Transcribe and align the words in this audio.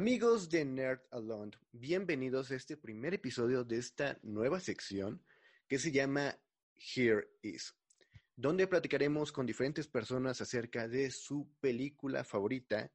Amigos 0.00 0.48
de 0.48 0.64
Nerd 0.64 1.02
Alone, 1.10 1.52
bienvenidos 1.72 2.50
a 2.50 2.54
este 2.54 2.78
primer 2.78 3.12
episodio 3.12 3.64
de 3.64 3.76
esta 3.76 4.18
nueva 4.22 4.58
sección 4.58 5.22
que 5.68 5.78
se 5.78 5.92
llama 5.92 6.38
Here 6.78 7.28
Is, 7.42 7.76
donde 8.34 8.66
platicaremos 8.66 9.30
con 9.30 9.44
diferentes 9.44 9.86
personas 9.88 10.40
acerca 10.40 10.88
de 10.88 11.10
su 11.10 11.54
película 11.60 12.24
favorita. 12.24 12.90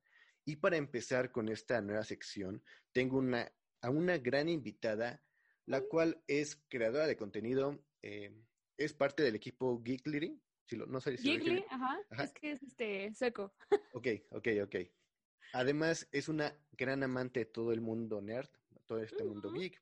Y 0.46 0.56
para 0.56 0.78
empezar 0.78 1.32
con 1.32 1.48
esta 1.48 1.80
nueva 1.80 2.04
sección, 2.04 2.64
tengo 2.92 3.20
una, 3.20 3.54
a 3.82 3.92
una 3.92 4.18
gran 4.18 4.50
invitada, 4.50 5.22
la 5.68 5.82
cual 5.82 6.24
es 6.26 6.56
creadora 6.70 7.06
de 7.06 7.18
contenido, 7.18 7.86
eh, 8.02 8.34
es 8.78 8.94
parte 8.94 9.22
del 9.22 9.36
equipo 9.36 9.80
Geekly. 9.84 10.42
Si 10.66 10.76
lo, 10.76 10.88
no 10.88 11.00
sé 11.00 11.18
si 11.18 11.28
lo 11.28 11.34
Giggly, 11.34 11.56
dije. 11.58 11.68
ajá, 11.70 12.00
Ajá. 12.10 12.24
es 12.24 12.34
que 12.34 12.52
es 12.54 12.64
este 12.64 13.14
sueco. 13.14 13.54
Ok, 13.94 14.08
ok, 14.32 14.48
ok. 14.64 14.76
Además, 15.54 16.08
es 16.12 16.28
una 16.28 16.56
gran 16.74 17.04
amante 17.04 17.42
de 17.42 17.46
todo 17.46 17.72
el 17.72 17.82
mundo 17.82 18.22
nerd, 18.22 18.50
todo 18.86 19.00
este 19.00 19.24
mundo 19.24 19.52
geek. 19.52 19.82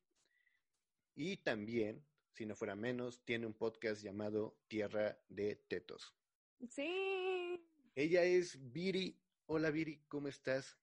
Y 1.16 1.38
también, 1.38 2.06
si 2.32 2.46
no 2.46 2.56
fuera 2.56 2.76
menos, 2.76 3.24
tiene 3.26 3.46
un 3.46 3.54
podcast 3.54 4.04
llamado 4.04 4.58
Tierra 4.68 5.18
de 5.30 5.56
Tetos. 5.68 6.16
Sí. 6.70 7.64
Ella 7.96 8.24
es 8.24 8.58
Viri. 8.72 9.20
Hola 9.46 9.70
Viri, 9.70 10.02
¿cómo 10.08 10.28
estás? 10.28 10.78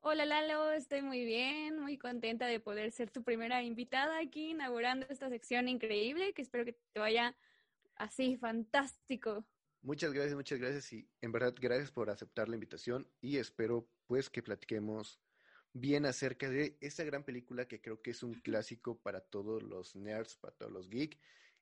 Hola 0.00 0.24
Lalo, 0.24 0.70
estoy 0.70 1.02
muy 1.02 1.24
bien, 1.24 1.80
muy 1.80 1.98
contenta 1.98 2.46
de 2.46 2.60
poder 2.60 2.92
ser 2.92 3.10
tu 3.10 3.24
primera 3.24 3.64
invitada 3.64 4.20
aquí, 4.20 4.50
inaugurando 4.50 5.04
esta 5.08 5.28
sección 5.28 5.68
increíble, 5.68 6.32
que 6.32 6.42
espero 6.42 6.64
que 6.64 6.74
te 6.92 7.00
vaya 7.00 7.36
así, 7.96 8.36
fantástico. 8.36 9.44
Muchas 9.82 10.12
gracias, 10.12 10.36
muchas 10.36 10.60
gracias 10.60 10.92
y 10.92 11.08
en 11.22 11.32
verdad 11.32 11.54
gracias 11.58 11.90
por 11.90 12.10
aceptar 12.10 12.48
la 12.48 12.54
invitación 12.54 13.08
y 13.20 13.38
espero 13.38 13.88
pues 14.06 14.30
que 14.30 14.42
platiquemos 14.42 15.20
bien 15.72 16.06
acerca 16.06 16.48
de 16.48 16.78
esta 16.80 17.04
gran 17.04 17.24
película 17.24 17.68
que 17.68 17.80
creo 17.80 18.00
que 18.00 18.10
es 18.10 18.22
un 18.22 18.34
clásico 18.34 18.98
para 18.98 19.20
todos 19.20 19.62
los 19.62 19.94
nerds, 19.94 20.36
para 20.36 20.54
todos 20.54 20.72
los 20.72 20.88
geeks 20.88 21.18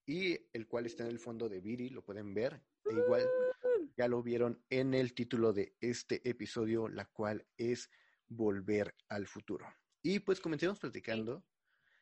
y 0.07 0.39
el 0.53 0.67
cual 0.67 0.87
está 0.87 1.05
en 1.05 1.11
el 1.11 1.19
fondo 1.19 1.49
de 1.49 1.61
Viri, 1.61 1.89
lo 1.89 2.05
pueden 2.05 2.35
ver. 2.35 2.63
E 2.85 2.93
igual 2.95 3.29
ya 3.97 4.09
lo 4.09 4.23
vieron 4.23 4.63
en 4.71 4.95
el 4.95 5.15
título 5.15 5.53
de 5.53 5.77
este 5.81 6.29
episodio, 6.29 6.89
la 6.89 7.07
cual 7.07 7.47
es 7.57 7.91
Volver 8.29 8.95
al 9.09 9.27
futuro. 9.27 9.67
Y 10.03 10.21
pues 10.21 10.41
comencemos 10.41 10.79
platicando 10.79 11.45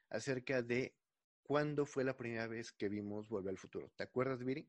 acerca 0.09 0.63
de 0.63 0.97
cuándo 1.43 1.87
fue 1.87 2.05
la 2.05 2.17
primera 2.17 2.47
vez 2.47 2.73
que 2.73 2.89
vimos 2.89 3.29
Volver 3.29 3.51
al 3.51 3.59
futuro. 3.59 3.93
¿Te 3.97 4.05
acuerdas, 4.05 4.45
Viri? 4.45 4.69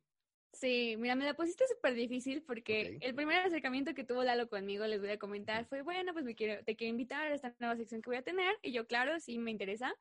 Sí, 0.53 0.95
mira, 0.97 1.15
me 1.15 1.25
la 1.25 1.33
pusiste 1.33 1.65
súper 1.67 1.95
difícil 1.95 2.43
porque 2.43 2.95
Ok. 2.97 3.03
el 3.03 3.15
primer 3.15 3.37
acercamiento 3.39 3.93
que 3.95 4.03
tuvo 4.03 4.23
Lalo 4.23 4.47
conmigo, 4.49 4.85
les 4.85 4.99
voy 5.01 5.09
a 5.09 5.17
comentar, 5.17 5.65
fue, 5.65 5.81
bueno, 5.81 6.13
pues 6.13 6.25
me 6.25 6.35
quiero, 6.35 6.63
te 6.63 6.75
quiero 6.75 6.91
invitar 6.91 7.31
a 7.31 7.33
esta 7.35 7.55
nueva 7.59 7.75
sección 7.75 8.01
que 8.01 8.09
voy 8.11 8.17
a 8.17 8.23
tener. 8.23 8.55
Y 8.61 8.71
yo, 8.71 8.85
claro, 8.87 9.19
sí, 9.19 9.39
me 9.39 9.51
interesa. 9.51 9.95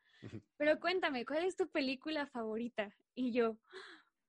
Pero 0.59 0.79
cuéntame, 0.79 1.25
¿cuál 1.25 1.45
es 1.45 1.57
tu 1.57 1.71
película 1.71 2.27
favorita? 2.27 2.95
Y 3.15 3.33
yo, 3.33 3.59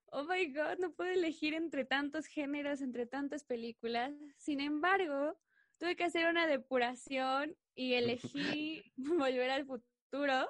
oh 0.07 0.23
my 0.25 0.53
God, 0.53 0.79
no 0.79 0.93
puedo 0.93 1.11
elegir 1.11 1.53
entre 1.53 1.85
tantos 1.85 2.27
géneros, 2.27 2.81
entre 2.81 3.05
tantas 3.05 3.43
películas. 3.43 4.13
Sin 4.37 4.61
embargo, 4.61 5.37
tuve 5.77 5.95
que 5.95 6.05
hacer 6.05 6.29
una 6.29 6.47
depuración 6.47 7.57
y 7.75 7.93
elegí 7.95 8.93
Volver 8.97 9.51
al 9.51 9.65
futuro 9.65 10.49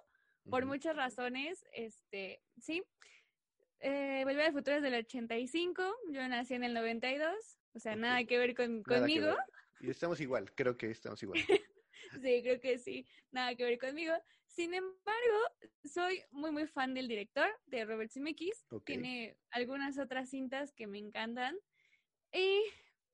por 0.49 0.65
muchas 0.65 0.95
razones. 0.95 1.65
Este, 1.73 2.43
sí. 2.57 2.83
Eh, 3.85 4.21
Volver 4.23 4.45
al 4.45 4.53
futuro 4.53 4.77
es 4.77 4.81
del 4.81 4.93
85, 4.93 5.83
yo 6.09 6.27
nací 6.29 6.53
en 6.53 6.63
el 6.63 6.73
92, 6.73 7.35
o 7.73 7.79
sea, 7.79 7.97
nada 7.97 8.23
que 8.23 8.37
ver 8.37 8.55
con, 8.55 8.81
conmigo. 8.81 9.25
ver. 9.27 9.35
Y 9.81 9.89
estamos 9.89 10.21
igual, 10.21 10.53
creo 10.55 10.77
que 10.77 10.89
estamos 10.89 11.21
igual. 11.21 11.39
Sí, 12.21 12.41
creo 12.43 12.59
que 12.59 12.77
sí, 12.77 13.07
nada 13.31 13.55
que 13.55 13.63
ver 13.63 13.79
conmigo. 13.79 14.13
Sin 14.45 14.73
embargo, 14.73 15.39
soy 15.83 16.21
muy, 16.31 16.51
muy 16.51 16.67
fan 16.67 16.93
del 16.93 17.07
director, 17.07 17.47
de 17.65 17.85
Robert 17.85 18.11
Zemeckis. 18.11 18.65
Tiene 18.85 19.35
algunas 19.49 19.97
otras 19.97 20.29
cintas 20.29 20.73
que 20.73 20.85
me 20.85 20.99
encantan. 20.99 21.57
Y 22.31 22.61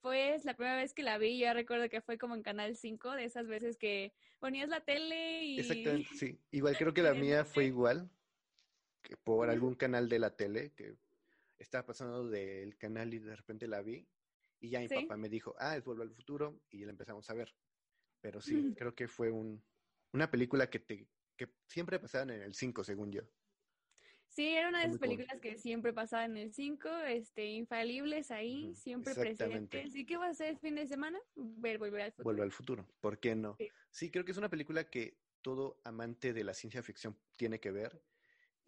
pues 0.02 0.44
la 0.44 0.56
primera 0.56 0.76
vez 0.76 0.94
que 0.94 1.04
la 1.04 1.18
vi, 1.18 1.40
yo 1.40 1.54
recuerdo 1.54 1.88
que 1.88 2.02
fue 2.02 2.18
como 2.18 2.36
en 2.36 2.44
Canal 2.44 2.76
5, 2.76 3.12
de 3.14 3.24
esas 3.26 3.48
veces 3.48 3.78
que 3.78 4.12
ponías 4.40 4.68
la 4.68 4.82
tele 4.82 5.46
y... 5.46 5.60
Exactamente, 5.60 6.10
sí. 6.16 6.38
Igual 6.52 6.76
creo 6.78 6.94
que 6.94 7.04
la 7.04 7.14
mía 7.14 7.46
fue 7.46 7.66
igual, 7.66 8.10
que 9.02 9.18
por 9.18 9.50
algún 9.50 9.76
canal 9.76 10.10
de 10.10 10.20
la 10.20 10.36
tele 10.36 10.74
que 10.74 10.98
estaba 11.58 11.86
pasando 11.86 12.28
del 12.28 12.78
canal 12.78 13.14
y 13.14 13.20
de 13.20 13.36
repente 13.36 13.68
la 13.68 13.82
vi 13.82 14.08
y 14.60 14.70
ya 14.70 14.80
mi 14.80 14.88
Sí. 14.88 14.96
papá 14.96 15.18
me 15.18 15.30
dijo, 15.30 15.56
ah, 15.60 15.78
es 15.78 15.84
Volver 15.84 16.08
al 16.08 16.14
Futuro 16.14 16.62
y 16.70 16.84
la 16.86 16.92
empezamos 16.92 17.30
a 17.30 17.34
ver. 17.34 17.56
Pero 18.22 18.42
sí, 18.42 18.74
creo 18.76 18.94
que 18.94 19.08
fue 19.08 19.32
un, 19.32 19.64
una 20.12 20.30
película 20.30 20.70
que, 20.70 20.80
te, 20.80 21.08
que 21.38 21.50
siempre 21.68 22.00
pasaban 22.00 22.32
en 22.32 22.42
el 22.42 22.54
5, 22.54 22.84
según 22.84 23.12
yo. 23.12 23.22
Sí, 24.28 24.48
era 24.50 24.70
una 24.70 24.82
de 24.82 24.88
esas 24.88 25.00
películas 25.00 25.40
que 25.42 25.58
siempre 25.58 25.92
pasaban 25.92 26.38
en 26.38 26.44
el 26.44 26.54
5, 26.54 26.90
este, 27.08 27.46
infalibles 27.46 28.30
ahí, 28.30 28.76
siempre 28.76 29.16
presentes. 29.16 29.96
¿Y 29.96 30.06
qué 30.06 30.18
vas 30.18 30.28
a 30.28 30.32
hacer 30.32 30.50
el 30.50 30.60
fin 30.60 30.76
de 30.76 30.88
semana? 30.88 31.20
Ver 31.36 31.80
Volver 31.80 32.02
al 32.02 32.12
futuro. 32.12 32.24
Volver 32.26 32.44
al 32.44 32.52
Futuro, 32.52 32.88
¿por 33.00 33.20
qué 33.20 33.36
no? 33.36 33.56
Sí. 33.58 33.70
Sí, 33.90 34.12
creo 34.12 34.24
que 34.26 34.32
es 34.32 34.38
una 34.38 34.50
película 34.50 34.90
que 34.90 35.18
todo 35.42 35.82
amante 35.84 36.34
de 36.34 36.44
la 36.44 36.54
ciencia 36.54 36.84
ficción 36.84 37.18
tiene 37.38 37.60
que 37.60 37.72
ver. 37.72 38.04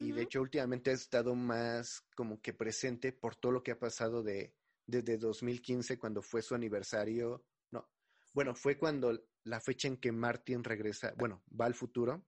Y 0.02 0.12
de 0.12 0.24
hecho 0.24 0.42
últimamente 0.42 0.90
ha 0.90 0.94
estado 0.94 1.36
más 1.36 2.02
como 2.16 2.42
que 2.42 2.54
presente 2.54 3.12
por 3.14 3.36
todo 3.36 3.52
lo 3.52 3.64
que 3.64 3.72
ha 3.72 3.80
pasado 3.80 4.24
de 4.24 4.54
desde 4.88 5.18
2015 5.18 5.98
cuando 6.00 6.22
fue 6.22 6.42
su 6.42 6.56
aniversario. 6.56 7.46
No, 7.72 7.88
bueno, 8.34 8.56
fue 8.56 8.78
cuando 8.78 9.24
la 9.44 9.60
fecha 9.60 9.88
en 9.88 9.98
que 9.98 10.12
Martin 10.12 10.64
regresa, 10.64 11.14
bueno, 11.18 11.44
va 11.60 11.66
al 11.66 11.74
futuro 11.76 12.26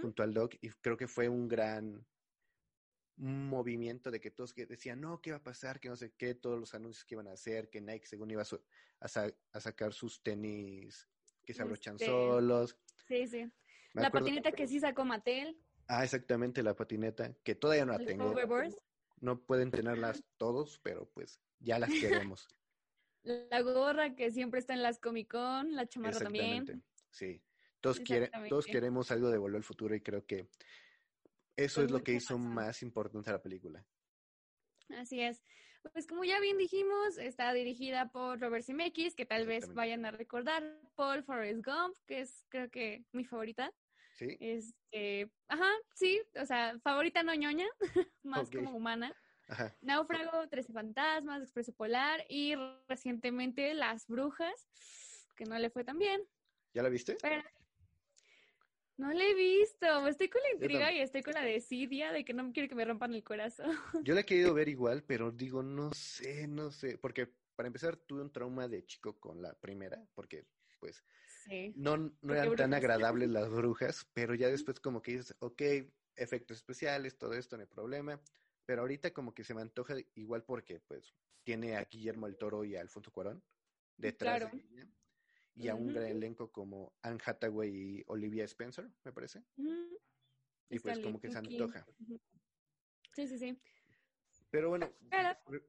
junto 0.00 0.22
al 0.22 0.32
Doc 0.32 0.54
y 0.62 0.70
creo 0.70 0.96
que 0.96 1.06
fue 1.06 1.28
un 1.28 1.46
gran 1.46 2.06
movimiento 3.16 4.10
de 4.10 4.18
que 4.20 4.30
todos 4.30 4.52
que 4.52 4.66
decían, 4.66 5.00
no, 5.00 5.20
¿qué 5.20 5.30
va 5.30 5.36
a 5.36 5.42
pasar? 5.42 5.78
Que 5.78 5.88
no 5.88 5.96
sé 5.96 6.12
qué, 6.16 6.34
todos 6.34 6.58
los 6.58 6.74
anuncios 6.74 7.04
que 7.04 7.14
iban 7.14 7.28
a 7.28 7.32
hacer, 7.32 7.68
que 7.70 7.80
Nike 7.80 8.06
según 8.06 8.30
iba 8.30 8.42
a, 8.42 8.46
su- 8.46 8.60
a 9.00 9.08
sa- 9.08 9.32
a 9.52 9.60
sacar 9.60 9.92
sus 9.92 10.22
tenis 10.22 11.08
que 11.44 11.54
se 11.54 11.62
abrochan 11.62 11.94
Este, 11.96 12.06
solos. 12.06 12.76
Sí, 13.06 13.26
sí. 13.28 13.44
Me 13.92 14.02
La 14.02 14.08
acuerdo- 14.08 14.24
patineta 14.26 14.50
que 14.52 14.66
sí 14.66 14.80
sacó 14.80 15.04
Mattel, 15.04 15.56
Ah, 15.86 16.04
exactamente, 16.04 16.62
la 16.62 16.74
patineta, 16.74 17.32
que 17.42 17.54
todavía 17.54 17.84
no 17.84 17.92
la 17.92 18.04
tengo. 18.04 18.30
hoverboard, 18.30 18.74
No 19.20 19.40
pueden 19.40 19.70
tenerlas 19.70 20.22
todos, 20.36 20.80
pero 20.82 21.06
pues 21.10 21.40
ya 21.60 21.78
las 21.78 21.90
queremos. 21.90 22.48
la 23.24 23.60
gorra 23.60 24.14
que 24.14 24.30
siempre 24.30 24.60
está 24.60 24.74
en 24.74 24.82
las 24.82 24.98
Comic 24.98 25.30
Con, 25.30 25.74
la 25.74 25.86
chamarra 25.86 26.10
Exactamente. 26.16 26.72
también. 26.72 26.84
Sí. 27.10 27.42
Todos, 27.80 28.00
quiere- 28.00 28.30
todos 28.48 28.66
queremos 28.66 29.10
algo 29.10 29.28
de 29.30 29.38
Volver 29.38 29.58
al 29.58 29.62
Futuro 29.64 29.94
y 29.94 30.00
creo 30.00 30.24
que 30.24 30.48
eso 31.56 31.76
Con 31.80 31.84
es 31.84 31.90
lo 31.90 32.02
que 32.02 32.12
hizo 32.14 32.38
más 32.38 32.82
importante 32.82 33.30
a 33.30 33.34
la 33.34 33.42
película. 33.42 33.86
Así 34.88 35.20
es. 35.20 35.42
Pues 35.92 36.06
como 36.06 36.24
ya 36.24 36.40
bien 36.40 36.56
dijimos, 36.56 37.18
está 37.18 37.52
dirigida 37.52 38.08
por 38.10 38.40
Robert 38.40 38.64
Zemeckis, 38.64 39.14
que 39.14 39.26
tal 39.26 39.46
vez 39.46 39.72
vayan 39.74 40.06
a 40.06 40.10
recordar, 40.10 40.80
por 40.94 41.22
Forrest 41.24 41.62
Gump, 41.64 41.94
que 42.06 42.20
es 42.22 42.44
creo 42.48 42.70
que 42.70 43.04
mi 43.12 43.24
favorita. 43.26 43.70
¿Sí? 44.14 44.36
Este, 44.40 45.30
ajá, 45.48 45.68
sí, 45.94 46.20
o 46.40 46.46
sea, 46.46 46.78
favorita 46.80 47.22
no 47.22 47.34
ñoña, 47.34 47.66
más 48.22 48.50
como 48.50 48.70
humana. 48.70 49.14
Ajá. 49.48 49.76
Náufrago, 49.82 50.48
Trece 50.48 50.72
Fantasmas, 50.72 51.42
Expreso 51.42 51.72
Polar 51.74 52.24
y 52.28 52.54
recientemente 52.88 53.74
Las 53.74 54.06
Brujas, 54.06 54.68
que 55.36 55.44
no 55.44 55.58
le 55.58 55.68
fue 55.68 55.84
tan 55.84 55.98
bien, 55.98 56.22
¿Ya 56.72 56.82
la 56.82 56.88
viste? 56.88 57.16
pero 57.20 57.42
no 58.96 59.12
la 59.12 59.24
he 59.24 59.34
visto. 59.34 60.06
Estoy 60.06 60.28
con 60.28 60.40
la 60.42 60.52
intriga 60.52 60.92
y 60.92 61.00
estoy 61.00 61.22
con 61.22 61.34
la 61.34 61.42
desidia 61.42 62.12
de 62.12 62.24
que 62.24 62.32
no 62.32 62.52
quiero 62.52 62.68
que 62.68 62.74
me 62.74 62.84
rompan 62.84 63.12
el 63.14 63.24
corazón. 63.24 63.76
Yo 64.02 64.14
la 64.14 64.20
he 64.20 64.24
querido 64.24 64.54
ver 64.54 64.68
igual, 64.68 65.02
pero 65.02 65.32
digo, 65.32 65.62
no 65.62 65.92
sé, 65.92 66.46
no 66.46 66.70
sé. 66.70 66.98
Porque 66.98 67.28
para 67.56 67.66
empezar, 67.66 67.96
tuve 67.96 68.22
un 68.22 68.32
trauma 68.32 68.68
de 68.68 68.84
chico 68.86 69.18
con 69.18 69.42
la 69.42 69.54
primera, 69.54 70.04
porque 70.14 70.46
pues 70.78 71.04
Sí. 71.44 71.72
no, 71.76 71.96
no 71.96 72.34
eran 72.34 72.54
tan 72.56 72.74
agradables 72.74 73.28
las 73.30 73.50
brujas, 73.50 74.06
pero 74.12 74.34
ya 74.34 74.48
después 74.48 74.80
como 74.80 75.02
que 75.02 75.12
dices, 75.12 75.36
ok, 75.40 75.62
efectos 76.16 76.56
especiales, 76.58 77.18
todo 77.18 77.34
esto, 77.34 77.56
no 77.56 77.62
hay 77.62 77.68
problema. 77.68 78.20
Pero 78.66 78.82
ahorita 78.82 79.12
como 79.12 79.34
que 79.34 79.44
se 79.44 79.54
me 79.54 79.60
antoja 79.60 79.94
igual 80.14 80.42
porque 80.44 80.80
pues 80.80 81.14
tiene 81.42 81.76
a 81.76 81.84
Guillermo 81.84 82.26
el 82.26 82.36
Toro 82.38 82.64
y 82.64 82.76
a 82.76 82.80
Alfonso 82.80 83.12
Cuarón 83.12 83.42
detrás 83.96 84.38
Claro. 84.38 84.56
de 84.56 84.62
ella. 84.62 84.88
Y 85.56 85.68
a 85.68 85.74
un 85.76 85.86
gran 85.92 86.06
elenco 86.06 86.50
como 86.50 86.96
Anne 87.02 87.20
Hathaway 87.24 87.70
y 87.98 88.02
Olivia 88.06 88.44
Spencer, 88.44 88.90
me 89.04 89.12
parece. 89.12 89.44
Ujú. 89.56 89.98
Y 90.70 90.78
pues 90.80 90.98
como 90.98 91.20
que 91.20 91.30
se 91.30 91.38
antoja. 91.38 91.86
Sí, 93.14 93.28
sí, 93.28 93.38
sí. 93.38 93.62
Pero 94.50 94.70
bueno, 94.70 94.90
Pero, 95.10 95.28
re- 95.46 95.62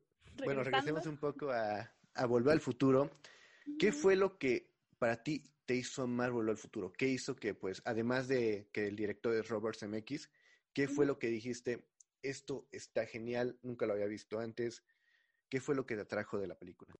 bueno, 0.43 0.63
regresemos 0.63 1.05
un 1.05 1.17
poco 1.19 1.51
a, 1.51 1.93
a 2.15 2.25
Volver 2.25 2.53
al 2.53 2.61
Futuro. 2.61 3.11
¿Qué 3.77 3.91
fue 3.91 4.15
lo 4.15 4.37
que 4.39 4.71
para 4.97 5.21
ti 5.21 5.43
te 5.65 5.75
hizo 5.75 6.03
amar 6.03 6.31
Volver 6.31 6.51
al 6.51 6.57
Futuro? 6.57 6.93
¿Qué 6.93 7.07
hizo 7.07 7.35
que, 7.35 7.53
pues, 7.53 7.81
además 7.85 8.27
de 8.27 8.69
que 8.71 8.87
el 8.87 8.95
director 8.95 9.35
es 9.35 9.49
Robert 9.49 9.77
Zemeckis, 9.77 10.29
qué 10.73 10.87
fue 10.87 11.05
lo 11.05 11.19
que 11.19 11.27
dijiste, 11.27 11.85
esto 12.21 12.67
está 12.71 13.05
genial, 13.05 13.59
nunca 13.61 13.85
lo 13.85 13.93
había 13.93 14.07
visto 14.07 14.39
antes? 14.39 14.83
¿Qué 15.49 15.59
fue 15.59 15.75
lo 15.75 15.85
que 15.85 15.95
te 15.95 16.01
atrajo 16.01 16.37
de 16.37 16.47
la 16.47 16.55
película? 16.57 16.95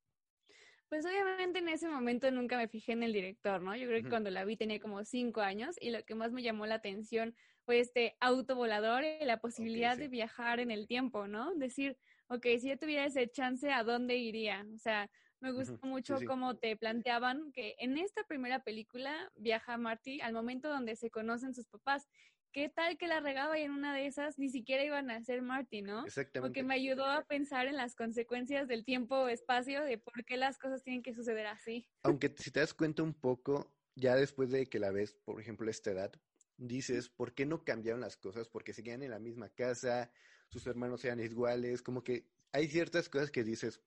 Pues 0.89 1.05
obviamente 1.05 1.59
en 1.59 1.69
ese 1.69 1.87
momento 1.87 2.29
nunca 2.29 2.57
me 2.57 2.67
fijé 2.67 2.91
en 2.91 3.03
el 3.03 3.11
director, 3.11 3.61
¿no? 3.61 3.75
Yo 3.75 3.87
creo 3.87 4.03
que 4.03 4.09
cuando 4.09 4.29
la 4.29 4.45
vi 4.45 4.55
tenía 4.55 4.79
como 4.79 5.03
cinco 5.03 5.41
años 5.41 5.75
y 5.81 5.89
lo 5.89 6.03
que 6.05 6.13
más 6.13 6.31
me 6.31 6.43
llamó 6.43 6.67
la 6.67 6.75
atención 6.75 7.35
fue 7.65 7.79
este 7.79 8.15
auto 8.19 8.55
volador 8.55 9.03
y 9.03 9.25
la 9.25 9.39
posibilidad 9.39 9.95
sí. 9.95 10.01
de 10.01 10.07
viajar 10.09 10.59
en 10.59 10.69
el 10.69 10.87
tiempo, 10.87 11.27
¿no? 11.27 11.55
Decir, 11.55 11.97
ok, 12.27 12.45
si 12.59 12.69
yo 12.69 12.77
tuviera 12.77 13.05
ese 13.05 13.27
chance, 13.27 13.71
¿a 13.71 13.83
dónde 13.83 14.15
iría? 14.15 14.65
O 14.75 14.77
sea, 14.77 15.09
me 15.45 15.51
gustó 15.51 15.77
sí, 15.77 15.87
mucho 15.87 16.17
sí. 16.17 16.25
cómo 16.25 16.57
te 16.57 16.75
planteaban 16.75 17.51
que 17.51 17.75
en 17.77 17.97
esta 17.97 18.23
primera 18.23 18.63
película 18.63 19.31
viaja 19.35 19.77
Marty 19.77 20.19
al 20.21 20.33
momento 20.33 20.69
donde 20.69 20.95
se 20.95 21.11
conocen 21.11 21.53
sus 21.53 21.67
papás. 21.67 22.07
¿Qué 22.51 22.69
tal 22.69 22.97
que 22.97 23.07
la 23.07 23.19
regaba 23.19 23.59
y 23.59 23.63
en 23.63 23.71
una 23.71 23.93
de 23.93 24.07
esas 24.07 24.39
ni 24.39 24.49
siquiera 24.49 24.83
iban 24.83 25.11
a 25.11 25.21
ser 25.21 25.41
Marty, 25.41 25.81
¿no? 25.81 26.05
Exactamente. 26.05 26.47
Porque 26.47 26.63
me 26.63 26.73
ayudó 26.73 27.05
a 27.05 27.23
pensar 27.25 27.67
en 27.67 27.75
las 27.75 27.95
consecuencias 27.95 28.67
del 28.67 28.85
tiempo 28.85 29.15
o 29.15 29.27
espacio, 29.27 29.83
de 29.83 29.97
por 29.97 30.25
qué 30.25 30.37
las 30.37 30.57
cosas 30.57 30.81
tienen 30.81 31.03
que 31.03 31.13
suceder 31.13 31.47
así. 31.47 31.85
Aunque 32.01 32.33
si 32.37 32.49
te 32.49 32.61
das 32.61 32.73
cuenta 32.73 33.03
un 33.03 33.13
poco, 33.13 33.71
ya 33.95 34.15
después 34.15 34.49
de 34.49 34.67
que 34.67 34.79
la 34.79 34.91
ves, 34.91 35.13
por 35.13 35.39
ejemplo, 35.39 35.67
a 35.67 35.71
esta 35.71 35.91
edad, 35.91 36.13
dices, 36.57 37.09
¿por 37.09 37.35
qué 37.35 37.45
no 37.45 37.63
cambiaron 37.63 38.01
las 38.01 38.17
cosas? 38.17 38.47
Porque 38.47 38.73
seguían 38.73 39.03
en 39.03 39.11
la 39.11 39.19
misma 39.19 39.49
casa, 39.49 40.09
sus 40.49 40.65
hermanos 40.65 41.03
eran 41.03 41.19
iguales, 41.19 41.81
como 41.81 42.03
que 42.03 42.25
hay 42.53 42.67
ciertas 42.67 43.09
cosas 43.09 43.31
que 43.31 43.43
dices, 43.43 43.81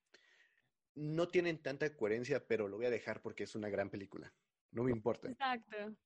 no 0.98 1.28
tienen 1.28 1.58
tanta 1.58 1.96
coherencia, 1.96 2.46
pero 2.46 2.68
lo 2.68 2.76
voy 2.76 2.86
a 2.86 2.90
dejar 2.90 3.22
porque 3.22 3.44
es 3.44 3.54
una 3.54 3.68
gran 3.68 3.90
película. 3.90 4.32
No 4.70 4.84
me 4.84 4.90
importa. 4.90 5.30
Exacto. 5.30 5.96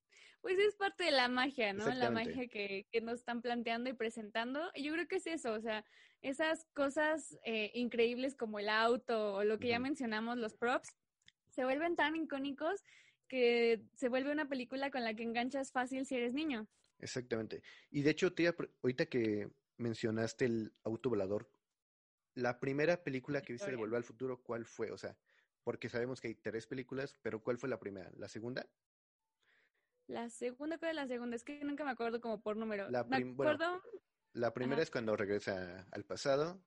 Pues 0.41 0.59
es 0.59 0.75
parte 0.75 1.05
de 1.05 1.13
la 1.13 1.29
magia, 1.29 1.73
¿no? 1.73 1.89
La 1.95 2.11
magia 2.11 2.49
que, 2.49 2.87
que 2.91 3.01
nos 3.01 3.21
están 3.21 3.43
planteando 3.43 3.91
y 3.91 3.93
presentando. 3.93 4.71
Y 4.75 4.83
yo 4.83 4.93
creo 4.93 5.07
que 5.07 5.17
es 5.17 5.27
eso, 5.27 5.53
o 5.53 5.61
sea, 5.61 5.85
esas 6.21 6.67
cosas 6.75 7.39
eh, 7.45 7.71
increíbles 7.75 8.35
como 8.35 8.59
el 8.59 8.69
auto 8.69 9.35
o 9.35 9.45
lo 9.45 9.59
que 9.59 9.69
ya 9.69 9.79
mencionamos, 9.79 10.39
los 10.39 10.55
props, 10.55 10.97
se 11.51 11.65
vuelven 11.65 11.95
tan 11.95 12.17
icónicos 12.17 12.83
que 13.29 13.83
se 13.95 14.09
vuelve 14.09 14.33
una 14.33 14.49
película 14.49 14.91
con 14.91 15.05
la 15.05 15.15
que 15.15 15.23
enganchas 15.23 15.71
fácil 15.71 16.07
si 16.07 16.17
eres 16.17 16.35
niño. 16.35 16.69
Exactamente. 16.99 17.63
Y 17.91 18.03
de 18.03 18.11
hecho, 18.11 18.35
te 18.35 18.43
iba 18.43 18.51
a 18.51 18.57
pre- 18.57 18.71
ahorita 18.83 19.07
que 19.07 19.49
mencionaste 19.77 20.45
el 20.45 20.73
auto 20.83 21.09
volador, 21.09 21.51
la 22.35 22.61
primera 22.61 23.03
película 23.05 23.43
que 23.43 23.53
viste 23.53 23.71
de. 23.71 23.77
Volver 23.77 23.99
al 23.99 24.05
Futuro, 24.05 24.43
¿cuál 24.43 24.65
fue? 24.65 24.91
O 24.91 24.99
sea, 24.99 25.19
porque 25.63 25.89
sabemos 25.89 26.21
que 26.21 26.29
hay 26.29 26.35
tres 26.35 26.67
películas, 26.67 27.19
pero 27.23 27.43
¿cuál 27.43 27.59
fue 27.59 27.69
la 27.69 27.79
primera? 27.79 28.11
¿La 28.17 28.29
segunda? 28.29 28.67
La 30.07 30.29
segunda, 30.29 30.79
¿cuál 30.79 30.91
es 30.91 30.97
la 30.97 31.07
segunda? 31.07 31.37
Es 31.37 31.45
que 31.45 31.65
nunca 31.65 31.85
me 31.85 31.91
acuerdo 31.93 32.21
como 32.21 32.43
por 32.43 32.57
número. 32.57 32.91
La 32.91 33.09
me 33.09 33.17
prim- 33.17 33.37
bueno, 33.37 33.53
acuerdo 33.55 33.83
La 34.33 34.53
primera 34.55 34.77
Ajá. 34.77 34.83
es 34.83 34.91
cuando 34.91 35.17
regresa 35.17 35.87
al 35.93 36.05
pasado, 36.05 36.65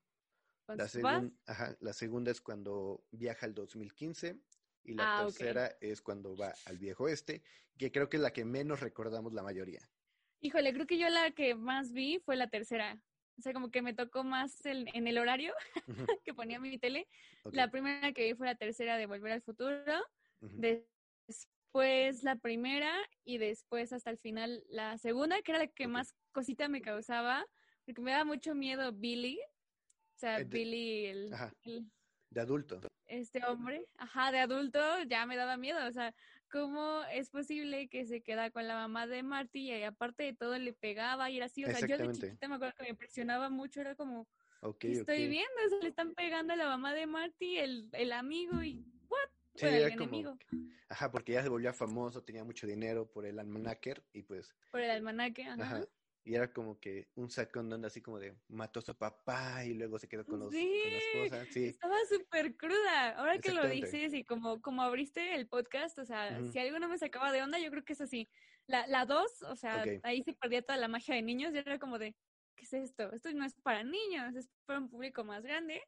la, 0.67 0.87
segun- 0.87 1.39
ajá, 1.45 1.75
la 1.79 1.93
segunda 1.93 2.31
es 2.31 2.41
cuando 2.41 3.07
viaja 3.11 3.45
al 3.45 3.53
2015 3.53 4.41
y 4.83 4.93
la 4.93 5.03
Ah, 5.05 5.23
tercera 5.25 5.77
es 5.81 6.01
cuando 6.01 6.35
va 6.37 6.53
al 6.65 6.77
viejo 6.77 7.05
oeste, 7.05 7.43
que 7.77 7.91
creo 7.91 8.07
que 8.09 8.17
es 8.17 8.23
la 8.23 8.31
que 8.33 8.45
menos 8.45 8.81
recordamos 8.81 9.33
la 9.33 9.43
mayoría. 9.43 9.79
Híjole, 10.41 10.73
creo 10.73 10.85
que 10.85 10.99
yo 10.99 11.09
la 11.09 11.31
que 11.31 11.55
más 11.55 11.91
vi 11.91 12.19
fue 12.19 12.35
la 12.35 12.49
tercera. 12.49 13.01
O 13.37 13.41
sea, 13.41 13.53
como 13.53 13.69
que 13.69 13.81
me 13.81 13.93
tocó 13.93 14.23
más 14.23 14.65
el- 14.65 14.89
en 14.93 15.07
el 15.07 15.17
horario 15.17 15.53
que 16.23 16.33
ponía 16.33 16.59
mi 16.59 16.77
tele. 16.77 17.07
La 17.51 17.69
primera 17.69 18.11
que 18.13 18.23
vi 18.25 18.33
fue 18.33 18.47
la 18.47 18.55
tercera 18.55 18.97
de 18.97 19.05
Volver 19.07 19.33
al 19.33 19.41
Futuro. 19.41 20.03
Después 21.27 22.23
la 22.23 22.35
primera 22.37 22.93
y 23.23 23.37
después 23.37 23.91
hasta 23.93 24.09
el 24.09 24.17
final 24.17 24.63
la 24.69 24.97
segunda, 24.97 25.41
que 25.41 25.51
era 25.51 25.59
la 25.59 25.67
que 25.67 25.87
más 25.87 26.13
cosita 26.31 26.67
me 26.69 26.81
causaba, 26.81 27.45
porque 27.85 28.01
me 28.01 28.11
daba 28.11 28.25
mucho 28.25 28.55
miedo 28.55 28.91
Billy. 28.93 29.39
O 29.39 30.17
sea, 30.17 30.37
Eh, 30.39 30.45
de- 30.45 30.57
Billy, 30.57 31.05
el, 31.07 31.33
Ajá, 31.33 31.53
el- 31.63 31.91
de 32.29 32.41
adulto. 32.41 32.79
este 33.07 33.43
hombre, 33.45 33.85
ajá, 33.97 34.31
de 34.31 34.39
adulto, 34.39 34.79
ya 35.03 35.25
me 35.25 35.35
daba 35.35 35.57
miedo. 35.57 35.85
O 35.87 35.91
sea, 35.91 36.13
¿cómo 36.51 37.03
es 37.11 37.29
posible 37.29 37.87
que 37.87 38.05
se 38.05 38.21
queda 38.21 38.49
con 38.51 38.67
la 38.67 38.75
mamá 38.75 39.07
de 39.07 39.23
Marty 39.23 39.71
y 39.71 39.83
aparte 39.83 40.23
de 40.23 40.33
todo 40.33 40.57
le 40.57 40.73
pegaba 40.73 41.29
y 41.29 41.37
era 41.37 41.47
así? 41.47 41.65
O 41.65 41.69
sea, 41.69 41.81
yo 41.81 41.97
de 41.97 42.11
chiquita 42.11 42.47
me 42.47 42.55
acuerdo 42.55 42.75
que 42.77 42.83
me 42.83 42.89
impresionaba 42.89 43.49
mucho, 43.49 43.81
era 43.81 43.95
como, 43.95 44.27
Ok, 44.61 44.79
¿qué 44.79 44.91
estoy 44.91 45.27
viendo? 45.27 45.53
O 45.65 45.69
sea, 45.69 45.79
le 45.81 45.89
están 45.89 46.13
pegando 46.13 46.53
a 46.53 46.55
la 46.55 46.67
mamá 46.67 46.93
de 46.93 47.07
Marty, 47.07 47.57
el, 47.57 47.89
el 47.93 48.11
amigo 48.13 48.63
y, 48.63 48.83
¿what? 49.09 49.29
Sí, 49.55 49.65
el 49.65 49.97
como, 49.97 50.17
enemigo, 50.17 50.37
ajá, 50.89 51.11
porque 51.11 51.33
ya 51.33 51.43
se 51.43 51.49
volvía 51.49 51.73
famoso, 51.73 52.23
tenía 52.23 52.43
mucho 52.43 52.67
dinero 52.67 53.09
por 53.09 53.25
el 53.25 53.39
almanaque 53.39 54.01
y 54.13 54.23
pues, 54.23 54.55
por 54.71 54.81
el 54.81 54.91
almanaque, 54.91 55.43
ajá. 55.43 55.63
ajá, 55.63 55.85
y 56.25 56.33
era 56.33 56.51
como 56.51 56.79
que 56.79 57.11
un 57.15 57.29
sacón 57.29 57.69
donde 57.69 57.85
así 57.87 58.01
como 58.01 58.19
de 58.19 58.35
mató 58.47 58.79
a 58.79 58.81
su 58.81 58.95
papá 58.97 59.63
y 59.63 59.75
luego 59.75 59.99
se 59.99 60.07
quedó 60.07 60.25
con, 60.25 60.39
los, 60.39 60.49
con 60.49 60.91
la 60.91 60.99
Sí, 60.99 61.05
esposa, 61.13 61.45
sí, 61.45 61.65
Estaba 61.65 61.95
súper 62.09 62.57
cruda. 62.57 63.11
Ahora 63.11 63.37
que 63.37 63.51
lo 63.51 63.67
dices 63.67 64.11
y 64.15 64.25
como, 64.25 64.59
como 64.59 64.81
abriste 64.81 65.35
el 65.35 65.47
podcast, 65.47 65.99
o 65.99 66.05
sea, 66.05 66.43
si 66.43 66.57
algo 66.57 66.79
no 66.79 66.89
me 66.89 66.97
sacaba 66.97 67.31
de 67.31 67.43
onda, 67.43 67.59
yo 67.59 67.69
creo 67.69 67.85
que 67.85 67.93
es 67.93 68.01
así. 68.01 68.27
La, 68.65 68.87
la 68.87 69.05
dos, 69.05 69.43
o 69.43 69.55
sea, 69.55 69.83
ahí 70.01 70.23
se 70.23 70.33
perdía 70.33 70.63
toda 70.63 70.79
la 70.79 70.87
magia 70.87 71.13
de 71.13 71.21
niños 71.21 71.53
y 71.53 71.59
era 71.59 71.77
como 71.77 71.99
de, 71.99 72.15
¿qué 72.55 72.63
es 72.63 72.73
esto? 72.73 73.11
Esto 73.13 73.31
no 73.33 73.45
es 73.45 73.53
para 73.61 73.83
niños, 73.83 74.35
es 74.35 74.49
para 74.65 74.79
un 74.79 74.89
público 74.89 75.23
más 75.23 75.43
grande. 75.43 75.79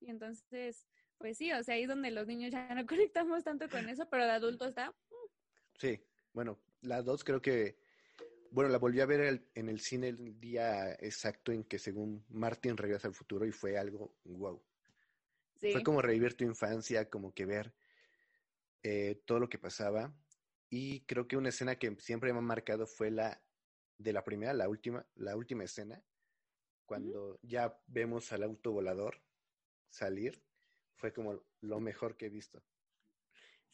Y 0.00 0.10
entonces, 0.10 0.86
pues 1.16 1.38
sí, 1.38 1.50
o 1.52 1.62
sea, 1.62 1.76
ahí 1.76 1.84
es 1.84 1.88
donde 1.88 2.10
los 2.10 2.26
niños 2.26 2.52
ya 2.52 2.74
no 2.74 2.84
conectamos 2.86 3.42
tanto 3.42 3.70
con 3.70 3.88
eso, 3.88 4.06
pero 4.10 4.24
de 4.26 4.32
adulto 4.32 4.66
está. 4.66 4.94
sí, 5.78 6.00
bueno, 6.34 6.58
la 6.82 7.02
dos 7.02 7.24
creo 7.24 7.40
que, 7.40 7.78
bueno, 8.50 8.70
la 8.70 8.78
volví 8.78 9.00
a 9.00 9.06
ver 9.06 9.20
el- 9.20 9.50
en 9.54 9.68
el 9.68 9.80
cine 9.80 10.08
el 10.08 10.40
día 10.40 10.92
exacto 10.94 11.52
en 11.52 11.64
que 11.64 11.78
según 11.78 12.24
Martin 12.28 12.76
regresa 12.76 13.08
al 13.08 13.14
futuro 13.14 13.46
y 13.46 13.52
fue 13.52 13.78
algo 13.78 14.18
wow. 14.24 14.62
Sí. 15.56 15.72
Fue 15.72 15.82
como 15.82 16.02
revivir 16.02 16.34
tu 16.34 16.44
infancia, 16.44 17.10
como 17.10 17.34
que 17.34 17.44
ver 17.46 17.74
eh, 18.82 19.22
todo 19.26 19.40
lo 19.40 19.48
que 19.48 19.58
pasaba. 19.58 20.14
Y 20.70 21.00
creo 21.06 21.26
que 21.26 21.36
una 21.36 21.48
escena 21.48 21.76
que 21.76 21.96
siempre 21.98 22.32
me 22.32 22.38
ha 22.38 22.42
marcado 22.42 22.86
fue 22.86 23.10
la 23.10 23.42
de 23.98 24.12
la 24.12 24.22
primera, 24.24 24.52
la 24.54 24.68
última, 24.68 25.06
la 25.14 25.36
última 25.36 25.64
escena, 25.64 26.04
cuando 26.86 27.40
ya 27.42 27.82
vemos 27.88 28.32
al 28.32 28.42
auto 28.44 28.72
volador 28.72 29.22
salir. 29.88 30.44
Fue 30.94 31.12
como 31.12 31.44
lo 31.60 31.80
mejor 31.80 32.16
que 32.16 32.26
he 32.26 32.30
visto. 32.30 32.67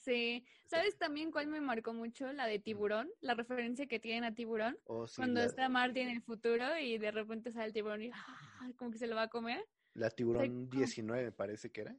Sí. 0.04 0.44
¿Sabes 0.66 0.98
también 0.98 1.30
cuál 1.30 1.46
me 1.46 1.60
marcó 1.60 1.94
mucho? 1.94 2.32
La 2.32 2.46
de 2.46 2.58
tiburón, 2.58 3.10
la 3.20 3.34
referencia 3.34 3.86
que 3.86 3.98
tienen 3.98 4.24
a 4.24 4.34
tiburón. 4.34 4.78
Oh, 4.84 5.06
sí, 5.06 5.16
Cuando 5.16 5.40
la, 5.40 5.46
está 5.46 5.68
Marty 5.68 6.00
en 6.00 6.10
el 6.10 6.20
futuro 6.22 6.76
y 6.78 6.98
de 6.98 7.10
repente 7.10 7.52
sale 7.52 7.66
el 7.66 7.72
tiburón 7.72 8.02
y 8.02 8.10
¡ah! 8.12 8.70
como 8.76 8.90
que 8.90 8.98
se 8.98 9.06
lo 9.06 9.16
va 9.16 9.22
a 9.22 9.28
comer. 9.28 9.64
la 9.94 10.10
tiburón 10.10 10.66
como- 10.68 10.80
19 10.80 11.24
me 11.24 11.32
parece 11.32 11.70
que 11.70 11.80
era. 11.82 11.96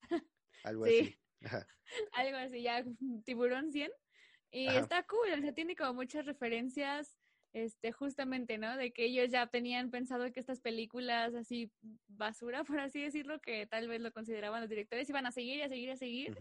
Algo 0.64 0.86
Sí. 0.86 1.00
así. 1.00 1.18
Algo 2.12 2.36
así, 2.38 2.62
ya 2.62 2.84
tiburón 3.24 3.72
100. 3.72 3.90
Y 4.50 4.68
Ajá. 4.68 4.78
está 4.80 5.02
cool, 5.04 5.28
o 5.36 5.40
sea, 5.40 5.52
tiene 5.52 5.74
como 5.76 5.94
muchas 5.94 6.24
referencias, 6.26 7.18
este, 7.52 7.90
justamente, 7.92 8.56
¿no? 8.56 8.76
De 8.76 8.92
que 8.92 9.04
ellos 9.06 9.30
ya 9.30 9.48
tenían 9.48 9.90
pensado 9.90 10.32
que 10.32 10.40
estas 10.40 10.60
películas 10.60 11.34
así 11.34 11.70
basura, 12.06 12.62
por 12.64 12.78
así 12.80 13.02
decirlo, 13.02 13.40
que 13.40 13.66
tal 13.66 13.88
vez 13.88 14.00
lo 14.00 14.12
consideraban 14.12 14.60
los 14.60 14.70
directores, 14.70 15.10
iban 15.10 15.26
a 15.26 15.32
seguir 15.32 15.58
y 15.58 15.62
a 15.62 15.68
seguir 15.68 15.88
y 15.88 15.92
a 15.92 15.96
seguir. 15.96 16.36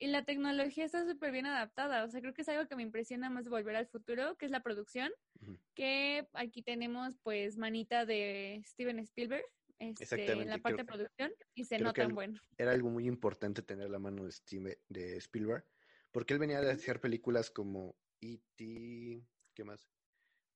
Y 0.00 0.06
la 0.08 0.24
tecnología 0.24 0.86
está 0.86 1.06
súper 1.06 1.30
bien 1.30 1.44
adaptada, 1.46 2.04
o 2.04 2.08
sea, 2.08 2.20
creo 2.22 2.32
que 2.32 2.40
es 2.40 2.48
algo 2.48 2.66
que 2.66 2.74
me 2.74 2.82
impresiona 2.82 3.28
más 3.28 3.44
de 3.44 3.50
Volver 3.50 3.76
al 3.76 3.86
Futuro, 3.86 4.34
que 4.36 4.46
es 4.46 4.50
la 4.50 4.62
producción, 4.62 5.12
que 5.74 6.26
aquí 6.32 6.62
tenemos 6.62 7.18
pues 7.22 7.58
manita 7.58 8.06
de 8.06 8.62
Steven 8.64 8.98
Spielberg. 9.00 9.44
Este, 9.78 10.32
en 10.32 10.38
la 10.48 10.58
creo 10.58 10.62
parte 10.62 10.82
de 10.82 10.84
producción 10.86 11.32
y 11.54 11.64
se 11.64 11.78
nota 11.78 12.06
bueno. 12.08 12.40
era 12.58 12.72
algo 12.72 12.88
muy 12.90 13.06
importante 13.06 13.62
tener 13.62 13.88
la 13.90 13.98
mano 13.98 14.24
de, 14.24 14.32
Steve- 14.32 14.80
de 14.88 15.16
Spielberg, 15.18 15.66
porque 16.12 16.32
él 16.34 16.40
venía 16.40 16.60
de 16.60 16.70
hacer 16.72 17.00
películas 17.00 17.50
como 17.50 17.94
E.T., 18.22 19.22
¿qué 19.54 19.64
más? 19.64 19.90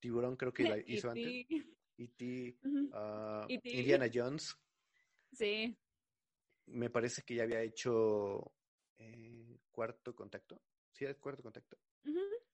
Tiburón 0.01 0.37
creo 0.37 0.53
que 0.55 0.65
la 0.65 0.79
hizo 0.87 1.11
antes. 1.11 1.47
E.T.. 1.99 2.59
Ujú. 2.65 2.91
ah, 2.95 3.47
E.T.. 3.49 3.71
Indiana 3.71 4.07
Jones, 4.13 4.57
Sí. 5.33 5.77
me 6.67 6.89
parece 6.91 7.23
que 7.23 7.35
ya 7.37 7.43
había 7.45 7.61
hecho 7.63 8.54
eh, 8.99 9.61
Cuarto 9.71 10.15
Contacto. 10.15 10.63
¿Sí 10.93 11.05
era 11.05 11.15
Cuarto 11.15 11.43
Contacto? 11.43 11.79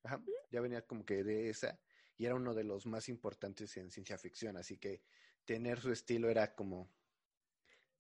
Ajá, 0.03 0.23
ya 0.51 0.61
venía 0.61 0.87
como 0.87 1.05
que 1.05 1.23
de 1.25 1.51
esa 1.51 1.81
y 2.17 2.25
era 2.27 2.35
uno 2.35 2.55
de 2.55 2.65
los 2.65 2.87
más 2.87 3.09
importantes 3.09 3.77
en 3.77 3.91
ciencia 3.91 4.17
ficción, 4.19 4.57
así 4.57 4.79
que 4.79 5.03
tener 5.45 5.79
su 5.81 5.93
estilo 5.93 6.31
era 6.31 6.55
como 6.55 6.89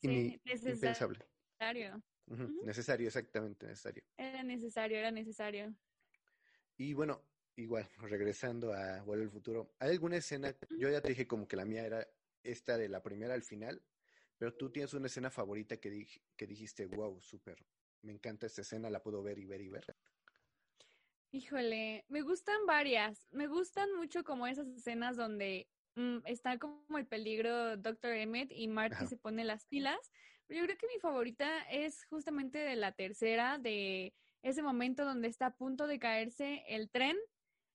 Sí, 0.02 0.40
impensable. 0.64 1.18
necesario. 1.58 2.02
Ujú, 2.26 2.44
Ujú. 2.44 2.64
Necesario, 2.64 3.06
exactamente, 3.06 3.66
necesario. 3.66 4.02
Era 4.16 4.42
necesario, 4.42 4.98
era 4.98 5.10
necesario. 5.10 5.74
Y 6.76 6.94
bueno, 6.94 7.22
igual, 7.56 7.90
regresando 7.98 8.72
a 8.72 9.02
Vuelve 9.02 9.24
al 9.24 9.30
Futuro, 9.30 9.76
¿hay 9.78 9.90
alguna 9.90 10.16
escena? 10.16 10.56
Yo 10.78 10.88
ya 10.88 11.00
te 11.02 11.10
dije 11.10 11.26
como 11.26 11.46
que 11.46 11.56
la 11.56 11.64
mía 11.64 11.84
era 11.84 12.06
esta 12.42 12.78
de 12.78 12.88
la 12.88 13.02
primera 13.02 13.34
al 13.34 13.42
final, 13.42 13.82
pero 14.38 14.56
tú 14.56 14.70
tienes 14.72 14.94
una 14.94 15.06
escena 15.06 15.30
favorita 15.30 15.78
que, 15.78 15.92
dij- 15.92 16.22
que 16.36 16.46
dijiste, 16.46 16.86
wow, 16.86 17.20
súper, 17.20 17.66
me 18.02 18.12
encanta 18.12 18.46
esta 18.46 18.62
escena, 18.62 18.90
la 18.90 19.02
puedo 19.02 19.22
ver 19.22 19.38
y 19.38 19.46
ver 19.46 19.60
y 19.60 19.68
ver. 19.68 19.84
Híjole, 21.32 22.04
me 22.08 22.22
gustan 22.22 22.66
varias. 22.66 23.28
Me 23.30 23.46
gustan 23.46 23.94
mucho 23.94 24.24
como 24.24 24.46
esas 24.46 24.66
escenas 24.68 25.16
donde 25.16 25.68
mm, 25.94 26.18
está 26.24 26.58
como 26.58 26.98
el 26.98 27.06
peligro 27.06 27.76
Dr. 27.76 28.12
Emmett 28.12 28.50
y 28.52 28.66
Marty 28.68 28.96
Ajá. 28.96 29.06
se 29.06 29.16
pone 29.16 29.44
las 29.44 29.64
pilas. 29.66 29.98
Pero 30.46 30.60
yo 30.60 30.66
creo 30.66 30.78
que 30.78 30.88
mi 30.88 30.98
favorita 30.98 31.60
es 31.70 32.04
justamente 32.06 32.58
de 32.58 32.74
la 32.74 32.92
tercera, 32.92 33.58
de 33.58 34.12
ese 34.42 34.62
momento 34.62 35.04
donde 35.04 35.28
está 35.28 35.46
a 35.46 35.56
punto 35.56 35.86
de 35.86 36.00
caerse 36.00 36.64
el 36.66 36.90
tren 36.90 37.16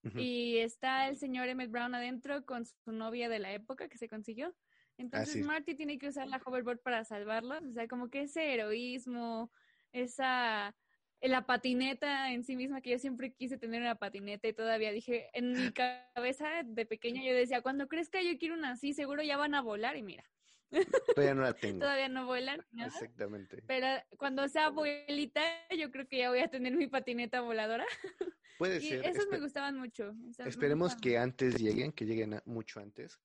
Ujú. 0.04 0.20
y 0.20 0.58
está 0.58 1.08
el 1.08 1.16
señor 1.16 1.48
Emmett 1.48 1.72
Brown 1.72 1.96
adentro 1.96 2.46
con 2.46 2.66
su 2.66 2.92
novia 2.92 3.30
de 3.30 3.40
la 3.40 3.54
época 3.54 3.88
que 3.88 3.98
se 3.98 4.10
consiguió. 4.10 4.54
Entonces 4.98 5.34
sí. 5.34 5.44
Marty 5.44 5.76
tiene 5.76 5.98
que 5.98 6.10
usar 6.10 6.28
la 6.28 6.42
hoverboard 6.46 6.82
para 6.82 7.06
salvarlo. 7.06 7.58
O 7.58 7.72
sea, 7.74 7.88
como 7.88 8.10
que 8.10 8.24
ese 8.24 8.54
heroísmo, 8.54 9.52
esa 9.96 10.76
la 11.22 11.46
patineta 11.48 12.32
en 12.32 12.44
sí 12.44 12.56
misma, 12.56 12.82
que 12.82 12.92
yo 12.92 13.00
siempre 13.00 13.34
quise 13.34 13.58
tener 13.58 13.82
una 13.82 13.96
patineta 13.96 14.48
y 14.48 14.54
todavía 14.54 14.92
dije, 14.92 15.30
en 15.34 15.54
mi 15.54 15.72
cabeza 15.72 16.48
de 16.64 16.86
pequeña 16.86 17.24
yo 17.24 17.34
decía, 17.34 17.62
cuando 17.62 17.88
crezca 17.88 18.22
yo 18.22 18.38
quiero 18.38 18.54
una 18.54 18.72
así, 18.74 18.94
seguro 18.94 19.24
ya 19.24 19.38
van 19.38 19.56
a 19.56 19.62
volar 19.62 19.98
y 19.98 20.04
mira, 20.04 20.24
Todavía 21.16 21.34
no 21.34 21.42
la 21.42 21.54
tengo. 21.54 21.80
todavía 21.80 22.10
no 22.10 22.26
vuelan. 22.26 22.64
Exactamente. 22.78 23.64
Pero 23.66 23.88
cuando 24.18 24.48
sea 24.50 24.66
abuelita, 24.66 25.42
yo 25.76 25.90
creo 25.92 26.08
que 26.08 26.18
ya 26.18 26.30
voy 26.30 26.40
a 26.40 26.48
tener 26.50 26.76
mi 26.76 26.88
patineta 26.88 27.42
voladora. 27.42 27.86
Puede 28.58 28.78
Y 28.78 28.90
ser. 28.90 29.06
esos 29.06 29.28
me 29.30 29.40
gustaban 29.40 29.78
mucho. 29.78 30.14
esperemos 30.46 30.94
gustaban 30.94 31.02
que 31.02 31.18
antes 31.18 31.56
lleguen, 31.60 31.92
que 31.92 32.06
lleguen 32.06 32.42
mucho 32.46 32.80
antes, 32.80 33.20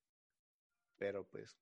pero 0.97 1.27
pues 1.27 1.57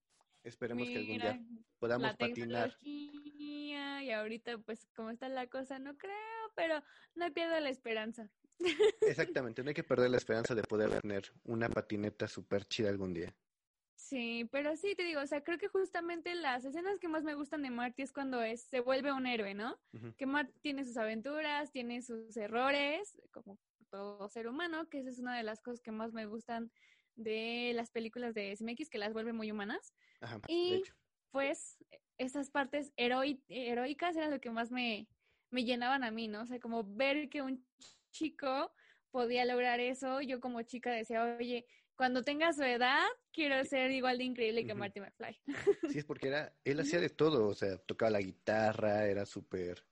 esperemos 0.45 0.88
que 0.88 0.97
algún 0.97 1.18
día 1.18 1.40
podamos 1.78 2.09
la 2.09 2.16
patinar. 2.16 2.76
y 2.83 4.11
ahorita 4.11 4.59
pues 4.59 4.87
como 4.95 5.11
está 5.11 5.28
la 5.28 5.47
cosa 5.47 5.78
no 5.78 5.97
creo, 5.97 6.52
pero 6.54 6.83
no 7.14 7.33
pierdo 7.33 7.59
la 7.61 7.71
esperanza. 7.71 8.30
Exactamente, 9.02 9.62
no 9.62 9.68
hay 9.68 9.75
que 9.75 9.85
perder 9.85 10.11
la 10.11 10.16
esperanza 10.16 10.54
de 10.54 10.62
poder 10.62 11.00
tener 11.00 11.33
una 11.45 11.68
patineta 11.68 12.26
súper 12.26 12.64
chida 12.64 12.88
algún 12.88 13.14
día. 13.14 13.35
Sí, 13.95 14.49
pero 14.52 14.76
sí 14.76 14.95
te 14.95 15.02
digo, 15.02 15.21
o 15.21 15.26
sea, 15.26 15.42
creo 15.42 15.59
que 15.59 15.68
justamente 15.68 16.35
las 16.35 16.64
escenas 16.64 16.99
que 16.99 17.09
más 17.09 17.25
me 17.25 17.35
gustan 17.35 17.62
de 17.62 17.71
Marty 17.71 18.02
es 18.02 18.12
cuando 18.12 18.42
es, 18.42 18.62
se 18.62 18.80
vuelve 18.80 19.12
un 19.12 19.26
héroe, 19.26 19.54
¿no? 19.54 19.78
Que 20.16 20.25
Marty 20.25 20.52
tiene 20.61 20.85
sus 20.85 20.97
aventuras, 20.97 21.73
tiene 21.73 22.00
sus 22.00 22.37
errores, 22.37 23.21
como 23.33 23.59
todo 23.90 24.28
ser 24.28 24.47
humano, 24.47 24.88
que 24.88 25.00
esa 25.00 25.11
es 25.11 25.18
una 25.18 25.37
de 25.37 25.42
las 25.42 25.61
cosas 25.61 25.80
que 25.80 25.90
más 25.90 26.12
me 26.12 26.26
gustan 26.26 26.71
de 27.18 27.72
las 27.75 27.90
películas 27.90 28.32
de 28.34 28.52
SMX, 28.56 28.88
que 28.88 28.98
las 28.98 29.12
vuelve 29.12 29.32
muy 29.32 29.50
humanas. 29.50 29.92
Ajá, 30.20 30.40
Y 30.48 30.82
pues 31.30 31.76
esas 32.16 32.50
partes 32.50 32.92
heroi- 32.96 33.42
heroicas 33.48 34.16
eran 34.16 34.30
lo 34.30 34.40
que 34.40 34.50
más 34.50 34.70
me, 34.70 35.06
me 35.50 35.64
llenaban 35.64 36.04
a 36.04 36.10
mí, 36.10 36.28
¿no? 36.28 36.42
O 36.42 36.46
sea, 36.46 36.58
como 36.58 36.84
ver 36.84 37.28
que 37.28 37.42
un 37.42 37.64
chico 38.10 38.72
podía 39.10 39.44
lograr 39.44 39.80
eso, 39.80 40.20
yo 40.20 40.40
como 40.40 40.62
chica 40.62 40.90
decía, 40.90 41.25
oye, 41.38 41.66
cuando 41.96 42.22
tenga 42.22 42.52
su 42.52 42.62
edad, 42.62 43.04
quiero 43.32 43.62
ser 43.64 43.90
igual 43.90 44.18
de 44.18 44.25
increíble 44.25 44.64
que. 44.64 44.75
Marty 44.75 45.00
McFly. 45.00 45.40
Sí, 45.90 45.98
es 45.98 46.04
porque 46.04 46.28
era, 46.28 46.54
él 46.64 46.78
hacía 46.80 47.00
de 47.00 47.10
todo, 47.10 47.48
o 47.48 47.54
sea, 47.54 47.76
tocaba 47.78 48.10
la 48.10 48.20
guitarra, 48.20 49.06
era 49.06 49.26
súper, 49.26 49.84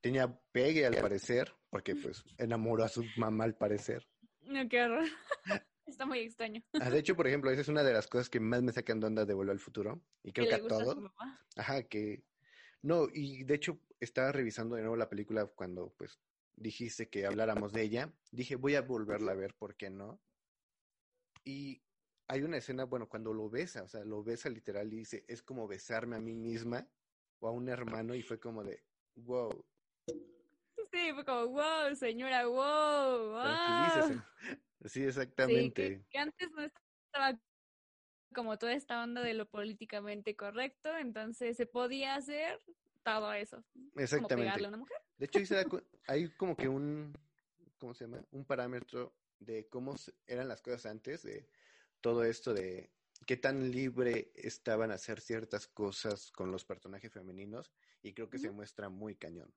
tenía 0.00 0.28
pegue 0.52 0.86
al 0.86 0.96
parecer, 0.96 1.52
porque 1.68 1.94
pues 1.94 2.24
enamoró 2.38 2.84
a 2.84 2.88
su 2.88 3.04
mamá 3.16 3.44
al 3.44 3.54
parecer. 3.54 4.08
No, 4.42 4.66
qué 4.68 4.82
horror. 4.82 5.04
Está 5.90 6.06
muy 6.06 6.20
extraño. 6.20 6.62
Ah, 6.74 6.88
de 6.88 6.98
hecho, 6.98 7.16
por 7.16 7.26
ejemplo, 7.26 7.50
esa 7.50 7.60
es 7.60 7.68
una 7.68 7.82
de 7.82 7.92
las 7.92 8.06
cosas 8.06 8.30
que 8.30 8.40
más 8.40 8.62
me 8.62 8.72
sacan 8.72 9.00
de 9.00 9.06
onda 9.08 9.24
de 9.26 9.34
Volver 9.34 9.52
al 9.52 9.58
Futuro, 9.58 10.00
y 10.22 10.32
creo 10.32 10.46
que 10.46 10.60
que 10.60 10.64
a 10.64 10.68
todos. 10.68 10.96
Ajá, 11.56 11.82
que 11.82 12.22
no, 12.82 13.08
y 13.12 13.44
de 13.44 13.54
hecho 13.54 13.80
estaba 13.98 14.32
revisando 14.32 14.76
de 14.76 14.82
nuevo 14.82 14.96
la 14.96 15.10
película 15.10 15.46
cuando 15.46 15.92
pues 15.98 16.18
dijiste 16.54 17.08
que 17.08 17.26
habláramos 17.26 17.72
de 17.72 17.82
ella. 17.82 18.12
Dije, 18.30 18.56
voy 18.56 18.76
a 18.76 18.82
volverla 18.82 19.32
a 19.32 19.34
ver, 19.34 19.54
¿por 19.54 19.74
qué 19.74 19.90
no? 19.90 20.20
Y 21.44 21.82
hay 22.28 22.42
una 22.42 22.58
escena, 22.58 22.84
bueno, 22.84 23.08
cuando 23.08 23.34
lo 23.34 23.50
besa, 23.50 23.82
o 23.82 23.88
sea, 23.88 24.04
lo 24.04 24.22
besa 24.22 24.48
literal 24.48 24.92
y 24.92 24.98
dice, 24.98 25.24
es 25.26 25.42
como 25.42 25.66
besarme 25.66 26.16
a 26.16 26.20
mí 26.20 26.36
misma 26.36 26.88
o 27.40 27.48
a 27.48 27.50
un 27.50 27.68
hermano 27.68 28.14
y 28.14 28.22
fue 28.22 28.38
como 28.38 28.62
de, 28.62 28.84
wow, 29.16 29.66
Sí, 30.92 31.12
fue 31.14 31.24
como, 31.24 31.48
wow, 31.48 31.94
señora, 31.94 32.46
wow, 32.46 33.32
wow. 33.32 34.22
Sí, 34.82 34.88
Sí, 34.88 35.02
exactamente. 35.04 35.82
que, 35.82 36.04
que 36.10 36.18
antes 36.18 36.50
no 36.52 36.62
estaba 36.62 37.40
como 38.34 38.58
toda 38.58 38.72
esta 38.72 39.02
onda 39.02 39.22
de 39.22 39.34
lo 39.34 39.48
políticamente 39.48 40.36
correcto, 40.36 40.96
entonces 40.96 41.56
se 41.56 41.66
podía 41.66 42.14
hacer 42.14 42.62
todo 43.02 43.32
eso. 43.32 43.64
Como 43.74 43.92
Exactamente. 43.96 44.44
pegarle 44.44 44.66
a 44.66 44.68
una 44.68 44.78
mujer. 44.78 44.96
De 45.18 45.26
hecho, 45.26 45.38
hay 46.06 46.28
como 46.36 46.56
que 46.56 46.68
un, 46.68 47.12
¿cómo 47.78 47.94
se 47.94 48.04
llama? 48.04 48.24
Un 48.30 48.44
parámetro 48.44 49.14
de 49.38 49.68
cómo 49.68 49.96
eran 50.26 50.48
las 50.48 50.62
cosas 50.62 50.86
antes, 50.86 51.22
de 51.22 51.48
todo 52.00 52.24
esto 52.24 52.54
de 52.54 52.90
qué 53.26 53.36
tan 53.36 53.70
libre 53.70 54.32
estaban 54.34 54.90
a 54.90 54.94
hacer 54.94 55.20
ciertas 55.20 55.66
cosas 55.66 56.30
con 56.30 56.50
los 56.50 56.64
personajes 56.64 57.12
femeninos, 57.12 57.72
y 58.02 58.14
creo 58.14 58.30
que 58.30 58.38
se 58.38 58.50
muestra 58.50 58.88
muy 58.88 59.16
cañón. 59.16 59.52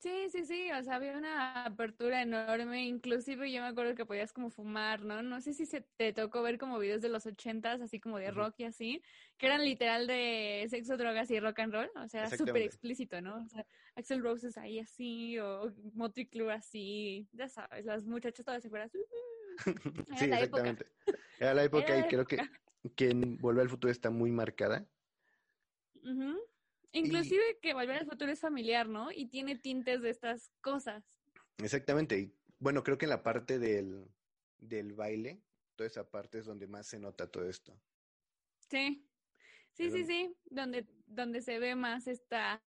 Sí, 0.00 0.30
sí, 0.30 0.46
sí, 0.46 0.70
o 0.72 0.82
sea, 0.82 0.94
había 0.94 1.12
una 1.18 1.66
apertura 1.66 2.22
enorme, 2.22 2.86
inclusive 2.86 3.52
yo 3.52 3.60
me 3.60 3.68
acuerdo 3.68 3.94
que 3.94 4.06
podías 4.06 4.32
como 4.32 4.48
fumar, 4.48 5.04
¿no? 5.04 5.22
No 5.22 5.42
sé 5.42 5.52
si 5.52 5.66
se 5.66 5.82
te 5.82 6.14
tocó 6.14 6.40
ver 6.40 6.56
como 6.56 6.78
videos 6.78 7.02
de 7.02 7.10
los 7.10 7.26
ochentas, 7.26 7.82
así 7.82 8.00
como 8.00 8.18
de 8.18 8.30
rock 8.30 8.54
y 8.60 8.64
así, 8.64 9.02
que 9.36 9.44
eran 9.44 9.62
literal 9.62 10.06
de 10.06 10.66
sexo, 10.70 10.96
drogas 10.96 11.30
y 11.30 11.38
rock 11.38 11.58
and 11.58 11.74
roll, 11.74 11.90
o 11.96 12.08
sea, 12.08 12.30
súper 12.30 12.62
explícito, 12.62 13.20
¿no? 13.20 13.42
O 13.44 13.48
sea, 13.48 13.66
Axel 13.94 14.22
Rose 14.22 14.48
es 14.48 14.56
ahí 14.56 14.78
así, 14.78 15.38
o 15.38 15.70
Motley 15.92 16.26
Crue 16.30 16.50
así, 16.54 17.28
ya 17.32 17.50
sabes, 17.50 17.84
las 17.84 18.06
muchachas 18.06 18.46
todas 18.46 18.62
se 18.62 18.70
fueran, 18.70 18.90
Sí, 20.16 20.28
la 20.28 20.40
época. 20.40 20.62
exactamente. 20.62 20.86
Era 21.38 21.52
la 21.52 21.64
época 21.64 21.92
Era 21.92 21.98
y 21.98 22.02
la 22.04 22.08
creo 22.08 22.24
que, 22.24 22.38
que 22.96 23.10
en 23.10 23.36
Volver 23.36 23.64
al 23.64 23.68
Futuro 23.68 23.90
está 23.92 24.08
muy 24.08 24.30
marcada. 24.30 24.86
Ujú. 26.02 26.49
Inclusive 26.92 27.58
que 27.62 27.74
Volver 27.74 27.98
al 27.98 28.06
Futuro 28.06 28.32
es 28.32 28.40
familiar, 28.40 28.88
¿no? 28.88 29.10
Y 29.12 29.26
tiene 29.26 29.56
tintes 29.56 30.02
de 30.02 30.10
estas 30.10 30.50
cosas. 30.60 31.04
Exactamente. 31.58 32.18
Y 32.18 32.34
bueno, 32.58 32.82
creo 32.82 32.98
que 32.98 33.06
en 33.06 33.10
la 33.10 33.22
parte 33.22 33.58
del, 33.58 34.06
del 34.58 34.92
baile, 34.94 35.42
toda 35.76 35.86
esa 35.86 36.10
parte 36.10 36.38
es 36.38 36.46
donde 36.46 36.66
más 36.66 36.86
se 36.86 36.98
nota 36.98 37.30
todo 37.30 37.48
esto. 37.48 37.80
Sí, 38.70 39.06
sí, 39.72 39.84
Es 39.86 39.92
sí, 39.92 39.98
donde- 40.00 40.04
sí, 40.06 40.36
donde, 40.46 40.86
donde 41.06 41.42
se 41.42 41.58
ve 41.58 41.74
más 41.74 42.06
esta 42.06 42.62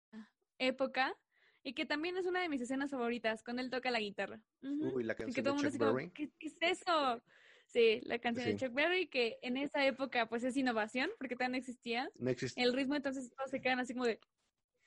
época 0.58 1.18
y 1.64 1.74
que 1.74 1.86
también 1.86 2.18
es 2.18 2.26
una 2.26 2.42
de 2.42 2.50
mis 2.50 2.62
escenas 2.62 2.92
favoritas, 2.92 3.44
cuando 3.44 3.62
él 3.62 3.70
toca 3.70 3.92
la 3.92 4.00
guitarra. 4.00 4.42
Uy, 4.62 5.04
la 5.04 5.14
Y 5.14 5.16
que 5.16 5.24
canción 5.24 5.44
todo 5.46 5.54
de 5.56 5.64
mundo 5.64 5.70
Chuck 5.72 5.80
como. 5.80 6.14
¿qué, 6.14 6.32
qué 6.40 6.48
es 6.48 6.58
eso? 6.62 7.24
Sí, 7.72 8.02
la 8.04 8.20
canción 8.20 8.46
de. 8.48 8.58
Chuck 8.58 8.74
Berry, 8.74 9.08
que 9.08 9.40
en 9.42 9.56
esa 9.58 9.86
época 9.86 10.28
pues 10.28 10.44
es 10.44 10.58
innovación, 10.58 11.10
porque 11.18 11.36
no 11.36 11.56
existía. 11.56 12.10
No 12.18 12.30
existe. 12.30 12.62
El 12.62 12.74
ritmo 12.74 12.96
entonces 12.96 13.30
todos 13.36 13.50
se 13.50 13.62
quedan 13.62 13.80
así 13.80 13.94
como 13.94 14.06
de, 14.06 14.20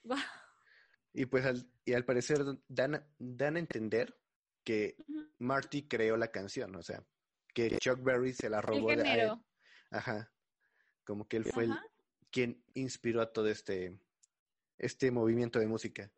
wow. 0.03 0.17
Y 1.13 1.25
pues 1.25 1.45
al, 1.45 1.65
y 1.85 1.93
al 1.93 2.05
parecer 2.05 2.39
dan, 2.67 2.95
a- 2.95 3.07
dan 3.17 3.55
a 3.55 3.59
entender 3.59 4.15
que. 4.63 4.95
Marty 5.37 5.87
creó 5.87 6.15
la 6.15 6.31
canción, 6.31 6.73
o 6.75 6.81
sea, 6.81 7.03
que 7.53 7.77
Chuck 7.79 8.01
Berry 8.01 8.33
se 8.33 8.49
la 8.49 8.57
El 8.59 8.63
robó 8.63 8.95
de 8.95 9.01
a 9.07 9.15
él. 9.15 9.31
Ajá. 9.91 10.31
Como 11.03 11.27
que 11.27 11.37
él 11.37 11.43
fue 11.45 11.65
el- 11.65 11.73
quien 12.31 12.63
inspiró 12.73 13.21
a 13.21 13.33
todo 13.33 13.47
este, 13.49 13.99
este 14.77 15.11
movimiento 15.11 15.59
de 15.59 15.67
música. 15.67 16.11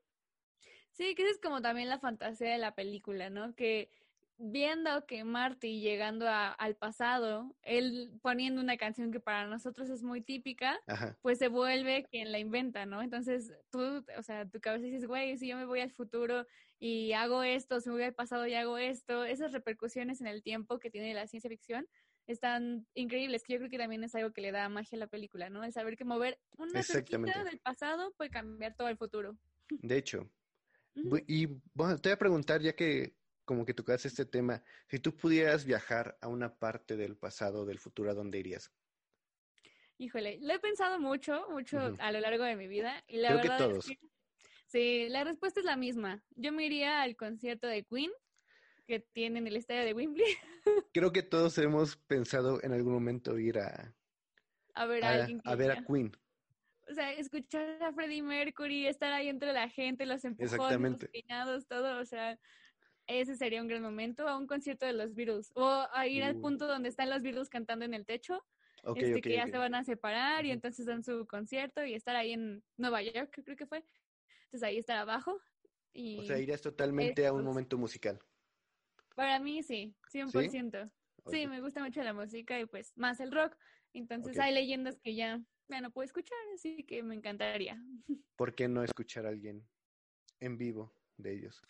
Sí, 0.92 1.14
que 1.16 1.24
esa 1.24 1.32
es 1.32 1.40
como 1.40 1.62
también 1.62 1.90
la 1.90 2.00
fantasía 2.00 2.52
de 2.52 2.58
la 2.58 2.76
película, 2.76 3.30
¿no? 3.30 3.56
Que 3.56 3.92
viendo 4.38 5.06
que 5.06 5.24
Marty 5.24 5.82
llegando 5.82 6.27
a- 6.27 6.51
al 6.51 6.75
pasado, 6.75 7.56
él 7.63 8.12
poniendo 8.22 8.62
una 8.62 8.77
canción 8.77 9.12
que 9.12 9.20
para 9.20 9.48
nosotros 9.48 9.89
es 9.89 10.03
muy 10.03 10.22
típica, 10.22 10.79
Ajá. 10.88 11.17
pues 11.22 11.39
se 11.39 11.48
vuelve 11.48 12.06
quien 12.10 12.32
la 12.32 12.39
inventa, 12.39 12.86
¿no? 12.86 13.01
Entonces 13.01 13.51
tú, 13.72 14.06
o 14.17 14.24
sea, 14.24 14.48
tu 14.48 14.60
cabeza 14.60 14.86
dices, 14.86 15.06
güey, 15.08 15.38
si 15.38 15.48
yo 15.48 15.58
me 15.58 15.65
voy 15.65 15.79
al 15.79 15.91
futuro 15.91 16.46
y 16.79 17.13
hago 17.13 17.41
esto, 17.44 17.82
si 17.82 17.89
me 17.89 17.96
voy 17.96 18.03
al 18.03 18.13
pasado 18.13 18.46
y 18.46 18.53
hago 18.53 18.77
esto, 18.77 19.24
esas 19.25 19.51
repercusiones 19.51 20.22
en 20.22 20.27
el 20.27 20.44
tiempo 20.44 20.79
que 20.79 20.91
tiene 20.91 21.13
la 21.13 21.27
ciencia 21.27 21.50
ficción 21.50 21.88
están 22.27 22.86
increíbles, 22.94 23.44
que 23.44 23.53
yo 23.53 23.60
creo 23.60 23.70
que 23.72 23.77
también 23.77 24.03
es 24.03 24.13
algo 24.13 24.34
que 24.34 24.41
le 24.41 24.51
da 24.51 24.67
magia 24.70 24.98
a 24.98 25.00
la 25.00 25.08
película, 25.08 25.50
¿no? 25.50 25.63
El 25.63 25.72
saber 25.72 25.96
que 25.98 26.03
mover 26.03 26.38
una 26.58 26.84
cerquita 26.84 27.44
del 27.44 27.60
pasado 27.60 28.13
puede 28.17 28.29
cambiar 28.29 28.75
todo 28.75 28.89
el 28.89 28.98
futuro. 28.98 29.38
De 29.70 29.98
hecho. 29.98 30.29
Y 31.27 31.46
bueno, 31.75 32.00
te 32.00 32.10
voy 32.10 32.13
a 32.15 32.17
preguntar, 32.17 32.60
ya 32.62 32.74
que 32.75 33.13
como 33.48 33.66
que 33.66 33.74
tocaste 33.74 34.10
este 34.10 34.25
tema, 34.25 34.63
si 34.89 35.00
tú 35.00 35.16
pudieras 35.16 35.66
viajar 35.66 36.20
a 36.22 36.27
una 36.27 36.60
parte 36.60 36.98
del 36.98 37.18
pasado 37.18 37.66
del 37.66 37.80
futuro, 37.80 38.12
¿a 38.12 38.13
dónde 38.13 38.38
irías? 38.39 38.75
Híjole, 39.98 40.38
lo 40.42 40.54
he 40.54 40.60
pensado 40.60 41.00
mucho, 41.00 41.48
mucho 41.50 41.80
a 41.98 42.12
lo 42.12 42.20
largo 42.20 42.44
de 42.44 42.56
mi 42.58 42.68
vida. 42.68 43.04
Y 43.08 43.18
la 43.18 43.30
Creo 43.30 43.42
que 43.42 43.48
verdad 43.50 43.58
todos. 43.58 43.88
es 43.88 43.98
que 43.98 44.08
sí, 44.68 45.08
la 45.10 45.24
respuesta 45.24 45.62
es 45.62 45.66
la 45.66 45.77
misma. 45.77 46.24
Yo 46.36 46.51
me 46.51 46.66
iría 46.66 47.01
al 47.01 47.16
concierto 47.16 47.68
de 47.68 47.84
Queen 47.86 48.12
que 48.86 49.00
tiene 49.00 49.39
en 49.39 49.48
el 49.48 49.56
estadio 49.58 49.86
de 49.86 49.94
Wembley 49.94 50.25
Creo 50.94 51.12
que 51.12 51.24
todos 51.24 51.58
hemos 51.58 51.96
pensado 51.96 52.62
en 52.63 52.74
algún 52.74 52.94
momento 52.94 53.39
ir 53.39 53.60
a, 53.60 53.96
a 54.75 54.86
ver 54.86 55.04
a, 55.04 55.10
a, 55.10 55.13
alguien 55.16 55.39
que 55.42 55.50
a 55.50 55.56
ver 55.56 55.72
a 55.72 55.75
ya- 55.75 55.88
Queen. 55.88 56.12
O 56.89 56.94
sea, 56.94 57.12
escuchar 57.13 57.84
a 57.84 57.92
Freddie 57.94 58.22
Mercury, 58.24 58.88
estar 58.88 59.12
ahí 59.12 59.27
entre 59.27 59.51
la 59.51 59.68
gente, 59.70 60.06
los 60.06 60.24
empujones, 60.24 60.89
los 60.89 61.01
Exactamente. 61.01 61.10
peinados, 61.12 61.68
todo, 61.68 62.00
o 62.00 62.06
sea, 62.06 62.39
ese 63.08 63.36
sería 63.36 63.62
un 63.62 63.68
gran 63.68 63.82
momento, 63.82 64.28
a 64.28 64.38
un 64.38 64.48
concierto 64.48 64.86
de 64.86 64.94
los 64.94 65.16
Beatles, 65.16 65.52
o 65.56 65.88
a 65.94 66.08
ir 66.08 66.24
al 66.24 66.36
Uh. 66.38 66.42
punto 66.42 66.68
donde 66.68 66.90
están 66.90 67.10
los 67.10 67.22
Beatles 67.22 67.50
cantando 67.50 67.86
en 67.86 67.94
el 67.94 68.06
techo, 68.06 68.46
Ok, 68.84 68.98
este, 68.98 69.22
que 69.22 69.34
ya 69.34 69.48
se 69.48 69.58
van 69.58 69.76
a 69.76 69.84
separar 69.84 70.46
y 70.46 70.52
entonces 70.52 70.86
dan 70.86 71.04
su 71.04 71.26
concierto 71.26 71.84
y 71.86 71.94
estar 71.94 72.16
ahí 72.16 72.34
en 72.34 72.64
Nueva 72.78 73.02
York, 73.02 73.42
creo 73.44 73.58
que 73.58 73.66
fue. 73.66 73.84
Entonces 74.46 74.64
ahí 74.64 74.78
estar 74.78 74.98
abajo. 74.98 75.40
Y 75.94 76.20
O 76.20 76.24
sea, 76.24 76.38
irías 76.40 76.62
totalmente 76.62 77.26
a 77.26 77.34
un 77.34 77.44
momento 77.44 77.78
musical. 77.78 78.20
para 79.16 79.40
mí 79.40 79.64
sí, 79.64 79.96
100%. 80.12 80.92
Sí, 81.30 81.44
Ok. 81.46 81.50
me 81.50 81.60
gusta 81.62 81.84
mucho 81.84 82.02
la 82.04 82.14
música 82.14 82.60
y 82.60 82.66
pues 82.66 82.94
más 82.96 83.20
el 83.20 83.32
rock. 83.32 83.58
Entonces 83.94 84.38
hay 84.38 84.54
leyendas 84.54 85.00
que 85.04 85.16
ya, 85.16 85.42
ya 85.68 85.82
no 85.82 85.92
puedo 85.92 86.06
escuchar, 86.06 86.38
así 86.54 86.84
que 86.84 87.02
me 87.04 87.16
encantaría. 87.16 87.82
¿Por 88.36 88.54
qué 88.56 88.68
no 88.68 88.84
escuchar 88.84 89.26
a 89.26 89.30
alguien 89.30 89.68
en 90.40 90.58
vivo 90.58 90.94
de 91.18 91.34
ellos? 91.34 91.62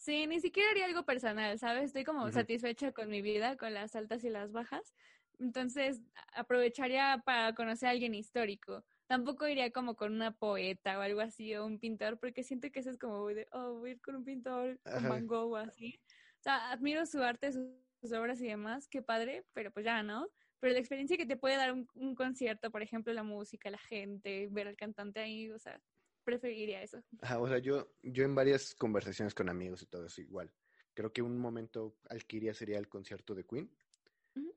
Sí, 0.00 0.26
ni 0.26 0.40
siquiera 0.40 0.70
haría 0.70 0.86
algo 0.86 1.04
personal, 1.04 1.58
¿sabes? 1.58 1.84
Estoy 1.84 2.04
como 2.04 2.26
Ujú. 2.26 2.32
satisfecha 2.32 2.90
con 2.92 3.10
mi 3.10 3.20
vida, 3.20 3.58
con 3.58 3.74
las 3.74 3.94
altas 3.94 4.24
y 4.24 4.30
las 4.30 4.50
bajas. 4.50 4.94
Entonces, 5.38 6.00
aprovecharía 6.34 7.22
para 7.26 7.54
conocer 7.54 7.88
a 7.88 7.90
alguien 7.92 8.14
histórico. 8.14 8.82
Tampoco 9.06 9.46
iría 9.46 9.70
como 9.72 9.96
con 9.96 10.14
una 10.14 10.32
poeta 10.32 10.98
o 10.98 11.02
algo 11.02 11.20
así, 11.20 11.54
o 11.54 11.66
un 11.66 11.78
pintor, 11.78 12.18
porque 12.18 12.42
siento 12.42 12.70
que 12.70 12.80
eso 12.80 12.88
es 12.90 12.96
como 12.98 13.26
de, 13.28 13.46
oh, 13.52 13.74
voy 13.74 13.90
a 13.90 13.92
ir 13.92 14.00
con 14.00 14.16
un 14.16 14.24
pintor, 14.24 14.80
con. 14.90 15.06
Van 15.06 15.26
Gogh 15.26 15.52
o 15.52 15.56
así. 15.56 16.00
O 16.38 16.42
sea, 16.42 16.70
admiro 16.70 17.04
su 17.04 17.22
arte, 17.22 17.52
sus, 17.52 17.66
sus 18.00 18.12
obras 18.12 18.40
y 18.40 18.46
demás, 18.46 18.88
qué 18.88 19.02
padre, 19.02 19.44
pero 19.52 19.70
pues 19.70 19.84
ya, 19.84 20.02
¿no? 20.02 20.28
Pero 20.60 20.72
la 20.72 20.78
experiencia 20.80 21.18
que 21.18 21.26
te 21.26 21.36
puede 21.36 21.56
dar 21.56 21.72
un, 21.74 21.86
un 21.94 22.14
concierto, 22.14 22.70
por 22.70 22.80
ejemplo, 22.82 23.12
la 23.12 23.22
música, 23.22 23.68
la 23.70 23.78
gente, 23.78 24.48
ver 24.50 24.68
al 24.68 24.76
cantante 24.76 25.20
ahí, 25.20 25.50
o 25.50 25.58
sea, 25.58 25.82
preferiría 26.30 26.82
eso. 26.82 27.02
O 27.38 27.48
sea, 27.48 27.58
yo, 27.58 27.92
yo 28.02 28.24
en 28.24 28.34
varias 28.34 28.74
conversaciones 28.74 29.34
con 29.34 29.48
amigos 29.48 29.82
y 29.82 29.86
todo 29.86 30.06
eso 30.06 30.20
igual. 30.20 30.52
Creo 30.94 31.12
que 31.12 31.22
un 31.22 31.38
momento 31.38 31.98
al 32.08 32.24
que 32.26 32.36
iría 32.38 32.54
sería 32.54 32.78
el 32.78 32.88
concierto 32.88 33.34
de 33.34 33.44
Queen, 33.44 33.70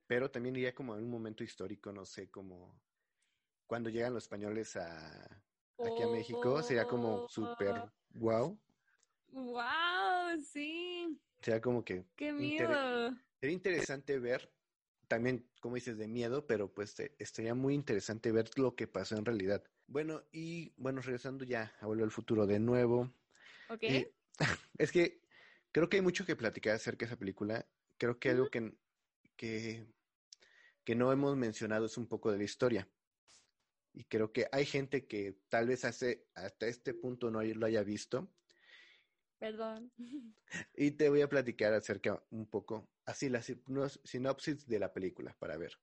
pero 0.08 0.30
también 0.32 0.56
iría 0.56 0.74
como 0.74 0.96
en 0.96 1.04
un 1.04 1.10
momento 1.10 1.44
histórico, 1.44 1.92
no 1.92 2.06
sé, 2.06 2.30
como 2.30 2.80
cuando 3.68 3.90
llegan 3.90 4.14
los 4.14 4.24
españoles 4.24 4.76
a, 4.76 5.46
aquí 5.80 6.04
a 6.04 6.08
México, 6.08 6.62
sería 6.64 6.86
como 6.86 7.28
súper 7.28 7.76
Oh. 7.78 7.92
wow. 8.20 8.60
¡Wow! 9.32 10.40
Sí, 10.42 11.20
Sería 11.42 11.60
como 11.62 11.84
que 11.84 12.06
qué 12.16 12.32
Inter- 12.32 12.68
miedo. 12.70 13.12
sería 13.42 13.54
interesante 13.56 14.20
ver, 14.20 14.54
también, 15.08 15.50
como 15.62 15.76
dices, 15.76 15.98
de 15.98 16.08
miedo, 16.08 16.46
pero 16.48 16.74
pues 16.74 17.00
eh, 17.00 17.16
estaría 17.20 17.56
muy 17.56 17.74
interesante 17.74 18.32
ver 18.32 18.50
lo 18.58 18.76
que 18.76 18.88
pasó 18.88 19.18
en 19.18 19.26
realidad. 19.26 19.64
Bueno, 19.88 20.24
y 20.32 20.74
bueno, 20.78 21.02
regresando 21.02 21.44
ya 21.46 21.76
a 21.80 21.86
Volver 21.86 22.06
al 22.06 22.12
Futuro 22.12 22.46
de 22.48 22.60
nuevo. 22.60 23.14
¿Ok? 23.70 23.84
Eh, 23.84 24.14
es 24.78 24.92
que 24.92 25.22
creo 25.72 25.90
que 25.90 25.98
hay 25.98 26.02
mucho 26.02 26.26
que 26.26 26.36
platicar 26.36 26.76
acerca 26.76 27.06
de 27.06 27.12
esa 27.12 27.20
película. 27.20 27.68
Creo 27.98 28.20
que 28.20 28.30
algo 28.32 28.50
que, 28.50 28.74
que, 29.36 29.86
que 30.84 30.96
no 30.96 31.12
hemos 31.12 31.36
mencionado 31.38 31.86
es 31.86 31.98
un 31.98 32.08
poco 32.08 32.32
de 32.32 32.38
la 32.38 32.44
historia. 32.44 32.88
Y 33.94 34.06
creo 34.06 34.32
que 34.32 34.48
hay 34.52 34.66
gente 34.66 35.06
que 35.06 35.38
tal 35.50 35.68
vez 35.68 35.86
hace, 35.86 36.28
hasta 36.34 36.66
este 36.68 36.94
punto 36.96 37.30
no 37.30 37.44
lo 37.44 37.66
haya 37.66 37.84
visto. 37.84 38.34
Perdón. 39.40 39.92
Y 40.76 40.92
te 40.92 41.10
voy 41.10 41.22
a 41.22 41.30
platicar 41.30 41.74
acerca 41.74 42.24
un 42.30 42.48
poco, 42.48 42.88
así 43.06 43.28
la 43.28 43.42
sino- 43.42 43.90
sinopsis 43.90 44.68
de 44.68 44.78
la 44.78 44.94
película 44.94 45.36
para 45.40 45.58
ver 45.58 45.80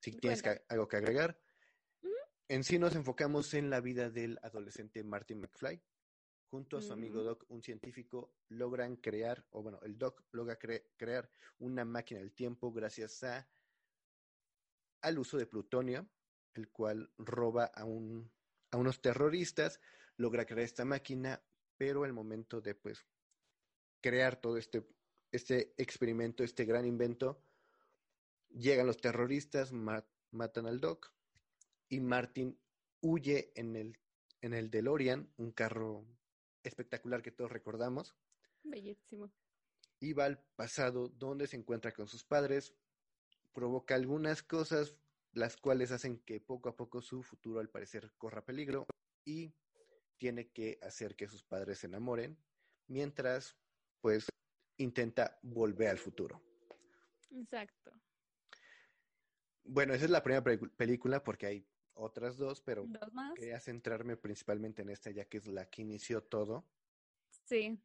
si 0.00 0.12
tienes 0.12 0.42
que- 0.42 0.62
algo 0.68 0.88
que 0.88 0.96
agregar. 0.96 1.38
En 2.50 2.64
sí 2.64 2.80
nos 2.80 2.96
enfocamos 2.96 3.54
en 3.54 3.70
la 3.70 3.80
vida 3.80 4.10
del 4.10 4.40
adolescente 4.42 5.04
Martin 5.04 5.40
McFly. 5.40 5.80
Junto 6.50 6.78
a 6.78 6.82
su 6.82 6.92
amigo 6.92 7.18
Ujú. 7.20 7.24
Doc, 7.28 7.44
un 7.48 7.62
científico, 7.62 8.34
logran 8.48 8.96
crear, 8.96 9.46
o 9.50 9.62
bueno, 9.62 9.78
el 9.84 9.96
Doc 9.96 10.24
logra 10.32 10.58
cre- 10.58 10.84
crear 10.96 11.30
una 11.60 11.84
máquina 11.84 12.18
del 12.18 12.32
tiempo 12.32 12.72
gracias 12.72 13.22
a 13.22 13.48
al 15.02 15.18
uso 15.20 15.38
de 15.38 15.46
plutonio, 15.46 16.10
el 16.54 16.70
cual 16.72 17.12
roba 17.18 17.66
a, 17.66 17.84
un, 17.84 18.32
a 18.72 18.78
unos 18.78 19.00
terroristas, 19.00 19.80
logra 20.16 20.44
crear 20.44 20.64
esta 20.64 20.84
máquina, 20.84 21.40
pero 21.76 22.02
al 22.02 22.12
momento 22.12 22.60
de 22.60 22.74
pues 22.74 23.06
crear 24.00 24.40
todo 24.40 24.56
este, 24.56 24.88
este 25.30 25.72
experimento, 25.80 26.42
este 26.42 26.64
gran 26.64 26.84
invento, 26.84 27.44
llegan 28.48 28.88
los 28.88 28.96
terroristas, 28.96 29.70
ma- 29.70 30.04
matan 30.32 30.66
al 30.66 30.80
Doc 30.80 31.14
y 31.90 32.00
Martin 32.00 32.58
huye 33.02 33.52
en 33.56 33.76
el, 33.76 33.98
en 34.40 34.54
el 34.54 34.70
DeLorean, 34.70 35.30
un 35.36 35.52
carro 35.52 36.06
espectacular 36.62 37.20
que 37.20 37.32
todos 37.32 37.50
recordamos, 37.50 38.16
Bellísimo. 38.62 39.30
y 39.98 40.12
va 40.12 40.26
al 40.26 40.38
pasado 40.56 41.08
donde 41.08 41.46
se 41.46 41.56
encuentra 41.56 41.92
con 41.92 42.06
sus 42.08 42.24
padres, 42.24 42.74
provoca 43.52 43.94
algunas 43.96 44.42
cosas 44.42 44.96
las 45.32 45.56
cuales 45.56 45.90
hacen 45.90 46.20
que 46.20 46.40
poco 46.40 46.68
a 46.68 46.76
poco 46.76 47.02
su 47.02 47.22
futuro 47.22 47.60
al 47.60 47.68
parecer 47.68 48.12
corra 48.16 48.44
peligro 48.44 48.86
y 49.24 49.52
tiene 50.16 50.50
que 50.50 50.78
hacer 50.82 51.16
que 51.16 51.28
sus 51.28 51.42
padres 51.42 51.78
se 51.78 51.86
enamoren 51.86 52.38
mientras 52.86 53.56
pues 54.00 54.26
intenta 54.76 55.38
volver 55.42 55.88
al 55.88 55.98
futuro. 55.98 56.42
Exacto. 57.30 57.92
Bueno, 59.64 59.94
esa 59.94 60.04
es 60.04 60.10
la 60.10 60.22
primera 60.22 60.42
película 60.76 61.22
porque 61.22 61.46
hay 61.46 61.66
otras 62.00 62.36
dos, 62.36 62.60
pero 62.60 62.84
¿Dos 62.86 63.12
más? 63.12 63.34
quería 63.34 63.60
centrarme 63.60 64.16
principalmente 64.16 64.82
en 64.82 64.90
esta 64.90 65.10
ya 65.10 65.24
que 65.26 65.38
es 65.38 65.46
la 65.46 65.68
que 65.68 65.82
inició 65.82 66.22
todo. 66.22 66.68
Sí. 67.44 67.78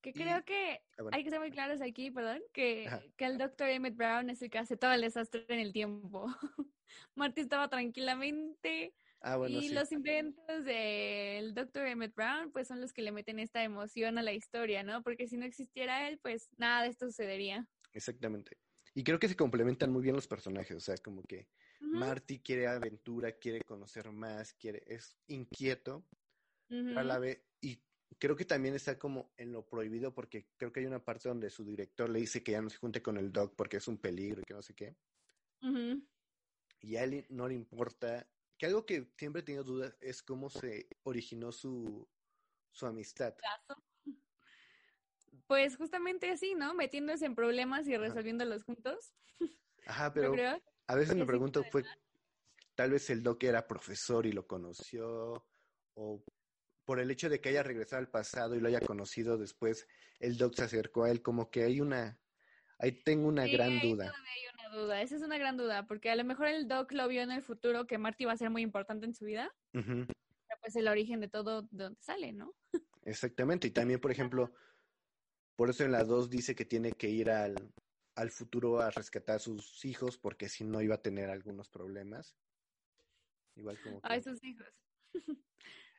Que 0.00 0.10
Y- 0.10 0.12
creo 0.12 0.44
que 0.44 0.80
Ah, 0.96 1.02
bueno. 1.02 1.16
hay 1.16 1.24
que 1.24 1.30
ser 1.30 1.40
muy 1.40 1.50
claros 1.50 1.80
aquí, 1.82 2.10
perdón, 2.10 2.42
que, 2.52 2.88
que 3.16 3.24
el 3.24 3.36
doctor 3.38 3.68
Emmett 3.68 3.96
Brown 3.96 4.30
es 4.30 4.40
el 4.42 4.50
que 4.50 4.58
hace 4.58 4.76
todo 4.76 4.92
el 4.92 5.00
desastre 5.00 5.44
en 5.48 5.58
el 5.60 5.72
tiempo. 5.72 6.26
Marty 7.14 7.40
estaba 7.42 7.68
tranquilamente 7.68 8.94
Ah, 9.20 9.36
bueno, 9.36 9.58
y 9.58 9.68
sí. 9.68 9.74
los 9.74 9.90
inventos 9.90 10.64
del 10.64 11.52
doctor 11.52 11.86
Emmett 11.86 12.14
Brown 12.14 12.52
pues 12.52 12.68
son 12.68 12.80
los 12.80 12.92
que 12.92 13.02
le 13.02 13.10
meten 13.10 13.40
esta 13.40 13.64
emoción 13.64 14.16
a 14.16 14.22
la 14.22 14.32
historia, 14.32 14.84
¿no? 14.84 15.02
Porque 15.02 15.26
si 15.26 15.36
no 15.36 15.44
existiera 15.44 16.08
él, 16.08 16.18
pues 16.22 16.48
nada 16.56 16.82
de 16.84 16.88
esto 16.90 17.06
sucedería. 17.06 17.66
Exactamente. 17.92 18.56
Y 18.94 19.02
creo 19.02 19.18
que 19.18 19.28
se 19.28 19.36
complementan 19.36 19.90
muy 19.90 20.02
bien 20.02 20.14
los 20.14 20.28
personajes, 20.28 20.76
o 20.76 20.80
sea, 20.80 20.96
como 20.98 21.22
que 21.24 21.48
Marty 21.80 22.40
quiere 22.40 22.66
aventura, 22.66 23.32
quiere 23.32 23.60
conocer 23.62 24.10
más, 24.10 24.52
quiere, 24.54 24.82
es 24.86 25.16
inquieto, 25.26 26.04
a 26.70 27.02
la 27.02 27.18
vez, 27.18 27.40
y 27.60 27.80
creo 28.18 28.36
que 28.36 28.44
también 28.44 28.74
está 28.74 28.98
como 28.98 29.32
en 29.36 29.52
lo 29.52 29.66
prohibido, 29.66 30.12
porque 30.12 30.48
creo 30.56 30.72
que 30.72 30.80
hay 30.80 30.86
una 30.86 31.04
parte 31.04 31.28
donde 31.28 31.50
su 31.50 31.64
director 31.64 32.10
le 32.10 32.20
dice 32.20 32.42
que 32.42 32.52
ya 32.52 32.60
no 32.60 32.68
se 32.68 32.76
junte 32.76 33.02
con 33.02 33.16
el 33.16 33.32
Doc 33.32 33.54
porque 33.56 33.78
es 33.78 33.88
un 33.88 33.96
peligro 33.96 34.42
y 34.42 34.44
que 34.44 34.54
no 34.54 34.62
sé 34.62 34.74
qué, 34.74 34.96
y 36.80 36.96
a 36.96 37.04
él 37.04 37.26
no 37.30 37.48
le 37.48 37.54
importa, 37.54 38.28
que 38.56 38.66
algo 38.66 38.84
que 38.84 39.10
siempre 39.16 39.40
he 39.40 39.44
tenido 39.44 39.64
dudas 39.64 39.96
es 40.00 40.22
cómo 40.22 40.50
se 40.50 40.88
originó 41.04 41.52
su, 41.52 42.08
su 42.70 42.86
amistad. 42.86 43.34
Caso. 43.36 43.82
Pues 45.46 45.76
justamente 45.76 46.30
así, 46.30 46.54
¿no? 46.54 46.74
Metiéndose 46.74 47.24
en 47.24 47.34
problemas 47.34 47.88
y 47.88 47.96
resolviéndolos 47.96 48.64
juntos. 48.64 49.14
Ajá, 49.86 50.12
pero. 50.14 50.34
A 50.88 50.94
veces 50.96 51.14
me 51.16 51.26
pregunto, 51.26 51.62
fue, 51.64 51.84
tal 52.74 52.90
vez 52.90 53.08
el 53.10 53.22
Doc 53.22 53.44
era 53.44 53.66
profesor 53.66 54.26
y 54.26 54.32
lo 54.32 54.46
conoció, 54.46 55.46
o 55.94 56.24
por 56.84 56.98
el 57.00 57.10
hecho 57.10 57.28
de 57.28 57.40
que 57.40 57.50
haya 57.50 57.62
regresado 57.62 58.00
al 58.00 58.10
pasado 58.10 58.54
y 58.56 58.60
lo 58.60 58.68
haya 58.68 58.80
conocido 58.80 59.36
después, 59.36 59.86
el 60.18 60.38
Doc 60.38 60.54
se 60.54 60.64
acercó 60.64 61.04
a 61.04 61.10
él, 61.10 61.20
como 61.22 61.50
que 61.50 61.64
hay 61.64 61.80
una, 61.80 62.18
ahí 62.78 63.02
tengo 63.04 63.28
una 63.28 63.44
Sí, 63.44 63.52
gran 63.52 63.72
ahí 63.72 63.90
duda. 63.90 64.04
hay 64.06 64.42
una 64.54 64.76
duda. 64.76 65.02
Esa 65.02 65.16
es 65.16 65.22
una 65.22 65.36
gran 65.38 65.56
duda, 65.56 65.86
porque 65.86 66.10
a 66.10 66.16
lo 66.16 66.24
mejor 66.24 66.46
el 66.48 66.66
Doc 66.66 66.92
lo 66.92 67.06
vio 67.08 67.20
en 67.22 67.30
el 67.30 67.42
futuro 67.42 67.86
que 67.86 67.98
Marty 67.98 68.24
va 68.24 68.32
a 68.32 68.36
ser 68.38 68.50
muy 68.50 68.62
importante 68.62 69.04
en 69.06 69.14
su 69.14 69.26
vida, 69.26 69.54
pero 69.72 70.06
pues 70.62 70.74
el 70.76 70.88
origen 70.88 71.20
de 71.20 71.28
todo 71.28 71.62
de 71.62 71.68
donde 71.84 72.00
sale, 72.00 72.32
¿no? 72.32 72.54
exactamente, 73.02 73.68
y 73.68 73.70
también, 73.70 74.00
por 74.00 74.10
ejemplo, 74.10 74.54
por 75.56 75.68
eso 75.68 75.84
en 75.84 75.92
la 75.92 76.04
2 76.04 76.30
dice 76.30 76.54
que 76.54 76.64
tiene 76.64 76.92
que 76.92 77.08
ir 77.10 77.30
al, 77.30 77.54
al 78.18 78.30
futuro 78.30 78.80
a 78.80 78.90
rescatar 78.90 79.36
a 79.36 79.38
sus 79.38 79.84
hijos, 79.84 80.18
porque 80.18 80.48
si 80.48 80.64
no 80.64 80.82
iba 80.82 80.96
a 80.96 81.02
tener 81.02 81.30
algunos 81.30 81.68
problemas. 81.68 82.34
Igual 83.54 83.80
como 83.80 84.00
Ay, 84.02 84.20
sus 84.22 84.42
hijos, 84.42 84.66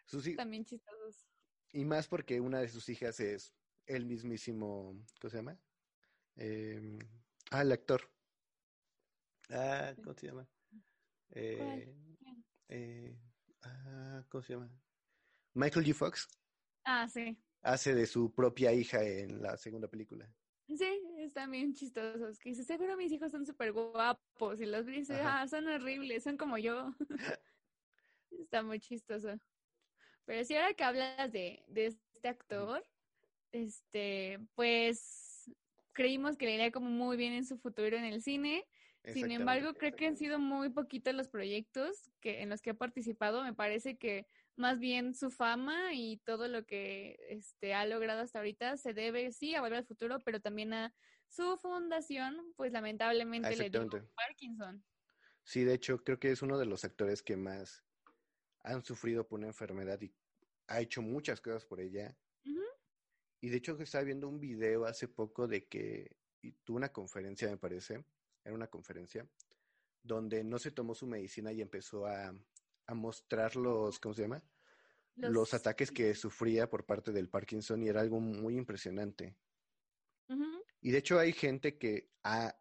sus 0.06 0.28
hi- 0.28 0.36
también 0.36 0.66
chistosos. 0.66 1.26
Y 1.72 1.86
más 1.86 2.08
porque 2.08 2.42
una 2.42 2.60
de 2.60 2.68
sus 2.68 2.90
hijas 2.90 3.20
es 3.22 3.54
el 3.86 4.06
mismísimo, 4.06 4.94
¿cómo 5.22 5.30
se 5.32 5.38
llama? 5.38 5.58
Em, 6.36 7.00
ah, 7.52 7.62
el 7.62 7.72
actor. 7.72 8.02
Ah, 9.50 9.94
¿cómo 9.96 10.14
se 10.14 10.28
llama? 10.28 10.48
Eh, 11.32 11.96
eh, 12.68 13.18
ah, 13.62 14.26
¿Cómo 14.30 14.44
se 14.44 14.54
llama? 14.54 14.70
Michael 15.54 15.86
G. 15.86 15.94
Fox. 15.94 16.28
Ah, 16.84 17.08
sí. 17.08 17.38
Hace 17.62 17.94
de 17.94 18.06
su 18.06 18.34
propia 18.34 18.74
hija 18.74 19.04
en 19.04 19.42
la 19.42 19.58
segunda 19.58 19.88
película. 19.88 20.34
Sí, 20.78 21.02
están 21.18 21.52
bien 21.52 21.74
chistosos. 21.74 22.40
Que 22.40 22.50
dice, 22.50 22.64
seguro 22.64 22.96
mis 22.96 23.12
hijos 23.12 23.32
son 23.32 23.46
súper 23.46 23.72
guapos. 23.72 24.62
Y 24.62 24.66
los 24.66 24.86
dice, 24.86 25.16
ah, 25.22 25.48
son 25.48 25.68
horribles, 25.68 26.24
son 26.24 26.38
como 26.38 26.58
yo. 26.58 26.94
Está 28.32 28.62
muy 28.62 28.80
chistoso. 28.80 29.40
Pero 30.26 30.46
sí, 30.46 30.56
ahora 30.56 30.74
que 30.74 30.84
hablas 30.84 31.32
de, 31.32 31.64
de 31.68 31.88
este 31.88 32.28
actor, 32.28 32.86
este, 33.52 34.40
pues 34.54 35.50
creímos 35.92 36.38
que 36.38 36.46
le 36.46 36.54
iría 36.54 36.72
como 36.72 36.90
muy 36.90 37.18
bien 37.18 37.34
en 37.34 37.46
su 37.46 37.58
futuro 37.58 37.98
en 37.98 38.06
el 38.06 38.22
cine. 38.22 38.66
Sin 39.06 39.32
embargo, 39.32 39.74
creo 39.74 39.96
que 39.96 40.06
han 40.06 40.18
sido 40.18 40.38
muy 40.38 40.70
poquitos 40.70 41.16
los 41.16 41.30
proyectos 41.30 42.12
que, 42.20 42.42
en 42.42 42.50
los 42.50 42.62
que 42.62 42.72
ha 42.72 42.74
participado. 42.76 43.44
Me 43.44 43.54
parece 43.54 43.98
que 43.98 44.28
más 44.60 44.80
bien 44.80 45.16
su 45.16 45.32
fama 45.32 45.94
y 45.94 46.18
todo 46.18 46.48
lo 46.48 46.66
que 46.66 47.18
este, 47.30 47.74
ha 47.74 47.86
logrado 47.86 48.22
hasta 48.22 48.40
ahorita 48.40 48.78
se 48.78 48.94
debe, 48.94 49.32
sí, 49.32 49.56
a 49.56 49.62
Volver 49.62 49.80
al 49.80 49.86
Futuro, 49.86 50.20
pero 50.20 50.42
también 50.42 50.74
a 50.74 50.94
su 51.28 51.58
fundación, 51.58 52.54
pues 52.56 52.72
lamentablemente 52.74 53.56
le 53.56 53.70
dio 53.70 53.88
Parkinson. 54.16 54.84
Sí, 55.44 55.64
de 55.64 55.76
hecho, 55.76 56.04
creo 56.04 56.20
que 56.20 56.32
es 56.32 56.42
uno 56.42 56.58
de 56.58 56.66
los 56.66 56.84
actores 56.84 57.24
que 57.24 57.38
más 57.38 57.84
han 58.64 58.84
sufrido 58.84 59.28
por 59.28 59.40
una 59.40 59.48
enfermedad 59.48 60.00
y 60.02 60.14
ha 60.68 60.82
hecho 60.82 61.02
muchas 61.02 61.40
cosas 61.42 61.66
por 61.66 61.80
ella. 61.80 62.16
Y 63.42 63.50
de 63.50 63.56
hecho, 63.56 63.80
estaba 63.80 64.04
viendo 64.04 64.28
un 64.28 64.42
video 64.42 64.86
hace 64.86 65.08
poco 65.08 65.48
de 65.48 65.66
que 65.68 66.18
tuvo 66.66 66.76
una 66.76 66.90
conferencia, 66.90 67.50
me 67.50 67.58
parece, 67.58 68.04
era 68.44 68.54
una 68.54 68.68
conferencia, 68.68 69.26
donde 70.04 70.44
no 70.44 70.60
se 70.60 70.72
tomó 70.72 70.94
su 70.94 71.08
medicina 71.08 71.54
y 71.54 71.62
empezó 71.62 72.06
a, 72.06 72.34
a 72.90 72.96
mostrar 72.96 73.56
los, 73.56 74.00
¿cómo 74.00 74.16
se 74.16 74.24
llama? 74.24 74.44
Los... 75.16 75.54
ataques 75.54 75.92
que 75.92 76.16
sufría 76.16 76.68
por 76.70 76.86
parte 76.86 77.12
del 77.12 77.30
Parkinson 77.30 77.84
y 77.84 77.88
era 77.88 78.02
algo 78.02 78.20
muy 78.20 78.58
impresionante. 78.58 79.36
Y 80.82 80.92
de 80.92 80.98
hecho 80.98 81.20
hay 81.20 81.34
gente 81.34 81.78
que 81.78 82.10
ha, 82.24 82.56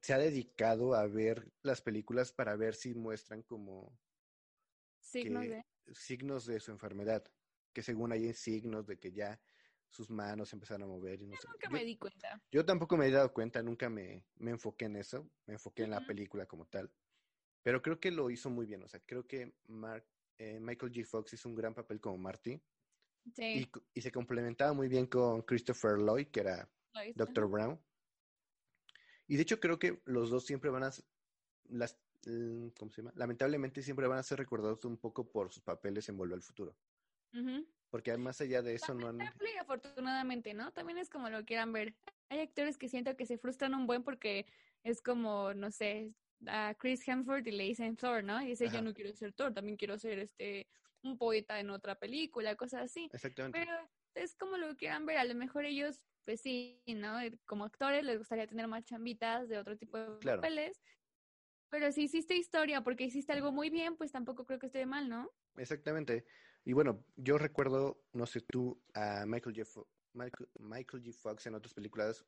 se 0.00 0.12
ha 0.12 0.18
dedicado 0.18 0.94
a 0.94 1.06
ver 1.06 1.52
las 1.62 1.80
películas 1.80 2.32
para 2.32 2.56
ver 2.56 2.74
si 2.74 2.94
muestran 2.94 3.42
como 3.42 3.98
signos, 4.98 5.44
de... 5.44 5.64
signos 5.94 6.44
de 6.46 6.60
su 6.60 6.70
enfermedad, 6.70 7.24
que 7.72 7.82
según 7.82 8.12
hay 8.12 8.34
signos 8.34 8.86
de 8.86 8.98
que 8.98 9.12
ya 9.12 9.40
sus 9.88 10.10
manos 10.10 10.52
empezaron 10.52 10.82
a 10.82 10.86
mover. 10.86 11.22
Y 11.22 11.28
no 11.28 11.34
yo 11.34 11.50
nunca 11.50 11.70
me 11.70 11.84
di 11.84 11.96
cuenta. 11.96 12.42
Yo 12.50 12.64
tampoco 12.64 12.96
me 12.96 13.06
he 13.06 13.10
dado 13.10 13.32
cuenta, 13.32 13.62
nunca 13.62 13.88
me, 13.88 14.26
me 14.36 14.50
enfoqué 14.50 14.86
en 14.86 14.96
eso, 14.96 15.30
me 15.46 15.54
enfoqué 15.54 15.84
en 15.84 15.90
la 15.90 16.04
película 16.04 16.44
como 16.46 16.66
tal. 16.66 16.92
Pero 17.62 17.80
creo 17.80 18.00
que 18.00 18.10
lo 18.10 18.30
hizo 18.30 18.50
muy 18.50 18.66
bien. 18.66 18.82
O 18.82 18.88
sea, 18.88 19.00
creo 19.06 19.26
que 19.26 19.54
Mark, 19.68 20.04
eh, 20.38 20.58
Michael 20.60 20.92
G. 20.92 21.04
Fox 21.04 21.32
hizo 21.32 21.48
un 21.48 21.54
gran 21.54 21.74
papel 21.74 22.00
como 22.00 22.18
Marty. 22.18 22.60
Sí. 23.34 23.70
Y, 23.94 24.00
se 24.00 24.10
complementaba 24.10 24.72
muy 24.72 24.88
bien 24.88 25.06
con 25.06 25.42
Christopher 25.42 25.98
Lloyd, 25.98 26.28
que 26.28 26.40
era 26.40 26.68
Doctor 27.14 27.48
Brown. 27.48 27.80
Y 29.28 29.36
de 29.36 29.42
hecho 29.42 29.60
creo 29.60 29.78
que 29.78 30.02
los 30.06 30.30
dos 30.30 30.44
siempre 30.44 30.70
van 30.70 30.84
a... 30.84 30.90
Las, 31.68 31.96
¿Cómo 32.78 32.92
se 32.92 33.02
llama? 33.02 33.12
Lamentablemente 33.16 33.82
siempre 33.82 34.06
van 34.06 34.18
a 34.18 34.22
ser 34.22 34.38
recordados 34.38 34.84
un 34.84 34.96
poco 34.96 35.30
por 35.30 35.52
sus 35.52 35.62
papeles 35.62 36.08
en 36.08 36.16
Vuelve 36.16 36.34
al 36.34 36.42
Futuro. 36.42 36.76
Porque 37.90 38.16
más 38.16 38.40
allá 38.40 38.60
de 38.62 38.74
eso 38.74 38.94
no 38.94 39.08
han... 39.08 39.22
afortunadamente, 39.60 40.52
¿no? 40.52 40.72
También 40.72 40.98
es 40.98 41.08
como 41.08 41.30
lo 41.30 41.44
quieran 41.44 41.72
ver. 41.72 41.94
Hay 42.28 42.40
actores 42.40 42.76
que 42.76 42.88
siento 42.88 43.16
que 43.16 43.26
se 43.26 43.38
frustran 43.38 43.74
un 43.74 43.86
buen 43.86 44.02
porque 44.02 44.46
es 44.82 45.00
como, 45.00 45.54
no 45.54 45.70
sé, 45.70 46.12
a 46.46 46.74
Chris 46.78 47.06
Hemsworth 47.06 47.46
y 47.46 47.52
le 47.52 47.64
dicen 47.64 47.96
Thor, 47.96 48.24
¿no? 48.24 48.40
Y 48.42 48.48
dice, 48.48 48.68
yo 48.68 48.82
no 48.82 48.94
quiero 48.94 49.12
ser 49.14 49.32
Thor, 49.32 49.52
también 49.52 49.76
quiero 49.76 49.98
ser 49.98 50.18
este 50.18 50.68
un 51.02 51.18
poeta 51.18 51.58
en 51.58 51.70
otra 51.70 51.96
película, 51.96 52.54
cosas 52.56 52.82
así. 52.82 53.08
Exactamente. 53.12 53.58
Pero 53.58 53.72
es 54.14 54.36
como 54.36 54.56
lo 54.56 54.68
que 54.68 54.76
quieran 54.76 55.06
ver, 55.06 55.18
a 55.18 55.24
lo 55.24 55.34
mejor 55.34 55.64
ellos, 55.64 56.04
pues 56.24 56.40
sí, 56.40 56.80
¿no? 56.86 57.18
Como 57.44 57.64
actores 57.64 58.04
les 58.04 58.18
gustaría 58.18 58.46
tener 58.46 58.68
más 58.68 58.84
chambitas 58.84 59.48
de 59.48 59.58
otro 59.58 59.76
tipo 59.76 59.98
de 59.98 60.18
papeles. 60.24 60.80
Pero 61.70 61.90
si 61.90 62.02
hiciste 62.02 62.36
historia 62.36 62.82
porque 62.82 63.04
hiciste 63.04 63.32
algo 63.32 63.50
muy 63.50 63.70
bien, 63.70 63.96
pues 63.96 64.12
tampoco 64.12 64.44
creo 64.44 64.58
que 64.58 64.66
esté 64.66 64.84
mal, 64.86 65.08
¿no? 65.08 65.30
Exactamente. 65.56 66.26
Y 66.64 66.74
bueno, 66.74 67.04
yo 67.16 67.38
recuerdo, 67.38 68.04
no 68.12 68.26
sé 68.26 68.40
tú, 68.42 68.80
a 68.94 69.24
Michael 69.26 69.56
J. 69.56 69.82
Michael, 70.12 70.48
Michael 70.58 71.02
G. 71.02 71.14
Fox 71.14 71.46
en 71.46 71.54
otras 71.54 71.74
películas, 71.74 72.24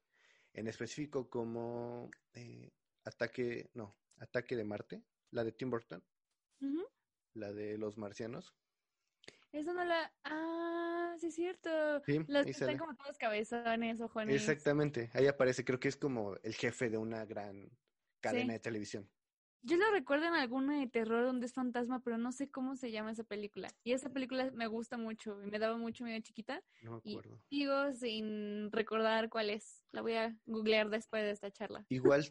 en 0.54 0.66
específico 0.66 1.28
como 1.28 2.10
eh, 2.32 2.70
Ataque, 3.04 3.70
no, 3.74 3.94
Ataque 4.18 4.56
de 4.56 4.64
Marte, 4.64 5.02
la 5.30 5.44
de 5.44 5.52
Tim 5.52 5.70
Burton, 5.70 6.02
la 7.34 7.52
de 7.52 7.78
los 7.78 7.98
marcianos. 7.98 8.54
Eso 9.52 9.72
no 9.72 9.84
la. 9.84 10.12
Ah, 10.24 11.14
sí, 11.18 11.28
es 11.28 11.34
cierto. 11.36 11.70
Sí, 12.04 12.24
que 12.26 12.50
están 12.50 12.76
como 12.76 12.96
todos 12.96 13.16
cabezones, 13.18 14.00
ojones. 14.00 14.34
Exactamente. 14.34 15.10
Ahí 15.14 15.28
aparece, 15.28 15.64
creo 15.64 15.78
que 15.78 15.88
es 15.88 15.96
como 15.96 16.34
el 16.42 16.54
jefe 16.54 16.90
de 16.90 16.98
una 16.98 17.24
gran 17.24 17.70
cadena 18.20 18.54
de 18.54 18.58
televisión. 18.58 19.08
Yo 19.66 19.78
lo 19.78 19.90
recuerdo 19.92 20.26
en 20.26 20.34
alguna 20.34 20.78
de 20.78 20.86
terror 20.88 21.24
donde 21.24 21.46
es 21.46 21.54
fantasma, 21.54 22.02
pero 22.02 22.18
no 22.18 22.32
sé 22.32 22.50
cómo 22.50 22.76
se 22.76 22.90
llama 22.90 23.12
esa 23.12 23.24
película. 23.24 23.70
Y 23.82 23.92
esa 23.92 24.10
película 24.10 24.50
me 24.50 24.66
gusta 24.66 24.98
mucho 24.98 25.42
y 25.42 25.46
me 25.46 25.58
daba 25.58 25.78
mucho 25.78 26.04
miedo 26.04 26.20
chiquita. 26.20 26.62
No 26.82 26.90
me 26.90 26.96
acuerdo. 26.98 27.40
Y 27.48 27.60
sigo 27.60 27.92
sin 27.92 28.70
recordar 28.72 29.30
cuál 29.30 29.48
es. 29.48 29.82
La 29.90 30.02
voy 30.02 30.14
a 30.14 30.36
googlear 30.44 30.90
después 30.90 31.22
de 31.22 31.30
esta 31.30 31.50
charla. 31.50 31.86
Igual 31.88 32.30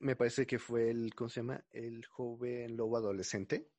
me 0.00 0.16
parece 0.16 0.46
que 0.46 0.58
fue 0.58 0.90
el, 0.90 1.14
¿cómo 1.14 1.28
se 1.28 1.40
llama? 1.40 1.64
El 1.70 2.04
joven 2.06 2.76
lobo 2.76 2.96
adolescente. 2.96 3.70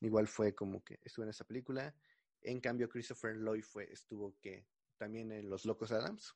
Igual 0.00 0.28
fue 0.28 0.54
como 0.54 0.84
que 0.84 1.00
estuvo 1.02 1.24
en 1.24 1.30
esa 1.30 1.44
película. 1.44 1.94
En 2.42 2.60
cambio, 2.60 2.88
Christopher 2.88 3.36
Lloyd 3.36 3.62
fue, 3.62 3.90
estuvo 3.90 4.36
que 4.40 4.66
también 4.98 5.32
en 5.32 5.48
Los 5.48 5.64
Locos 5.64 5.90
Adams. 5.92 6.34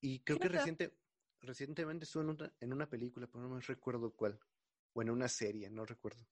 Y 0.00 0.20
creo 0.20 0.38
que 0.38 0.48
reciente, 0.48 0.96
recientemente 1.40 2.04
estuvo 2.04 2.22
en 2.22 2.30
una, 2.30 2.52
en 2.60 2.72
una 2.72 2.88
película, 2.88 3.26
pero 3.26 3.42
no 3.42 3.54
me 3.54 3.60
recuerdo 3.60 4.12
cuál. 4.12 4.40
O 4.94 5.02
en 5.02 5.10
una 5.10 5.28
serie, 5.28 5.68
no 5.70 5.84
recuerdo. 5.84 6.26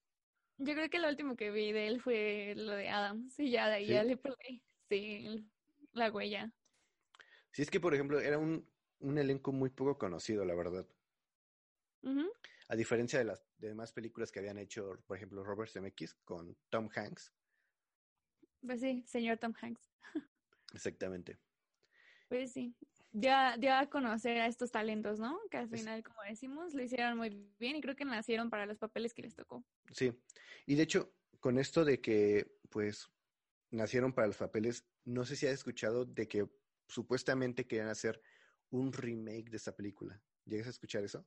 Yo 0.59 0.73
creo 0.73 0.89
que 0.89 0.99
lo 0.99 1.09
último 1.09 1.37
que 1.37 1.51
vi 1.51 1.73
de 1.73 1.87
él 1.87 2.01
fue 2.01 2.55
lo 2.57 2.73
de 2.73 2.89
Adams. 2.89 3.39
Y 3.39 3.51
ya 3.51 3.69
de 3.69 3.75
ahí 3.75 3.89
ya 3.89 4.03
le 4.03 4.17
perdí. 4.17 4.63
Sí, 4.89 5.47
la 5.93 6.11
huella. 6.11 6.51
Sí, 7.53 7.63
es 7.63 7.71
que, 7.71 7.81
por 7.81 7.95
ejemplo, 7.95 8.19
era 8.21 8.39
un, 8.39 8.69
un 9.01 9.19
elenco 9.19 9.53
muy 9.53 9.71
poco 9.71 9.99
conocido, 9.99 10.45
la 10.45 10.55
verdad. 10.55 10.87
A 12.69 12.77
diferencia 12.77 13.19
de 13.19 13.25
las 13.25 13.45
demás 13.59 13.93
películas 13.93 14.31
que 14.31 14.39
habían 14.39 14.59
hecho, 14.59 14.99
por 15.07 15.17
ejemplo, 15.17 15.43
Robert 15.43 15.71
Zemeckis 15.71 16.15
con 16.25 16.57
Tom 16.69 16.89
Hanks. 16.95 17.33
Pues 18.61 18.81
sí, 18.81 19.05
señor 19.07 19.39
Tom 19.39 19.55
Hanks. 19.61 19.91
Exactamente. 20.75 21.39
Pues 22.29 22.53
sí, 22.53 22.75
ya, 23.13 23.57
ya 23.59 23.81
a 23.81 23.89
conocer 23.89 24.39
a 24.39 24.47
estos 24.47 24.71
talentos, 24.73 25.21
¿no? 25.21 25.39
Que 25.51 25.59
al 25.59 25.69
final, 25.69 26.03
como 26.03 26.23
decimos, 26.29 26.75
lo 26.75 26.83
hicieron 26.83 27.17
muy 27.17 27.31
bien 27.59 27.77
y 27.77 27.81
creo 27.81 27.95
que 27.95 28.05
nacieron 28.05 28.51
para 28.51 28.67
los 28.67 28.79
papeles 28.79 29.15
que 29.15 29.23
les 29.23 29.35
tocó. 29.35 29.65
Sí, 29.93 30.13
y 30.67 30.75
de 30.75 30.83
hecho, 30.83 31.15
con 31.41 31.59
esto 31.59 31.85
de 31.85 32.01
que, 32.01 32.59
pues, 32.69 33.09
nacieron 33.71 34.13
para 34.13 34.27
los 34.27 34.37
papeles, 34.37 34.87
no 35.05 35.25
sé 35.25 35.37
si 35.37 35.47
has 35.47 35.55
escuchado 35.55 36.05
de 36.05 36.27
que 36.27 36.49
supuestamente 36.89 37.67
querían 37.67 37.89
hacer 37.89 38.21
un 38.71 38.93
remake 38.93 39.51
de 39.51 39.57
esta 39.57 39.75
película. 39.75 40.21
¿Llegas 40.45 40.67
a 40.67 40.71
escuchar 40.71 41.05
eso? 41.05 41.25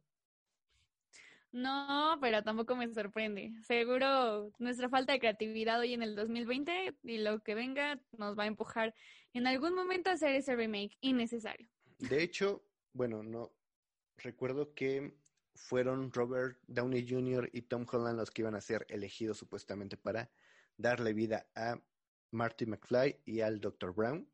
No, 1.52 2.18
pero 2.22 2.44
tampoco 2.44 2.76
me 2.76 2.88
sorprende. 2.94 3.54
Seguro 3.64 4.52
nuestra 4.60 4.88
falta 4.88 5.14
de 5.14 5.20
creatividad 5.20 5.80
hoy 5.80 5.94
en 5.94 6.04
el 6.04 6.16
2020 6.16 6.96
y 7.04 7.18
lo 7.18 7.40
que 7.40 7.56
venga 7.56 8.00
nos 8.18 8.38
va 8.38 8.44
a 8.44 8.48
empujar 8.48 8.94
en 9.34 9.48
algún 9.48 9.74
momento 9.74 10.10
a 10.10 10.14
hacer 10.14 10.36
ese 10.36 10.56
remake 10.56 10.98
innecesario. 11.02 11.68
De 11.98 12.22
hecho, 12.22 12.64
bueno, 12.94 13.24
no 13.24 13.52
recuerdo 14.18 14.74
que 14.76 15.18
fueron 15.56 16.12
Robert 16.14 16.60
Downey 16.68 17.08
Jr. 17.08 17.50
y 17.52 17.64
Tom 17.64 17.86
Holland 17.92 18.18
los 18.18 18.32
que 18.32 18.44
iban 18.44 18.56
a 18.56 18.62
ser 18.62 18.86
elegidos 18.90 19.38
supuestamente 19.38 19.98
para 19.98 20.30
darle 20.78 21.14
vida 21.14 21.48
a 21.56 21.82
Marty 22.32 22.68
McFly 22.68 23.22
y 23.26 23.42
al 23.42 23.60
Dr. 23.60 23.94
Brown. 23.94 24.30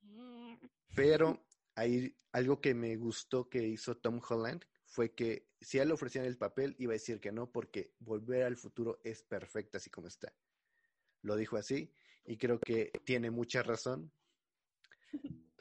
Mm. 0.00 0.54
Pero 0.94 1.44
hay 1.78 2.18
algo 2.32 2.60
que 2.60 2.74
me 2.74 2.96
gustó 2.96 3.48
que 3.48 3.62
hizo 3.62 3.96
Tom 3.96 4.20
Holland 4.28 4.64
fue 4.84 5.14
que 5.14 5.46
si 5.60 5.78
a 5.78 5.82
él 5.82 5.88
le 5.88 5.94
ofrecían 5.94 6.24
el 6.24 6.36
papel, 6.36 6.74
iba 6.78 6.92
a 6.92 6.94
decir 6.94 7.20
que 7.20 7.30
no, 7.30 7.52
porque 7.52 7.94
volver 8.00 8.42
al 8.42 8.56
futuro 8.56 9.00
es 9.04 9.22
perfecta 9.22 9.78
así 9.78 9.88
como 9.88 10.08
está. 10.08 10.34
Lo 11.22 11.36
dijo 11.36 11.56
así 11.56 11.94
y 12.24 12.36
creo 12.36 12.58
que 12.58 12.90
tiene 13.04 13.30
mucha 13.30 13.62
razón. 13.62 14.12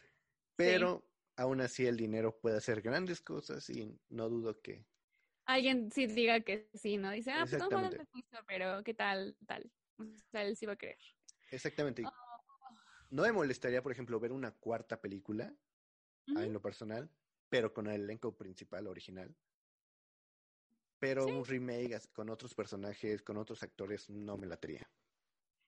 Pero 0.56 1.08
aún 1.36 1.62
así 1.62 1.86
el 1.86 1.98
dinero 1.98 2.40
puede 2.40 2.58
hacer 2.58 2.82
grandes 2.82 3.22
cosas 3.22 3.70
y 3.70 3.96
no 4.10 4.28
dudo 4.28 4.60
que... 4.60 4.88
Alguien 5.46 5.92
sí 5.92 6.08
diga 6.08 6.40
que 6.42 6.68
sí, 6.74 6.98
¿no? 6.98 7.12
Dice, 7.12 7.32
ah, 7.32 7.46
pues 7.48 7.62
no 7.62 7.70
me 7.70 7.90
gusta, 7.90 8.44
pero 8.48 8.84
¿qué 8.84 8.94
tal? 8.94 9.38
Tal. 9.46 9.72
O 9.98 10.04
sea, 10.30 10.44
él 10.44 10.58
sí 10.58 10.66
va 10.66 10.74
a 10.74 10.78
creer. 10.78 10.98
Exactamente. 11.52 12.04
Oh. 12.06 12.12
No 13.12 13.22
me 13.22 13.32
molestaría, 13.32 13.82
por 13.82 13.94
ejemplo, 13.94 14.20
ver 14.20 14.34
una 14.34 14.52
cuarta 14.52 15.00
película 15.00 15.56
en 16.28 16.54
lo 16.54 16.62
personal, 16.62 17.10
pero 17.50 17.74
con 17.74 17.88
el 17.88 18.02
elenco 18.04 18.36
principal 18.38 18.88
original. 18.88 19.36
pero 21.00 21.26
Sí. 21.26 21.32
un 21.32 21.46
remake 21.46 22.00
con 22.12 22.30
otros 22.30 22.56
personajes, 22.56 23.22
con 23.22 23.38
otros 23.38 23.64
actores, 23.64 24.10
no 24.10 24.38
me 24.38 24.48
latería. 24.48 24.92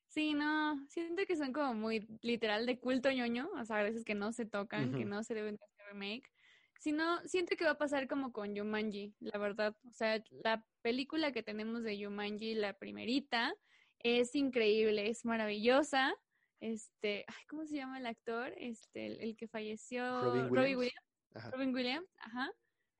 Sí, 0.08 0.34
no, 0.34 0.88
siento 0.88 1.24
que 1.28 1.36
son 1.36 1.54
como 1.54 1.76
muy 1.76 2.08
literal 2.24 2.66
de 2.66 2.80
culto 2.80 3.12
ñoño, 3.12 3.50
o 3.60 3.64
sea, 3.64 3.78
a 3.78 3.84
veces 3.84 4.04
que 4.04 4.16
no 4.16 4.32
se 4.32 4.46
tocan, 4.48 4.96
que 4.96 5.06
no 5.06 5.24
se 5.24 5.36
deben 5.36 5.56
de 5.56 5.64
hacer 5.64 5.94
remake. 5.94 6.32
Sino, 6.80 7.20
siento 7.28 7.56
que 7.56 7.66
va 7.66 7.72
a 7.72 7.78
pasar 7.78 8.08
como 8.08 8.32
con 8.32 8.56
Jumanji, 8.58 9.16
la 9.20 9.38
verdad. 9.38 9.78
O 9.88 9.92
sea, 9.92 10.24
la 10.32 10.66
película 10.82 11.32
que 11.32 11.44
tenemos 11.44 11.84
de 11.84 12.04
Jumanji, 12.04 12.56
la 12.56 12.80
primerita, 12.80 13.54
es 14.00 14.34
increíble, 14.34 15.10
es 15.10 15.26
maravillosa. 15.26 16.16
Este, 16.60 17.26
ay, 17.28 17.46
¿cómo 17.48 17.66
se 17.66 17.76
llama 17.76 18.00
el 18.00 18.06
actor? 18.06 18.54
Este, 18.58 19.06
el, 19.06 19.22
el 19.22 19.38
que 19.38 19.48
falleció, 19.48 20.22
Robin 20.22 20.52
Williams. 20.52 20.78
Williams. 20.78 20.96
Ajá. 21.34 21.52
Robin 21.52 21.74
Williams, 21.74 22.10
ajá. 22.18 22.52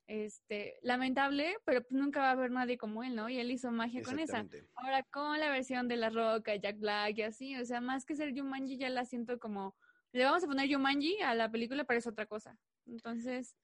Este, 0.08 0.80
lamentable, 0.82 1.56
pero 1.66 1.84
pues 1.84 1.92
nunca 1.92 2.20
va 2.22 2.30
a 2.30 2.32
haber 2.32 2.50
nadie 2.50 2.78
como 2.78 3.04
él, 3.04 3.16
¿no? 3.16 3.30
Y 3.30 3.40
él 3.40 3.52
hizo 3.52 3.72
magia 3.72 4.02
con 4.02 4.18
esa. 4.18 4.44
Ahora 4.74 5.04
con 5.04 5.40
la 5.40 5.52
versión 5.52 5.88
de 5.88 5.98
La 5.98 6.10
Roca, 6.10 6.56
Jack 6.56 6.80
Black 6.80 7.18
y 7.18 7.22
así, 7.22 7.56
o 7.58 7.66
sea, 7.66 7.80
más 7.80 8.06
que 8.06 8.16
ser 8.16 8.34
Jumanji 8.36 8.78
ya 8.78 8.90
la 8.90 9.06
siento 9.06 9.38
como, 9.38 9.76
le 10.12 10.24
vamos 10.24 10.44
a 10.44 10.48
poner 10.48 10.72
Jumanji 10.74 11.22
a 11.22 11.36
la 11.36 11.52
película, 11.52 11.84
pero 11.84 12.00
es 12.00 12.08
otra 12.08 12.26
cosa. 12.26 12.58
Entonces, 12.88 13.56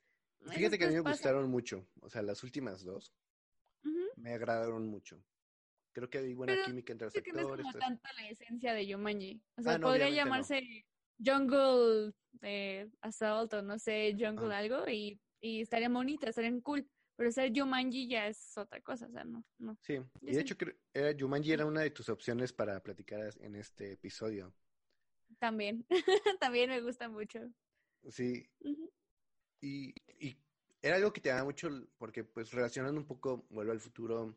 Fíjate 0.52 0.78
que 0.78 0.86
a 0.86 0.88
mí 0.90 0.94
me 0.94 1.00
gustaron 1.00 1.50
mucho, 1.50 1.88
o 2.02 2.10
sea, 2.10 2.22
las 2.22 2.44
últimas 2.44 2.84
dos 2.84 3.16
Ujú. 3.84 4.04
me 4.16 4.34
agradaron 4.34 4.88
mucho. 4.88 5.24
Creo 5.96 6.10
que 6.10 6.18
hay 6.18 6.34
buena 6.34 6.54
Pero 6.54 6.66
química 6.66 6.92
entre 6.92 7.06
los 7.06 7.14
que 7.14 7.22
no 7.32 7.40
es 7.40 7.46
actores. 7.46 7.66
como 7.66 7.70
eso. 7.70 7.80
tanto 7.80 8.10
la 8.18 8.28
esencia 8.30 8.74
de 8.74 8.94
Jumanji. 8.94 9.42
O 9.58 9.62
sea, 9.62 9.74
Ah, 9.76 9.78
no, 9.78 9.86
podría 9.88 10.10
no. 10.10 10.16
llamarse 10.16 10.86
Jungle 11.26 12.12
eh, 12.42 12.90
Assault 13.00 13.54
o 13.54 13.62
no 13.62 13.80
sé, 13.80 14.12
Jungle 14.20 14.48
Ajá. 14.48 14.58
algo 14.58 14.90
y, 14.90 15.18
y 15.40 15.62
estarían 15.62 15.94
bonitas, 15.94 16.30
estarían 16.32 16.60
cool. 16.60 16.86
Pero 17.16 17.32
ser 17.32 17.54
Jumanji 17.56 18.10
ya 18.10 18.28
es 18.28 18.58
otra 18.58 18.82
cosa, 18.82 19.08
o 19.08 19.12
sea, 19.12 19.24
no, 19.24 19.42
no. 19.58 19.78
Sí, 19.84 19.98
y 20.22 20.34
de 20.36 20.42
hecho 20.42 20.56
era, 20.94 21.16
Jumanji 21.18 21.54
era 21.54 21.66
una 21.66 21.80
de 21.82 21.92
tus 21.92 22.10
opciones 22.10 22.52
para 22.52 22.82
platicar 22.84 23.30
en 23.40 23.56
este 23.56 23.94
episodio. 23.94 24.54
También, 25.40 25.86
también 26.42 26.70
me 26.70 26.82
gusta 26.82 27.08
mucho. 27.08 27.40
Sí, 28.10 28.46
y, 29.62 29.94
y 30.20 30.38
era 30.82 30.98
algo 30.98 31.12
que 31.12 31.22
te 31.22 31.30
daba 31.30 31.46
mucho, 31.46 31.70
porque 31.98 32.24
pues 32.24 32.52
relacionando 32.52 33.00
un 33.00 33.08
poco, 33.08 33.46
vuelvo 33.50 33.72
al 33.72 33.80
futuro, 33.80 34.36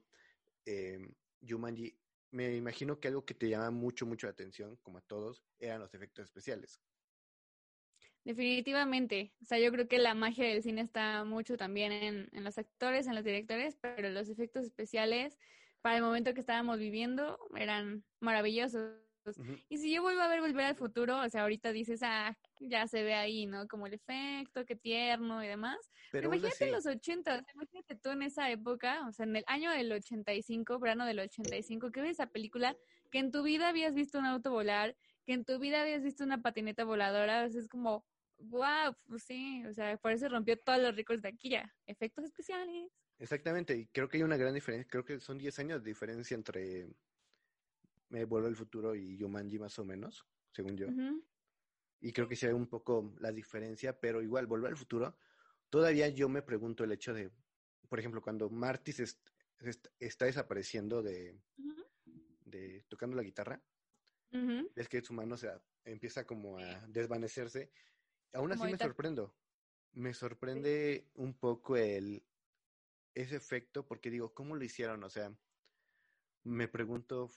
eh, 0.64 0.98
Jumanji, 1.46 1.98
me 2.30 2.54
imagino 2.56 3.00
que 3.00 3.08
algo 3.08 3.24
que 3.24 3.34
te 3.34 3.48
llama 3.48 3.70
mucho, 3.70 4.06
mucho 4.06 4.26
la 4.26 4.32
atención, 4.32 4.76
como 4.76 4.98
a 4.98 5.02
todos, 5.02 5.44
eran 5.58 5.80
los 5.80 5.94
efectos 5.94 6.24
especiales. 6.24 6.82
Definitivamente. 8.24 9.34
O 9.40 9.44
sea, 9.44 9.58
yo 9.58 9.72
creo 9.72 9.88
que 9.88 9.98
la 9.98 10.14
magia 10.14 10.46
del 10.46 10.62
cine 10.62 10.82
está 10.82 11.24
mucho 11.24 11.56
también 11.56 11.92
en, 11.92 12.28
en 12.32 12.44
los 12.44 12.58
actores, 12.58 13.06
en 13.06 13.14
los 13.14 13.24
directores, 13.24 13.76
pero 13.76 14.10
los 14.10 14.28
efectos 14.28 14.64
especiales 14.64 15.38
para 15.80 15.96
el 15.96 16.02
momento 16.02 16.34
que 16.34 16.40
estábamos 16.40 16.78
viviendo 16.78 17.38
eran 17.56 18.04
maravillosos. 18.20 19.07
Y 19.68 19.78
si 19.78 19.92
yo 19.92 20.02
vuelvo 20.02 20.22
a 20.22 20.28
ver 20.28 20.40
Volver 20.40 20.66
al 20.66 20.76
Futuro, 20.76 21.20
o 21.20 21.28
sea, 21.28 21.42
ahorita 21.42 21.72
dices, 21.72 22.00
ah, 22.02 22.36
ya 22.60 22.86
se 22.86 23.02
ve 23.02 23.14
ahí, 23.14 23.46
¿no? 23.46 23.66
Como 23.68 23.86
el 23.86 23.94
efecto, 23.94 24.64
qué 24.64 24.76
tierno 24.76 25.42
y 25.42 25.48
demás. 25.48 25.78
Pero 26.10 26.28
imagínate 26.28 26.70
los 26.70 26.86
80, 26.86 27.30
o 27.32 27.42
sea, 27.42 27.54
imagínate 27.54 27.96
tú 27.96 28.10
en 28.10 28.22
esa 28.22 28.50
época, 28.50 29.06
o 29.06 29.12
sea, 29.12 29.24
en 29.26 29.36
el 29.36 29.44
año 29.46 29.70
del 29.70 29.92
85, 29.92 30.78
verano 30.78 31.04
del 31.04 31.20
85, 31.20 31.90
que 31.90 32.00
ves 32.00 32.12
esa 32.12 32.26
película 32.26 32.76
que 33.10 33.18
en 33.18 33.30
tu 33.30 33.42
vida 33.42 33.68
habías 33.68 33.94
visto 33.94 34.18
un 34.18 34.26
auto 34.26 34.50
volar, 34.50 34.96
que 35.24 35.32
en 35.32 35.44
tu 35.44 35.58
vida 35.58 35.82
habías 35.82 36.02
visto 36.02 36.24
una 36.24 36.40
patineta 36.40 36.84
voladora, 36.84 37.44
o 37.44 37.48
sea, 37.50 37.60
es 37.60 37.68
como, 37.68 38.04
wow, 38.38 38.94
pues 39.06 39.24
sí, 39.24 39.64
o 39.66 39.72
sea, 39.72 39.96
por 39.98 40.12
eso 40.12 40.28
rompió 40.28 40.58
todos 40.58 40.80
los 40.80 40.94
récords 40.96 41.22
de 41.22 41.28
aquí 41.28 41.50
ya. 41.50 41.74
Efectos 41.86 42.24
especiales. 42.24 42.90
exactamente, 43.18 43.76
y 43.76 43.86
creo 43.86 44.08
que 44.08 44.18
hay 44.18 44.22
una 44.22 44.36
gran 44.36 44.54
diferencia, 44.54 44.88
creo 44.88 45.04
que 45.04 45.20
son 45.20 45.38
10 45.38 45.58
años 45.58 45.82
de 45.82 45.90
diferencia 45.90 46.34
entre 46.34 46.88
Me 48.10 48.24
Vuelvo 48.24 48.48
al 48.48 48.56
Futuro 48.56 48.94
y 48.94 49.18
Jumanji 49.18 49.58
más 49.58 49.78
o 49.78 49.84
menos, 49.84 50.26
según 50.52 50.76
yo. 50.76 50.86
Y 52.00 52.12
creo 52.12 52.28
que 52.28 52.36
sí 52.36 52.46
hay 52.46 52.52
un 52.52 52.68
poco 52.68 53.14
la 53.18 53.32
diferencia, 53.32 53.98
pero 54.00 54.22
igual, 54.22 54.46
Volver 54.46 54.70
al 54.70 54.76
Futuro, 54.76 55.18
todavía 55.68 56.08
yo 56.08 56.28
me 56.28 56.42
pregunto 56.42 56.84
el 56.84 56.92
hecho 56.92 57.12
de, 57.12 57.30
por 57.88 57.98
ejemplo, 57.98 58.22
cuando 58.22 58.48
Marty 58.50 58.92
se 58.92 59.02
est- 59.04 59.28
se 59.58 59.70
est- 59.70 59.88
está 59.98 60.24
desapareciendo 60.26 61.02
de, 61.02 61.42
tocando 62.88 63.16
la 63.16 63.22
guitarra, 63.22 63.62
ves 64.74 64.88
que 64.88 65.02
su 65.02 65.12
mano 65.12 65.36
se 65.36 65.50
empieza 65.84 66.24
como 66.26 66.58
a 66.58 66.86
desvanecerse. 66.88 67.72
Aún 68.32 68.52
así 68.52 68.62
me 68.64 68.78
sorprendo. 68.88 69.34
Me 69.92 70.14
sorprende 70.14 71.10
un 71.14 71.34
poco 71.38 71.76
el 71.76 72.22
ese 73.14 73.36
efecto 73.36 73.86
porque 73.86 74.10
digo, 74.10 74.32
¿cómo 74.34 74.54
lo 74.54 74.64
hicieron? 74.64 75.02
O 75.02 75.10
sea, 75.10 75.36
me 76.44 76.68
pregunto, 76.68 77.28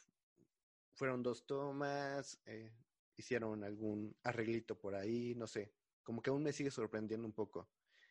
fueron 0.93 1.23
dos 1.23 1.45
tomas, 1.45 2.39
Eh, 2.45 2.71
hicieron 3.17 3.63
algún 3.63 4.15
arreglito 4.23 4.79
por 4.79 4.95
ahí, 4.95 5.35
no 5.35 5.47
sé. 5.47 5.73
Como 6.03 6.21
que 6.21 6.31
aún 6.31 6.43
me 6.43 6.53
sigue 6.53 6.71
sorprendiendo 6.71 7.27
un 7.27 7.33
poco. 7.33 7.69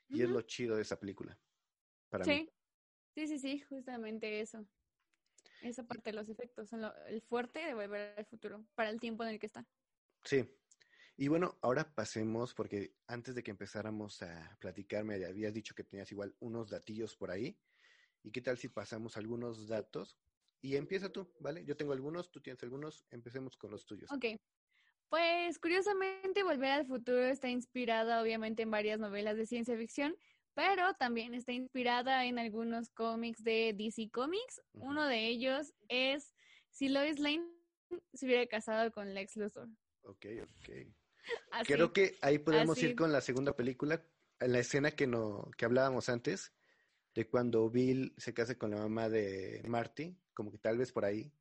Y 0.08 0.22
es 0.22 0.28
lo 0.28 0.42
chido 0.42 0.76
de 0.76 0.82
esa 0.82 0.98
película. 1.00 1.38
Para 2.08 2.24
mí. 2.26 2.32
Sí, 2.34 2.48
sí, 3.14 3.26
sí, 3.26 3.38
sí, 3.38 3.60
justamente 3.60 4.40
eso. 4.40 4.66
Esa 5.62 5.84
parte 5.84 6.10
de 6.10 6.16
los 6.16 6.28
efectos 6.28 6.68
son 6.68 6.82
lo- 6.82 6.94
el 7.06 7.22
fuerte 7.22 7.60
de 7.60 7.74
volver 7.74 8.18
al 8.18 8.26
futuro, 8.26 8.66
para 8.74 8.90
el 8.90 9.00
tiempo 9.00 9.22
en 9.24 9.30
el 9.30 9.38
que 9.38 9.46
está. 9.46 9.66
Sí. 10.24 10.48
Y 11.16 11.28
bueno, 11.28 11.58
ahora 11.62 11.94
pasemos, 11.94 12.54
porque 12.54 12.96
antes 13.06 13.34
de 13.34 13.42
que 13.42 13.50
empezáramos 13.50 14.22
a 14.22 14.56
platicar, 14.60 15.04
me 15.04 15.22
habías 15.24 15.52
dicho 15.52 15.74
que 15.74 15.84
tenías 15.84 16.10
igual 16.12 16.34
unos 16.40 16.70
datillos 16.70 17.16
por 17.16 17.30
ahí. 17.30 17.60
¿Y 18.22 18.30
qué 18.32 18.40
tal 18.40 18.58
si 18.58 18.68
pasamos 18.68 19.16
algunos 19.16 19.68
datos? 19.68 20.18
Y 20.62 20.76
empieza 20.76 21.10
tú, 21.10 21.32
¿vale? 21.40 21.64
Yo 21.64 21.76
tengo 21.76 21.92
algunos, 21.92 22.30
tú 22.30 22.40
tienes 22.40 22.62
algunos, 22.62 23.06
empecemos 23.10 23.56
con 23.56 23.70
los 23.70 23.86
tuyos. 23.86 24.10
Ok. 24.12 24.26
Pues 25.08 25.58
curiosamente, 25.58 26.42
Volver 26.42 26.70
al 26.70 26.86
Futuro 26.86 27.24
está 27.24 27.48
inspirada 27.48 28.22
obviamente 28.22 28.62
en 28.62 28.70
varias 28.70 29.00
novelas 29.00 29.36
de 29.36 29.46
ciencia 29.46 29.76
ficción, 29.76 30.14
pero 30.54 30.94
también 30.94 31.34
está 31.34 31.52
inspirada 31.52 32.26
en 32.26 32.38
algunos 32.38 32.90
cómics 32.90 33.42
de 33.42 33.74
DC 33.76 34.10
Comics. 34.12 34.60
Uno 34.72 35.06
de 35.06 35.26
ellos 35.26 35.72
es 35.88 36.32
si 36.70 36.88
Lois 36.88 37.18
Lane 37.18 37.44
se 38.14 38.26
hubiera 38.26 38.46
casado 38.46 38.92
con 38.92 39.14
Lex 39.14 39.36
Luthor. 39.36 39.68
Ok, 40.02 40.26
ok. 40.42 40.68
Así. 41.50 41.72
Creo 41.72 41.92
que 41.92 42.16
ahí 42.22 42.38
podemos 42.38 42.78
así. 42.78 42.86
ir 42.86 42.96
con 42.96 43.12
la 43.12 43.20
segunda 43.20 43.54
película, 43.54 44.02
en 44.40 44.52
la 44.52 44.58
escena 44.58 44.92
que, 44.92 45.06
no, 45.06 45.50
que 45.56 45.64
hablábamos 45.64 46.08
antes, 46.08 46.54
de 47.14 47.28
cuando 47.28 47.68
Bill 47.68 48.14
se 48.16 48.32
casa 48.32 48.56
con 48.56 48.70
la 48.70 48.78
mamá 48.78 49.08
de 49.08 49.62
Marty, 49.66 50.16
como 50.34 50.50
que 50.52 50.58
tal 50.58 50.78
vez 50.78 50.92
por 50.92 51.04
ahí 51.04 51.32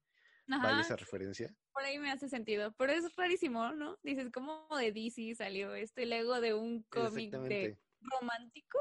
vale 0.47 0.67
Ajá, 0.67 0.81
esa 0.81 0.95
referencia. 0.95 1.55
por 1.73 1.83
ahí 1.83 1.99
me 1.99 2.11
hace 2.11 2.27
sentido, 2.29 2.73
pero 2.77 2.91
es 2.93 3.15
rarísimo, 3.15 3.71
¿no? 3.73 3.97
Dices, 4.03 4.29
¿cómo 4.33 4.67
de 4.77 4.91
DC 4.91 5.35
salió 5.35 5.75
esto? 5.75 6.01
Y 6.01 6.05
luego 6.05 6.41
de 6.41 6.53
un 6.53 6.83
cómic 6.83 7.31
de 7.31 7.77
romántico. 8.01 8.79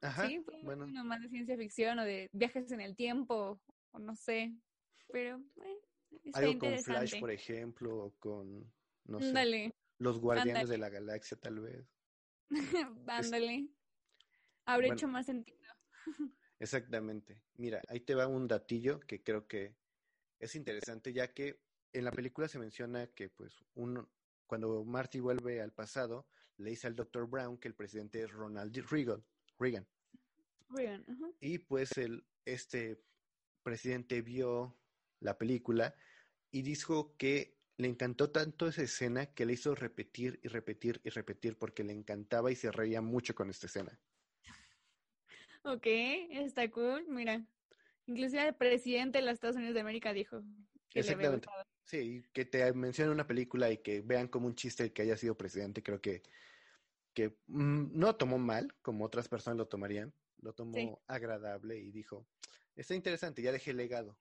Ajá, 0.00 0.28
Sí, 0.28 0.38
bueno. 0.62 0.84
uno 0.84 1.04
más 1.04 1.20
de 1.22 1.28
ciencia 1.28 1.56
ficción 1.56 1.98
o 1.98 2.04
de 2.04 2.28
viajes 2.32 2.70
en 2.72 2.80
el 2.80 2.96
tiempo, 2.96 3.60
o 3.92 3.98
no 3.98 4.14
sé. 4.14 4.52
Pero 5.12 5.40
está 6.24 6.38
Algo 6.40 6.58
con. 6.60 6.78
Flash, 6.78 7.20
por 7.20 7.30
ejemplo, 7.30 7.96
o 7.98 8.12
con, 8.18 8.72
no 9.04 9.20
sé, 9.20 9.72
los 9.98 10.20
Guardianes 10.20 10.68
de 10.68 10.78
la 10.78 10.88
Galaxia, 10.88 11.36
tal 11.36 11.60
vez. 11.60 11.86
ándale. 13.08 13.68
Habría 14.66 14.88
Bueno. 14.88 14.98
hecho 14.98 15.08
más 15.08 15.26
sentido. 15.26 15.58
Exactamente. 16.58 17.40
Mira, 17.56 17.80
ahí 17.88 18.00
te 18.00 18.14
va 18.14 18.26
un 18.26 18.48
datillo 18.48 19.00
que 19.00 19.22
creo 19.22 19.46
que 19.46 19.76
es 20.38 20.54
interesante, 20.54 21.12
ya 21.12 21.32
que 21.32 21.60
en 21.92 22.04
la 22.04 22.12
película 22.12 22.48
se 22.48 22.58
menciona 22.58 23.06
que, 23.08 23.28
pues, 23.28 23.64
cuando 24.46 24.84
Marty 24.84 25.20
vuelve 25.20 25.60
al 25.60 25.72
pasado, 25.72 26.26
le 26.56 26.70
dice 26.70 26.86
al 26.86 26.96
Dr. 26.96 27.28
Brown 27.28 27.58
que 27.58 27.68
el 27.68 27.74
presidente 27.74 28.22
es 28.22 28.30
Ronald 28.30 28.76
Reagan. 28.90 29.24
Reagan. 29.58 29.86
Y 31.40 31.58
pues 31.58 31.96
el, 31.96 32.26
este 32.44 33.02
presidente 33.62 34.22
vio 34.22 34.76
la 35.20 35.38
película 35.38 35.94
y 36.50 36.62
dijo 36.62 37.16
que 37.16 37.58
le 37.76 37.88
encantó 37.88 38.30
tanto 38.30 38.66
esa 38.66 38.82
escena 38.82 39.26
que 39.26 39.46
le 39.46 39.52
hizo 39.54 39.74
repetir 39.74 40.40
y 40.42 40.48
repetir 40.48 41.00
y 41.04 41.10
repetir 41.10 41.56
porque 41.56 41.84
le 41.84 41.92
encantaba 41.92 42.50
y 42.50 42.56
se 42.56 42.72
reía 42.72 43.00
mucho 43.00 43.34
con 43.34 43.50
esta 43.50 43.66
escena. 43.66 43.98
Ok, 45.64 45.86
está 45.86 46.70
cool, 46.70 47.06
mira. 47.08 47.44
Inclusive 48.06 48.48
el 48.48 48.54
presidente 48.54 49.18
de 49.18 49.24
los 49.24 49.34
Estados 49.34 49.56
Unidos 49.56 49.74
de 49.74 49.80
América 49.80 50.12
dijo 50.12 50.42
que 50.88 51.00
le 51.00 51.00
Exactamente. 51.00 51.46
gustado. 51.46 51.64
Sí, 51.84 52.22
que 52.32 52.44
te 52.44 52.72
mencione 52.72 53.10
una 53.12 53.26
película 53.26 53.70
y 53.70 53.78
que 53.78 54.00
vean 54.02 54.28
como 54.28 54.46
un 54.46 54.54
chiste 54.54 54.92
que 54.92 55.02
haya 55.02 55.16
sido 55.16 55.36
presidente, 55.36 55.82
creo 55.82 56.00
que, 56.00 56.22
que 57.14 57.38
mm, 57.46 57.98
no 57.98 58.16
tomó 58.16 58.38
mal, 58.38 58.74
como 58.82 59.04
otras 59.04 59.28
personas 59.28 59.56
lo 59.56 59.68
tomarían, 59.68 60.12
lo 60.38 60.52
tomó 60.52 60.74
Sí. 60.74 60.90
agradable 61.06 61.78
y 61.78 61.90
dijo, 61.90 62.26
está 62.76 62.94
interesante, 62.94 63.42
ya 63.42 63.52
dejé 63.52 63.72
legado. 63.72 64.18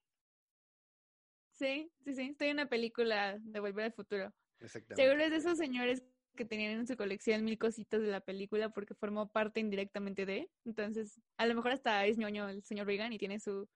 Sí, 1.52 1.91
sí, 2.04 2.13
sí. 2.13 2.30
Estoy 2.32 2.50
en 2.50 2.54
una 2.58 2.69
película 2.69 3.38
de 3.39 3.60
Volver 3.60 3.86
al 3.86 3.93
Futuro. 3.93 4.34
Exactamente. 4.60 5.04
Seguro 5.04 5.23
es 5.23 5.32
de 5.32 5.38
esos 5.38 5.58
señores 5.58 6.04
que 6.38 6.45
tenían 6.45 6.71
en 6.71 6.88
su 6.88 6.95
colección 6.95 7.43
mil 7.43 7.58
cositas 7.58 8.02
de 8.02 8.08
la 8.08 8.21
película 8.21 8.69
porque 8.69 8.93
formó 8.93 9.28
parte 9.30 9.60
indirectamente 9.60 10.26
de. 10.26 10.50
Entonces, 10.63 11.19
a 11.36 11.45
lo 11.45 11.56
mejor 11.56 11.73
hasta 11.73 12.06
es 12.06 12.17
ñoño 12.17 12.47
el 12.47 12.63
señor 12.63 12.88
Reagan 12.88 13.12
y 13.12 13.17
tiene 13.17 13.41
su, 13.41 13.67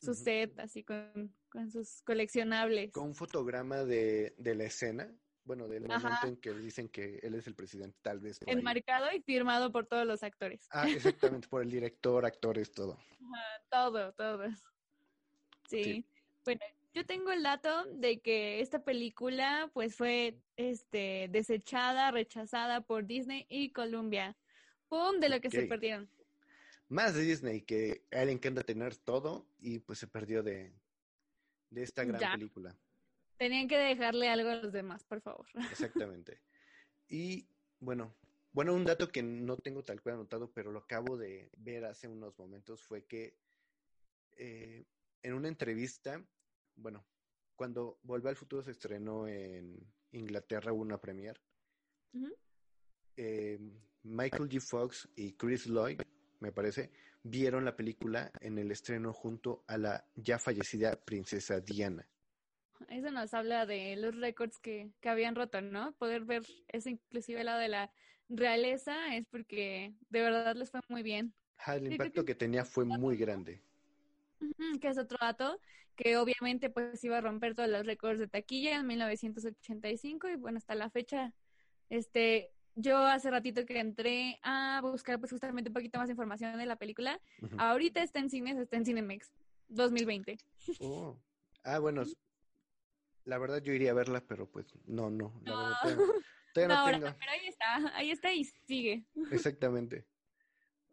su 0.00 0.14
set 0.14 0.56
así 0.60 0.84
con, 0.84 1.34
con 1.48 1.68
sus 1.72 2.02
coleccionables. 2.02 2.92
Con 2.92 3.08
un 3.08 3.14
fotograma 3.16 3.82
de, 3.84 4.34
de 4.38 4.54
la 4.54 4.64
escena, 4.64 5.12
bueno, 5.42 5.66
del 5.66 5.90
Ajá. 5.90 6.08
momento 6.08 6.26
en 6.28 6.36
que 6.36 6.52
dicen 6.52 6.88
que 6.88 7.18
él 7.22 7.34
es 7.34 7.48
el 7.48 7.56
presidente, 7.56 7.98
tal 8.02 8.20
vez. 8.20 8.38
ahí. 8.46 8.54
Enmarcado 8.54 9.10
y 9.12 9.20
firmado 9.22 9.72
por 9.72 9.86
todos 9.86 10.06
los 10.06 10.22
actores. 10.22 10.68
Ah, 10.70 10.88
exactamente, 10.88 11.48
por 11.48 11.62
el 11.62 11.70
director, 11.70 12.24
actores, 12.24 12.70
todo. 12.70 12.98
Todo, 13.68 14.12
todo. 14.12 14.48
Sí. 15.68 15.82
Sí. 15.82 16.06
Bueno, 16.44 16.60
yo 16.92 17.06
tengo 17.06 17.30
el 17.32 17.42
dato 17.42 17.84
de 17.86 18.20
que 18.20 18.60
esta 18.60 18.82
película 18.84 19.70
pues 19.72 19.94
fue 19.94 20.40
este 20.56 21.28
desechada, 21.30 22.10
rechazada 22.10 22.80
por 22.80 23.06
Disney 23.06 23.46
y 23.48 23.72
Columbia. 23.72 24.36
¡Pum! 24.88 25.20
De 25.20 25.28
lo 25.28 25.40
que 25.40 25.50
se 25.50 25.66
perdieron. 25.66 26.10
Más 26.88 27.14
de 27.14 27.22
Disney, 27.22 27.62
que 27.62 28.04
a 28.10 28.22
él 28.22 28.30
encanta 28.30 28.64
tener 28.64 28.96
todo 28.96 29.46
y 29.60 29.78
pues 29.78 30.00
se 30.00 30.08
perdió 30.08 30.42
de, 30.42 30.72
de 31.70 31.82
esta 31.82 32.04
gran 32.04 32.20
Ya. 32.20 32.32
película. 32.32 32.76
Tenían 33.38 33.68
que 33.68 33.78
dejarle 33.78 34.28
algo 34.28 34.50
a 34.50 34.56
los 34.56 34.72
demás, 34.72 35.04
por 35.04 35.20
favor. 35.20 35.46
Exactamente. 36.10 36.42
Y 37.08 37.48
bueno, 37.78 38.14
bueno, 38.52 38.74
un 38.74 38.84
dato 38.84 39.08
que 39.08 39.22
no 39.22 39.56
tengo 39.56 39.84
tal 39.84 40.02
cual 40.02 40.16
anotado, 40.16 40.50
pero 40.52 40.72
lo 40.72 40.80
acabo 40.80 41.16
de 41.16 41.50
ver 41.56 41.84
hace 41.84 42.08
unos 42.08 42.36
momentos 42.36 42.82
fue 42.82 43.04
que 43.06 43.36
eh, 44.36 44.84
en 45.22 45.34
una 45.34 45.48
entrevista, 45.48 46.24
bueno, 46.80 47.04
cuando 47.56 47.98
Volver 48.02 48.30
al 48.30 48.36
Futuro 48.36 48.62
se 48.62 48.70
estrenó 48.70 49.28
en 49.28 49.78
Inglaterra, 50.12 50.72
hubo 50.72 50.82
una 50.82 50.98
premiere, 50.98 51.40
Ujú. 52.14 52.34
eh, 53.16 53.58
Michael 54.02 54.48
G. 54.48 54.60
Fox 54.60 55.08
y 55.14 55.32
Chris 55.34 55.66
Lloyd, 55.66 56.00
me 56.40 56.52
parece, 56.52 56.90
vieron 57.22 57.64
la 57.64 57.76
película 57.76 58.30
en 58.40 58.58
el 58.58 58.70
estreno 58.70 59.12
junto 59.12 59.62
a 59.66 59.76
la 59.76 60.04
ya 60.16 60.38
fallecida 60.38 60.96
princesa 61.04 61.60
Diana. 61.60 62.06
Eso 62.88 63.10
nos 63.10 63.34
habla 63.34 63.66
de 63.66 63.94
los 63.96 64.16
récords 64.16 64.58
que, 64.58 64.90
que 65.00 65.08
habían 65.10 65.34
roto, 65.34 65.60
¿no? 65.60 65.92
Poder 65.98 66.24
ver 66.24 66.42
eso 66.68 66.88
inclusive 66.88 67.44
lado 67.44 67.58
de 67.60 67.68
la 67.68 67.92
realeza 68.30 69.14
es 69.14 69.26
porque 69.26 69.92
de 70.08 70.22
verdad 70.22 70.56
les 70.56 70.70
fue 70.70 70.80
muy 70.88 71.02
bien. 71.02 71.34
El 71.66 71.92
impacto 71.92 72.24
que 72.24 72.34
tenía 72.34 72.64
fue 72.64 72.86
muy 72.86 73.16
grande. 73.16 73.60
Que 74.80 74.88
es 74.88 74.98
otro 74.98 75.18
dato 75.20 75.60
que 75.96 76.16
obviamente 76.16 76.70
pues 76.70 77.02
iba 77.04 77.18
a 77.18 77.20
romper 77.20 77.54
todos 77.54 77.68
los 77.68 77.84
récords 77.84 78.18
de 78.18 78.26
taquilla 78.28 78.76
en 78.76 78.86
1985 78.86 80.28
y 80.30 80.36
bueno, 80.36 80.56
hasta 80.56 80.74
la 80.74 80.88
fecha, 80.88 81.34
este, 81.90 82.52
yo 82.74 82.96
hace 82.98 83.30
ratito 83.30 83.66
que 83.66 83.78
entré 83.78 84.38
a 84.42 84.80
buscar 84.82 85.18
pues 85.18 85.30
justamente 85.32 85.68
un 85.68 85.74
poquito 85.74 85.98
más 85.98 86.08
de 86.08 86.12
información 86.12 86.56
de 86.56 86.64
la 86.64 86.76
película. 86.76 87.20
Ahorita 87.58 88.02
está 88.02 88.18
en 88.20 88.30
cines, 88.30 88.56
está 88.56 88.76
en 88.78 88.86
Cinemex 88.86 89.30
2020. 89.68 90.38
Oh. 90.78 91.18
Ah, 91.64 91.78
bueno, 91.80 92.04
la 93.24 93.36
verdad 93.38 93.60
yo 93.62 93.74
iría 93.74 93.90
a 93.90 93.94
verla, 93.94 94.22
pero 94.26 94.50
pues 94.50 94.72
no, 94.86 95.10
no, 95.10 95.38
la 95.44 95.54
verdad 95.56 95.70
No. 95.72 95.78
todavía, 95.82 96.06
todavía 96.54 96.68
No, 96.68 96.74
no 96.74 96.80
ahora, 96.80 96.98
tengo. 96.98 97.16
pero 97.18 97.32
ahí 97.32 97.46
está, 97.46 97.96
ahí 97.96 98.10
está 98.10 98.32
y 98.32 98.44
sigue. 98.44 99.04
Exactamente. 99.30 100.06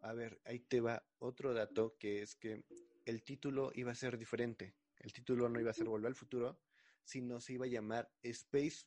A 0.00 0.12
ver, 0.12 0.38
ahí 0.44 0.60
te 0.60 0.80
va 0.80 1.02
otro 1.18 1.54
dato 1.54 1.96
que 1.98 2.20
es 2.22 2.34
que 2.36 2.62
el 3.08 3.22
título 3.22 3.72
iba 3.74 3.90
a 3.90 3.94
ser 3.94 4.18
diferente. 4.18 4.74
El 4.98 5.12
título 5.14 5.48
no 5.48 5.58
iba 5.58 5.70
a 5.70 5.74
ser 5.74 5.88
Volver 5.88 6.08
al 6.08 6.14
Futuro, 6.14 6.60
sino 7.04 7.40
se 7.40 7.54
iba 7.54 7.64
a 7.64 7.68
llamar 7.68 8.10
Space 8.22 8.86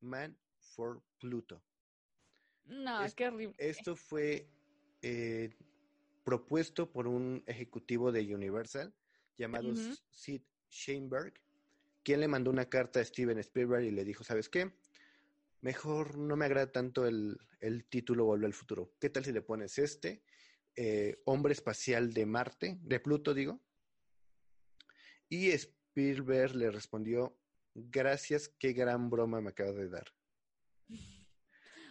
Man 0.00 0.36
for 0.58 1.02
Pluto. 1.20 1.62
No, 2.64 3.04
Es- 3.04 3.14
qué 3.14 3.28
horrible. 3.28 3.54
Esto 3.58 3.94
fue 3.94 4.48
eh, 5.02 5.50
propuesto 6.24 6.90
por 6.90 7.06
un 7.06 7.44
ejecutivo 7.46 8.10
de 8.10 8.34
Universal 8.34 8.92
llamado. 9.36 9.72
Sid 10.10 10.42
Sheinberg, 10.68 11.34
quien 12.02 12.20
le 12.20 12.28
mandó 12.28 12.50
una 12.50 12.68
carta 12.68 12.98
a 13.00 13.04
Steven 13.04 13.38
Spielberg 13.38 13.84
y 13.84 13.90
le 13.92 14.04
dijo, 14.04 14.24
¿sabes 14.24 14.48
qué? 14.48 14.72
Mejor 15.60 16.18
no 16.18 16.36
me 16.36 16.46
agrada 16.46 16.72
tanto 16.72 17.06
el, 17.06 17.38
el 17.60 17.84
título 17.84 18.24
Volver 18.24 18.46
al 18.46 18.52
Futuro. 18.54 18.94
¿Qué 18.98 19.10
tal 19.10 19.24
si 19.24 19.32
le 19.32 19.42
pones 19.42 19.78
este? 19.78 20.22
Eh, 20.82 21.20
Hombre 21.26 21.52
espacial 21.52 22.14
de 22.14 22.24
Marte, 22.24 22.78
de 22.80 23.00
Pluto, 23.00 23.34
digo. 23.34 23.60
Y 25.28 25.50
Spielberg 25.50 26.56
le 26.56 26.70
respondió, 26.70 27.38
gracias, 27.74 28.48
qué 28.48 28.72
gran 28.72 29.10
broma 29.10 29.42
me 29.42 29.50
acabas 29.50 29.76
de 29.76 29.90
dar. 29.90 30.06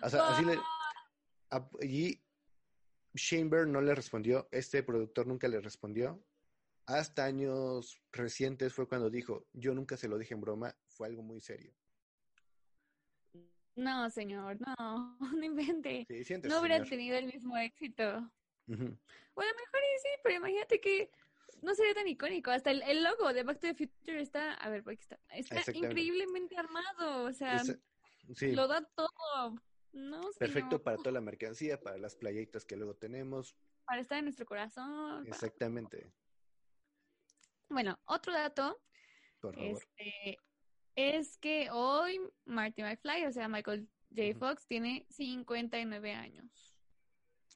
O 0.02 0.10
sea, 0.10 0.28
así 0.30 0.43
le, 0.43 0.58
a- 1.52 1.69
y 1.82 2.19
Sheinberg 3.13 3.67
no 3.67 3.80
le 3.82 3.93
respondió, 3.93 4.47
este 4.52 4.82
productor 4.82 5.28
nunca 5.28 5.47
le 5.47 5.62
respondió. 5.62 6.25
Hasta 6.88 7.25
años 7.25 8.02
recientes 8.12 8.73
fue 8.73 8.88
cuando 8.88 9.12
dijo, 9.12 9.45
yo 9.54 9.75
nunca 9.75 9.97
se 9.97 10.08
lo 10.08 10.17
dije 10.17 10.34
en 10.34 10.41
broma, 10.41 10.75
fue 10.88 11.08
algo 11.08 11.21
muy 11.21 11.39
serio. 11.41 11.75
No, 13.75 14.10
señor, 14.10 14.58
no, 14.60 15.17
no 15.38 15.43
invente. 15.43 16.06
Sí, 16.10 16.23
siéntese, 16.23 16.52
No 16.54 16.60
hubiera 16.60 16.78
señor. 16.78 16.89
tenido 16.89 17.17
el 17.17 17.28
mismo 17.28 17.56
éxito. 17.56 18.32
Ujú. 18.69 18.97
O 19.34 19.41
a 19.41 19.45
lo 19.45 19.51
mejor 19.51 19.79
y 19.82 19.99
sí, 19.99 20.10
pero 20.23 20.36
imagínate 20.36 20.79
que 20.79 21.12
no 21.62 21.73
sería 21.75 21.93
tan 21.93 22.08
icónico. 22.08 22.51
Hasta 22.51 22.71
el, 22.71 22.82
el 22.84 23.03
logo 23.03 23.34
de 23.34 23.43
Back 23.43 23.60
to 23.60 23.67
the 23.67 23.73
Future 23.75 24.21
está, 24.21 24.53
a 24.53 24.69
ver, 24.69 24.82
aquí 24.88 25.01
está. 25.01 25.19
Está 25.29 25.71
increíblemente 25.73 26.55
armado. 26.58 27.23
O 27.25 27.34
sea, 27.34 27.55
Esa- 27.55 27.77
sí, 28.36 28.51
lo 28.53 28.67
da 28.67 28.82
todo. 28.95 29.55
No, 29.91 30.21
perfecto 30.38 30.84
para 30.84 30.97
toda 30.97 31.13
la 31.13 31.21
mercancía, 31.21 31.82
para 31.82 31.97
las 31.97 32.15
playitas 32.15 32.63
que 32.63 32.77
luego 32.77 32.95
tenemos. 32.95 33.55
para 33.86 34.01
estar 34.01 34.19
en 34.19 34.25
nuestro 34.25 34.45
corazón. 34.45 35.25
Exactamente, 35.25 36.12
Bueno, 37.69 37.99
otro 38.05 38.32
dato 38.34 38.79
por 39.41 39.55
favor. 39.55 39.82
este, 39.82 40.38
es 40.95 41.38
que 41.38 41.69
hoy 41.71 42.19
Marty 42.45 42.84
McFly, 42.84 43.25
o 43.25 43.32
sea, 43.32 43.47
Michael 43.47 43.89
J. 44.15 44.38
Fox, 44.38 44.67
tiene 44.67 45.08
59 45.10 46.13
años. 46.13 46.75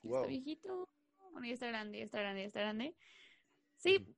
Wow. 0.02 0.18
Está 0.18 0.28
viejito. 0.28 0.90
Bueno, 1.34 1.48
ya 1.48 1.54
está 1.54 1.68
grande, 1.68 1.98
ya 1.98 2.06
está 2.06 2.20
grande, 2.22 2.42
ya 2.42 2.48
está 2.48 2.60
grande. 2.62 2.96
Sí. 3.76 4.16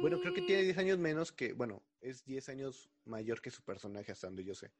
Bueno, 0.00 0.20
creo 0.20 0.34
que 0.34 0.42
tiene 0.42 0.62
y- 0.62 0.66
10 0.66 0.78
años 0.78 0.98
menos 0.98 1.32
que, 1.32 1.52
bueno, 1.54 1.82
es 2.00 2.24
10 2.24 2.48
años 2.48 2.90
mayor 3.04 3.40
que 3.40 3.50
su 3.50 3.62
personaje, 3.62 4.12
hasta 4.12 4.26
donde 4.26 4.44
yo 4.44 4.54
sé. 4.54 4.70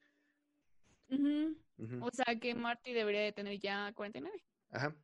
Ujú. 1.09 1.57
O 2.05 2.11
sea 2.11 2.39
que 2.39 2.53
Marty 2.53 2.93
debería 2.93 3.21
de 3.21 3.31
tener 3.31 3.59
ya 3.59 3.91
49. 3.93 4.43
Ajá. 4.69 4.95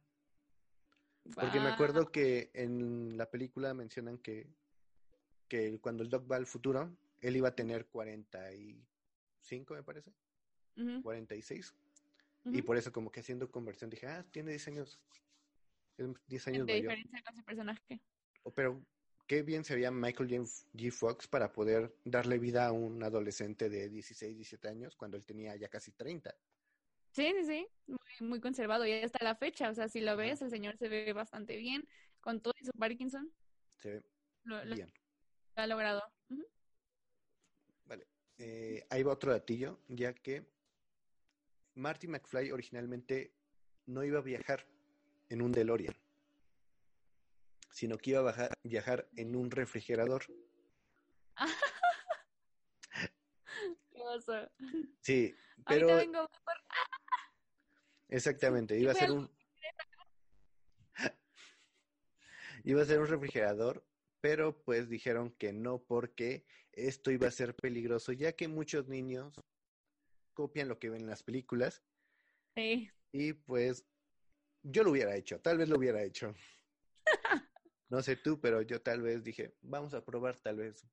Porque 1.34 1.60
me 1.60 1.69
acuerdo 1.69 2.12
que 2.12 2.51
en 2.53 3.17
la 3.17 3.29
película 3.31 3.73
mencionan 3.73 4.19
que, 4.19 4.47
que 5.47 5.79
cuando 5.79 6.03
el 6.03 6.10
Doc 6.10 6.29
va 6.31 6.36
al 6.36 6.45
futuro, 6.45 6.95
él 7.21 7.36
iba 7.38 7.49
a 7.49 7.55
tener 7.55 7.88
45, 7.88 9.73
me 9.73 9.81
parece, 9.84 10.13
Ujú, 10.77 11.01
46. 11.01 11.73
Y 12.51 12.62
por 12.62 12.77
eso 12.77 12.91
como 12.91 13.12
que 13.12 13.21
haciendo 13.21 13.49
conversión 13.49 13.89
dije, 13.89 14.05
ah, 14.05 14.23
tiene 14.31 14.51
10 14.51 14.67
años. 14.67 14.99
Es 15.97 16.08
10 16.27 16.47
años 16.47 16.67
de 16.67 16.73
mayor. 16.73 16.91
diferencia 16.95 17.21
con 17.23 17.36
su 17.36 17.43
personaje. 17.43 18.01
Pero 18.55 18.86
qué 19.27 19.43
bien 19.43 19.63
se 19.63 19.75
veía 19.75 19.91
Michael 19.91 20.29
J. 20.29 20.43
G. 20.73 20.91
Fox 20.91 21.27
para 21.27 21.51
poder 21.51 21.95
darle 22.03 22.38
vida 22.38 22.67
a 22.67 22.71
un 22.71 23.01
adolescente 23.03 23.69
de 23.69 23.89
16, 23.89 24.36
17 24.36 24.67
años 24.67 24.95
cuando 24.95 25.17
él 25.17 25.25
tenía 25.25 25.55
ya 25.55 25.67
casi 25.69 25.91
30. 25.91 26.36
Sí, 27.12 27.31
sí, 27.39 27.45
sí. 27.45 27.67
Muy, 27.88 28.29
muy 28.29 28.41
conservado. 28.41 28.86
Y 28.86 28.91
hasta 28.91 29.23
la 29.23 29.36
fecha. 29.36 29.69
O 29.69 29.73
sea, 29.73 29.88
si 29.88 30.01
lo 30.01 30.12
Ajá. 30.12 30.17
ves, 30.17 30.41
el 30.41 30.49
señor 30.49 30.77
se 30.77 30.89
ve 30.89 31.13
bastante 31.13 31.55
bien. 31.58 31.88
Con 32.19 32.41
todo 32.41 32.53
y 32.60 32.65
su 32.65 32.71
Parkinson, 32.73 33.31
Se 33.77 33.89
ve 33.91 34.03
lo, 34.43 34.63
lo 34.65 34.75
bien. 34.75 34.91
ha 35.55 35.67
logrado. 35.67 36.01
Vale. 37.86 38.08
Eh, 38.38 38.86
ahí 38.89 39.03
va 39.03 39.13
otro 39.13 39.31
datillo, 39.31 39.79
ya 39.88 40.13
que 40.13 40.45
Marty 41.75 42.08
McFly 42.08 42.51
originalmente 42.51 43.34
no 43.86 44.03
iba 44.03 44.19
a 44.19 44.23
viajar 44.23 44.67
en 45.29 45.41
un 45.41 45.51
DeLorean, 45.51 45.95
sino 47.71 47.97
que 47.97 48.11
iba 48.11 48.19
a 48.19 48.23
bajar- 48.23 48.53
viajar 48.63 49.07
en 49.15 49.36
un 49.36 49.51
refrigerador. 49.51 50.26
Qué. 53.91 54.49
Sí, 55.01 55.36
Ahorita 55.65 55.86
pero 55.88 55.88
vengo 55.97 56.30
exactamente, 58.09 58.78
iba 58.80 58.91
a 58.91 58.95
ser 58.95 59.11
un 59.11 59.30
iba 62.63 62.82
a 62.82 62.86
ser 62.86 62.99
un 62.99 63.07
refrigerador, 63.07 63.86
pero 64.21 64.61
pues 64.63 64.89
dijeron 64.89 65.32
que 65.32 65.53
no 65.53 65.80
porque 65.84 66.45
esto 66.71 67.11
iba 67.11 67.28
a 67.28 67.32
ser 67.32 67.55
peligroso, 67.55 68.11
ya 68.11 68.34
que 68.34 68.47
muchos 68.47 68.88
niños 68.88 69.34
copian 70.34 70.67
lo 70.67 70.78
que 70.80 70.89
ven 70.89 71.01
en 71.01 71.09
las 71.09 71.23
películas 71.23 71.82
Sí. 72.55 72.89
Y 73.11 73.34
pues 73.34 73.86
yo 74.66 74.84
lo 74.84 74.91
hubiera 74.91 75.16
hecho, 75.16 75.39
tal 75.39 75.57
vez 75.57 75.70
lo 75.70 75.78
hubiera 75.78 76.03
hecho. 76.03 76.34
No 77.88 78.01
sé 78.01 78.16
tú, 78.16 78.41
pero 78.41 78.63
yo 78.63 78.82
tal 78.82 79.03
vez 79.03 79.24
dije, 79.24 79.53
vamos 79.61 79.93
a 79.93 80.03
probar, 80.03 80.38
tal 80.38 80.55
vez 80.55 80.84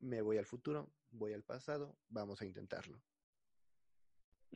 me 0.00 0.22
voy 0.22 0.38
al 0.38 0.46
futuro, 0.46 0.90
voy 1.10 1.34
al 1.34 1.42
pasado, 1.42 1.94
vamos 2.08 2.40
a 2.40 2.46
intentarlo. 2.46 2.98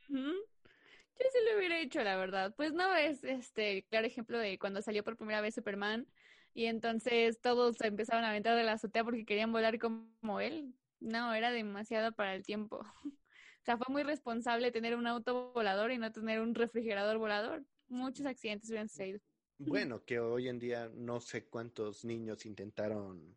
Yo 0.09 1.27
sí 1.31 1.39
lo 1.51 1.59
hubiera 1.59 1.79
hecho, 1.79 2.03
la 2.03 2.17
verdad. 2.17 2.55
Pues 2.57 2.73
no 2.73 2.95
es 2.97 3.23
este 3.25 3.85
claro 3.91 4.07
ejemplo 4.07 4.39
de 4.39 4.59
cuando 4.59 4.81
salió 4.81 5.05
por 5.05 5.19
primera 5.19 5.43
vez 5.43 5.55
Superman 5.55 6.09
y 6.55 6.65
entonces 6.65 7.41
todos 7.41 7.77
se 7.77 7.89
empezaron 7.89 8.25
a 8.25 8.31
aventar 8.31 8.57
de 8.57 8.65
la 8.65 8.73
azotea 8.73 9.05
porque 9.05 9.27
querían 9.27 9.53
volar 9.53 9.79
como 9.79 10.41
él. 10.41 10.75
No, 10.99 11.35
era 11.35 11.51
demasiado 11.51 12.13
para 12.13 12.35
el 12.35 12.43
tiempo. 12.43 12.85
O 13.63 13.65
sea, 13.65 13.77
fue 13.77 13.87
muy 13.91 14.03
responsable 14.03 14.73
tener 14.73 14.97
un 14.97 15.07
auto 15.07 15.53
volador 15.53 15.93
y 15.93 15.99
no 15.99 16.11
tener 16.11 16.41
un 16.41 16.53
refrigerador 16.53 17.19
volador. 17.19 17.65
Muchos 17.93 18.25
accidentes 18.25 18.71
hubieran 18.71 18.89
sucedido. 18.89 19.21
Bueno, 19.59 20.03
que 20.07 20.19
hoy 20.19 20.49
en 20.49 20.59
día 20.59 20.91
no 20.95 21.21
sé 21.21 21.45
cuántos 21.45 22.07
niños 22.07 22.47
intentaron, 22.47 23.37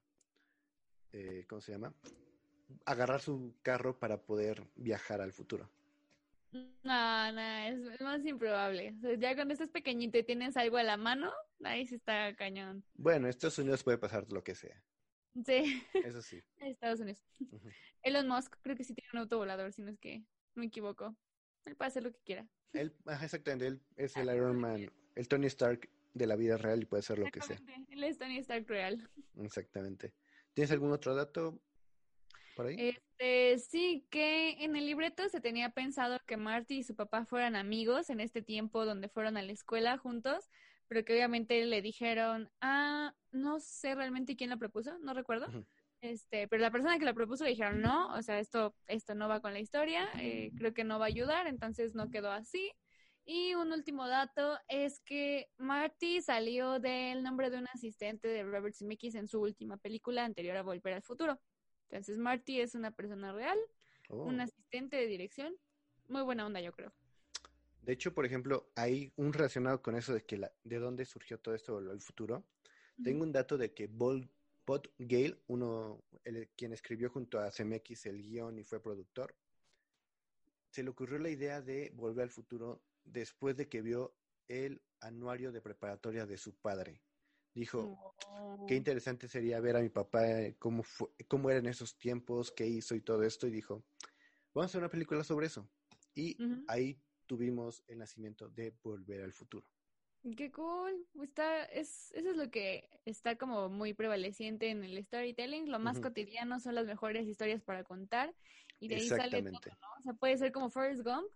eh, 1.12 1.46
¿cómo 1.50 1.60
se 1.60 1.74
llama? 1.74 1.94
Agarrar 2.86 3.20
su 3.20 3.54
carro 3.62 4.00
para 4.00 4.22
poder 4.22 4.66
viajar 4.78 5.20
al 5.20 5.34
futuro. 5.34 5.70
No, 6.84 7.32
no, 7.34 7.42
es 7.42 8.00
más 8.00 8.26
improbable. 8.26 8.96
ya 9.20 9.36
cuando 9.36 9.54
estás 9.54 9.70
pequeñito 9.70 10.18
y 10.18 10.24
tienes 10.24 10.56
algo 10.56 10.78
a 10.78 10.84
la 10.84 10.96
mano, 10.96 11.34
ahí 11.62 11.86
sí 11.86 11.96
está 11.96 12.34
cañón. 12.38 12.82
Bueno, 12.94 13.26
en 13.26 13.32
Estados 13.32 13.60
Unidos 13.60 13.84
puede 13.84 13.98
pasar 13.98 14.26
lo 14.32 14.42
que 14.42 14.56
sea. 14.56 14.82
Sí. 15.46 15.84
Eso 15.94 16.22
sí. 16.22 16.42
Estados 16.60 17.02
Unidos. 17.02 17.22
Elon 18.04 18.30
Musk 18.30 18.56
creo 18.62 18.78
que 18.78 18.86
sí 18.86 18.94
tiene 18.94 19.10
un 19.12 19.20
auto 19.20 19.38
volador, 19.38 19.74
si 19.74 19.82
no 19.82 19.92
es 19.92 20.00
que 20.00 20.24
me 20.54 20.68
equivoco. 20.68 21.14
Él 21.66 21.76
puede 21.76 21.90
hacer 21.90 22.04
lo 22.04 22.14
que 22.14 22.22
quiera. 22.24 22.48
Él, 22.76 22.94
exactamente, 23.22 23.68
él 23.68 23.82
es 23.98 24.16
el 24.18 24.34
Iron 24.36 24.60
Man, 24.60 24.92
el 25.16 25.28
Tony 25.28 25.48
Stark 25.48 25.90
de 26.14 26.28
la 26.28 26.36
vida 26.36 26.58
real 26.58 26.82
y 26.82 26.86
puede 26.86 27.00
hacer 27.00 27.20
lo 27.20 27.30
que 27.32 27.42
sea. 27.42 27.58
Él 27.90 28.04
es 28.04 28.18
Tony 28.18 28.38
Stark 28.38 28.68
real. 28.68 29.10
Exactamente. 29.38 30.14
¿Tienes 30.54 30.72
algún 30.72 30.92
otro 30.92 31.14
dato 31.14 31.60
por 32.56 32.68
ahí? 32.68 32.76
Este, 32.80 33.60
sí, 33.60 34.08
que 34.10 34.64
en 34.64 34.76
el 34.76 34.86
libreto 34.86 35.28
se 35.30 35.42
tenía 35.42 35.70
pensado 35.70 36.20
que 36.26 36.38
Marty 36.38 36.78
y 36.78 36.84
su 36.84 36.96
papá 36.96 37.26
fueran 37.26 37.56
amigos 37.56 38.10
en 38.10 38.22
este 38.22 38.42
tiempo 38.42 38.86
donde 38.86 39.10
fueron 39.10 39.36
a 39.38 39.42
la 39.42 39.52
escuela 39.52 39.98
juntos, 39.98 40.50
pero 40.88 41.04
que 41.04 41.14
obviamente 41.14 41.66
le 41.66 41.82
dijeron, 41.82 42.50
ah, 42.62 43.14
no 43.32 43.60
sé 43.60 43.96
realmente 43.96 44.38
quién 44.38 44.50
la 44.50 44.58
propuso, 44.58 44.98
no 45.00 45.14
recuerdo. 45.14 45.48
Este, 46.06 46.48
pero 46.48 46.62
la 46.62 46.70
persona 46.70 47.00
que 47.00 47.06
la 47.06 47.16
propuso 47.16 47.44
le 47.44 47.50
dijeron 47.52 47.82
no, 47.82 48.14
o 48.14 48.22
sea, 48.22 48.40
esto, 48.40 48.76
esto 48.88 49.16
no 49.16 49.28
va 49.28 49.42
con 49.42 49.54
la 49.54 49.60
historia, 49.60 50.08
eh, 50.20 50.52
creo 50.56 50.72
que 50.72 50.84
no 50.84 51.00
va 51.00 51.06
a 51.06 51.08
ayudar, 51.08 51.48
entonces 51.48 51.96
no 51.96 52.12
quedó 52.12 52.32
así. 52.32 52.72
Y 53.26 53.56
un 53.56 53.72
último 53.72 54.08
dato 54.08 54.60
es 54.68 55.00
que 55.00 55.50
Marty 55.58 56.22
salió 56.22 56.80
del 56.80 57.24
nombre 57.24 57.50
de 57.50 57.58
un 57.58 57.68
asistente 57.74 58.28
de 58.28 58.44
Robert 58.44 58.76
Zemeckis 58.76 59.16
en 59.16 59.28
su 59.28 59.42
última 59.42 59.78
película 59.78 60.24
anterior 60.24 60.58
a 60.58 60.62
Volver 60.62 60.94
al 60.94 61.02
Futuro. 61.02 61.40
Entonces 61.90 62.20
Marty 62.20 62.62
es 62.62 62.76
una 62.76 62.92
persona 62.92 63.34
real, 63.34 63.58
un 64.10 64.40
oh. 64.40 64.44
asistente 64.44 64.98
de 64.98 65.08
dirección, 65.08 65.56
muy 66.08 66.22
buena 66.22 66.46
onda 66.46 66.62
yo 66.62 66.72
creo. 66.72 66.94
De 67.82 67.94
hecho, 67.94 68.14
por 68.14 68.28
ejemplo, 68.28 68.72
hay 68.76 69.12
un 69.16 69.34
relacionado 69.34 69.82
con 69.82 69.96
eso 69.96 70.14
de 70.14 70.24
que 70.24 70.38
la, 70.38 70.52
de 70.64 70.78
dónde 70.78 71.06
surgió 71.06 71.40
todo 71.40 71.56
esto 71.56 71.80
el 71.80 72.02
futuro. 72.02 72.46
Tengo 73.04 73.24
un 73.24 73.32
dato 73.32 73.58
de 73.58 73.74
que 73.74 73.88
Bob 74.66 74.90
Gale, 74.98 75.38
uno, 75.48 76.04
el, 76.24 76.50
quien 76.56 76.74
escribió 76.74 77.10
junto 77.10 77.40
a 77.40 77.52
CMX 77.52 78.08
el 78.08 78.22
guion 78.22 78.58
y 78.58 78.64
fue 78.64 78.82
productor, 78.82 79.36
se 80.72 80.84
le 80.84 80.90
ocurrió 80.90 81.20
la 81.20 81.30
idea 81.30 81.62
de 81.62 81.92
volver 81.96 82.24
al 82.24 82.32
futuro 82.32 82.82
después 83.04 83.56
de 83.56 83.70
que 83.70 83.82
vio 83.82 84.16
el 84.48 84.82
anuario 85.00 85.52
de 85.52 85.62
preparatoria 85.62 86.26
de 86.26 86.38
su 86.38 86.56
padre. 86.56 87.02
Dijo, 87.54 88.14
qué 88.68 88.76
interesante 88.76 89.30
sería 89.30 89.62
ver 89.62 89.78
a 89.78 89.82
mi 89.82 89.90
papá 89.90 90.30
eh, 90.30 90.56
cómo, 90.60 90.84
fue, 90.84 91.08
cómo 91.28 91.50
eran 91.50 91.68
esos 91.68 91.98
tiempos, 91.98 92.52
qué 92.52 92.68
hizo 92.68 92.96
y 92.96 93.02
todo 93.02 93.24
esto. 93.24 93.48
Y 93.48 93.52
dijo, 93.52 93.86
vamos 94.54 94.66
a 94.66 94.66
hacer 94.66 94.82
una 94.82 94.90
película 94.90 95.24
sobre 95.24 95.48
eso. 95.48 95.70
Y 96.14 96.38
ahí 96.68 97.00
tuvimos 97.26 97.84
el 97.88 98.00
nacimiento 98.00 98.50
de 98.50 98.74
Volver 98.84 99.22
al 99.22 99.32
Futuro. 99.32 99.70
Qué 100.34 100.52
cool. 100.52 101.06
Está, 101.22 101.66
es, 101.66 102.12
eso 102.14 102.32
es 102.32 102.38
lo 102.38 102.50
que 102.50 102.90
está 103.06 103.38
como 103.38 103.70
muy 103.70 103.94
prevaleciente 103.94 104.70
en 104.70 104.84
el 104.84 105.04
storytelling. 105.04 105.70
Lo 105.70 105.78
más 105.78 106.00
cotidiano 106.00 106.60
son 106.60 106.74
las 106.74 106.86
mejores 106.86 107.28
historias 107.28 107.62
para 107.62 107.84
contar. 107.84 108.34
Y 108.80 108.88
de 108.88 108.96
ahí 108.96 109.08
sale 109.08 109.44
todo, 109.44 109.52
¿no? 109.52 109.88
O 110.00 110.02
sea, 110.02 110.14
puede 110.14 110.38
ser 110.38 110.52
como 110.52 110.70
Forrest 110.70 111.04
Gump. 111.04 111.28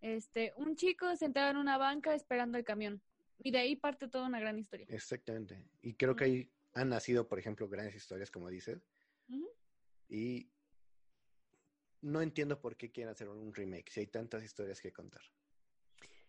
Este, 0.00 0.52
un 0.56 0.76
chico 0.76 1.16
sentado 1.16 1.50
en 1.50 1.56
una 1.56 1.76
banca 1.76 2.14
esperando 2.14 2.56
el 2.56 2.64
camión. 2.64 3.02
Y 3.38 3.50
de 3.50 3.58
ahí 3.58 3.74
parte 3.74 4.08
toda 4.08 4.26
una 4.26 4.38
gran 4.38 4.58
historia. 4.58 4.86
Exactamente. 4.88 5.64
Y 5.82 5.94
creo 5.94 6.14
que 6.14 6.24
ahí 6.24 6.50
han 6.74 6.88
nacido, 6.88 7.26
por 7.26 7.38
ejemplo, 7.38 7.68
grandes 7.68 7.96
historias, 7.96 8.30
como 8.30 8.48
dices. 8.48 8.80
Y 10.08 10.48
no 12.00 12.22
entiendo 12.22 12.60
por 12.60 12.76
qué 12.76 12.92
quieren 12.92 13.10
hacer 13.10 13.28
un 13.28 13.52
remake 13.52 13.90
si 13.90 14.00
hay 14.00 14.06
tantas 14.06 14.44
historias 14.44 14.80
que 14.80 14.92
contar. 14.92 15.22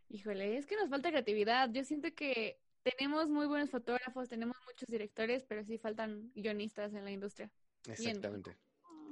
Híjole, 0.09 0.57
es 0.57 0.65
que 0.65 0.75
nos 0.75 0.89
falta 0.89 1.09
creatividad. 1.09 1.69
Yo 1.71 1.83
siento 1.83 2.13
que 2.15 2.59
tenemos 2.83 3.29
muy 3.29 3.45
buenos 3.47 3.69
fotógrafos, 3.69 4.29
tenemos 4.29 4.55
muchos 4.65 4.87
directores, 4.87 5.43
pero 5.43 5.63
sí 5.63 5.77
faltan 5.77 6.31
guionistas 6.33 6.93
en 6.93 7.03
la 7.03 7.11
industria. 7.11 7.51
Exactamente. 7.87 8.57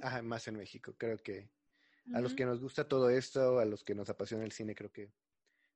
Ajá, 0.02 0.22
más 0.22 0.48
en 0.48 0.56
México. 0.56 0.94
Creo 0.96 1.18
que 1.18 1.50
a 2.14 2.20
los 2.20 2.34
que 2.34 2.46
nos 2.46 2.60
gusta 2.60 2.88
todo 2.88 3.10
esto, 3.10 3.58
a 3.58 3.64
los 3.64 3.84
que 3.84 3.94
nos 3.94 4.08
apasiona 4.08 4.44
el 4.44 4.52
cine, 4.52 4.74
creo 4.74 4.92
que 4.92 5.12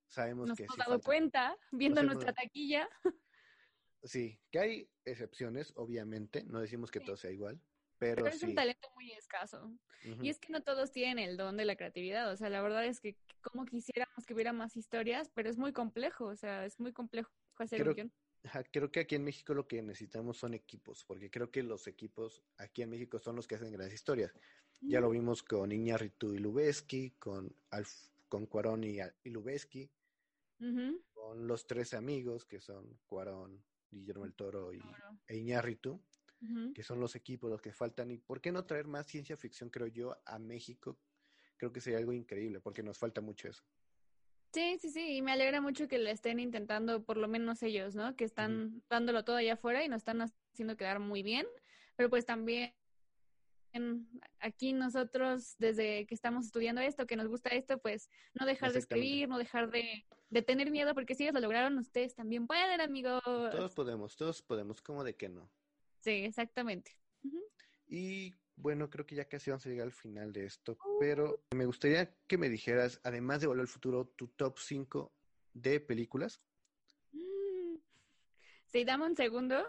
sabemos 0.07 0.47
nos 0.47 0.57
que 0.57 0.63
hemos 0.63 0.77
dado 0.77 0.99
cuenta 1.01 1.57
viendo 1.71 2.01
nuestra 2.03 2.33
taquilla. 2.33 2.89
Sí, 4.03 4.39
que 4.49 4.59
hay 4.59 4.89
excepciones, 5.05 5.73
obviamente. 5.75 6.43
No 6.45 6.59
decimos 6.59 6.89
que 6.89 6.99
todo 6.99 7.17
sea 7.17 7.29
igual. 7.29 7.61
Pero, 8.01 8.25
es 8.25 8.41
un 8.41 8.55
talento 8.55 8.89
muy 8.95 9.11
escaso. 9.11 9.71
Y 10.23 10.29
es 10.29 10.39
que 10.39 10.51
no 10.51 10.63
todos 10.63 10.91
tienen 10.91 11.19
el 11.19 11.37
don 11.37 11.55
de 11.55 11.65
la 11.65 11.75
creatividad. 11.75 12.31
O 12.31 12.35
sea, 12.35 12.49
la 12.49 12.59
verdad 12.59 12.83
es 12.83 12.99
que 12.99 13.15
como 13.41 13.63
quisiéramos 13.63 14.25
que 14.25 14.33
hubiera 14.33 14.53
más 14.53 14.75
historias, 14.75 15.29
pero 15.35 15.51
es 15.51 15.59
muy 15.59 15.71
complejo. 15.71 16.25
O 16.25 16.35
sea, 16.35 16.65
es 16.65 16.79
muy 16.79 16.93
complejo 16.93 17.29
hacer 17.59 17.79
creo, 17.79 17.91
un 17.91 17.95
guion. 17.95 18.11
creo 18.71 18.91
que 18.91 19.01
aquí 19.01 19.13
en 19.13 19.23
México 19.23 19.53
lo 19.53 19.67
que 19.67 19.83
necesitamos 19.83 20.37
son 20.37 20.55
equipos, 20.55 21.05
porque 21.05 21.29
creo 21.29 21.51
que 21.51 21.61
los 21.61 21.85
equipos 21.85 22.43
aquí 22.57 22.81
en 22.81 22.89
México 22.89 23.19
son 23.19 23.35
los 23.35 23.47
que 23.47 23.53
hacen 23.53 23.71
grandes 23.71 23.93
historias. 23.93 24.33
Ya 24.79 24.99
lo 24.99 25.11
vimos 25.11 25.43
con 25.43 25.71
Iñárritu 25.71 26.33
y 26.33 26.39
Lubeski, 26.39 27.11
con, 27.19 27.55
con 28.27 28.47
Cuarón 28.47 28.83
y, 28.83 28.97
y 29.23 29.89
con 31.13 31.47
los 31.47 31.67
tres 31.67 31.93
amigos 31.93 32.45
que 32.45 32.59
son 32.59 32.97
Cuarón, 33.05 33.63
Guillermo 33.91 34.25
el 34.25 34.33
Toro 34.33 34.73
y, 34.73 34.81
e 35.27 35.37
Iñárritu 35.37 36.01
que 36.73 36.83
son 36.83 36.99
los 36.99 37.15
equipos 37.15 37.49
los 37.49 37.61
que 37.61 37.71
faltan. 37.71 38.11
¿Y 38.11 38.17
por 38.17 38.41
qué 38.41 38.51
no 38.51 38.65
traer 38.65 38.87
más 38.87 39.07
ciencia 39.07 39.37
ficción, 39.37 39.69
creo 39.69 39.87
yo, 39.87 40.17
a 40.25 40.39
México? 40.39 40.97
Creo 41.57 41.71
que 41.71 41.81
sería 41.81 41.99
algo 41.99 42.13
increíble, 42.13 42.59
porque 42.59 42.83
nos 42.83 42.97
falta 42.97 43.21
mucho 43.21 43.47
eso. 43.47 43.63
Sí, 44.53 44.77
sí, 44.79 44.89
sí, 44.89 45.17
y 45.17 45.21
me 45.21 45.31
alegra 45.31 45.61
mucho 45.61 45.87
que 45.87 45.97
lo 45.97 46.09
estén 46.09 46.39
intentando, 46.39 47.03
por 47.03 47.15
lo 47.15 47.27
menos 47.27 47.63
ellos, 47.63 47.95
¿no? 47.95 48.15
Que 48.15 48.25
están 48.25 48.83
dándolo 48.89 49.23
todo 49.23 49.37
allá 49.37 49.53
afuera 49.53 49.83
y 49.83 49.87
nos 49.87 49.99
están 49.99 50.21
haciendo 50.21 50.75
quedar 50.75 50.99
muy 50.99 51.23
bien, 51.23 51.47
pero 51.95 52.09
pues 52.09 52.25
también 52.25 52.73
aquí 54.39 54.73
nosotros, 54.73 55.55
desde 55.57 56.05
que 56.05 56.13
estamos 56.13 56.45
estudiando 56.45 56.81
esto, 56.81 57.07
que 57.07 57.15
nos 57.15 57.29
gusta 57.29 57.49
esto, 57.51 57.77
pues 57.77 58.09
no 58.33 58.45
dejar 58.45 58.73
de 58.73 58.79
escribir, 58.79 59.29
no 59.29 59.37
dejar 59.37 59.71
de, 59.71 60.05
de, 60.29 60.41
tener 60.41 60.69
miedo, 60.69 60.93
porque 60.93 61.15
si 61.15 61.23
ellos 61.23 61.35
lo 61.35 61.39
lograron, 61.39 61.77
ustedes 61.77 62.13
también 62.13 62.47
pueden, 62.47 62.81
amigos. 62.81 63.21
Todos 63.23 63.73
podemos, 63.73 64.17
todos 64.17 64.41
podemos, 64.41 64.81
¿cómo 64.81 65.05
de 65.05 65.15
que 65.15 65.29
no? 65.29 65.49
Sí, 66.01 66.25
exactamente. 66.25 66.91
Y 67.87 68.33
bueno, 68.55 68.89
creo 68.89 69.05
que 69.05 69.15
ya 69.15 69.25
casi 69.25 69.49
vamos 69.49 69.65
a 69.65 69.69
llegar 69.69 69.85
al 69.85 69.93
final 69.93 70.31
de 70.31 70.45
esto, 70.45 70.77
pero 70.99 71.43
me 71.55 71.65
gustaría 71.65 72.15
que 72.27 72.37
me 72.37 72.49
dijeras, 72.49 72.99
además 73.03 73.41
de 73.41 73.47
Volver 73.47 73.61
al 73.61 73.67
Futuro, 73.67 74.05
tu 74.15 74.27
top 74.27 74.57
5 74.59 75.11
de 75.53 75.79
películas. 75.79 76.41
Mm. 77.11 77.75
Sí, 78.65 78.85
dame 78.85 79.05
un 79.05 79.15
segundo, 79.15 79.65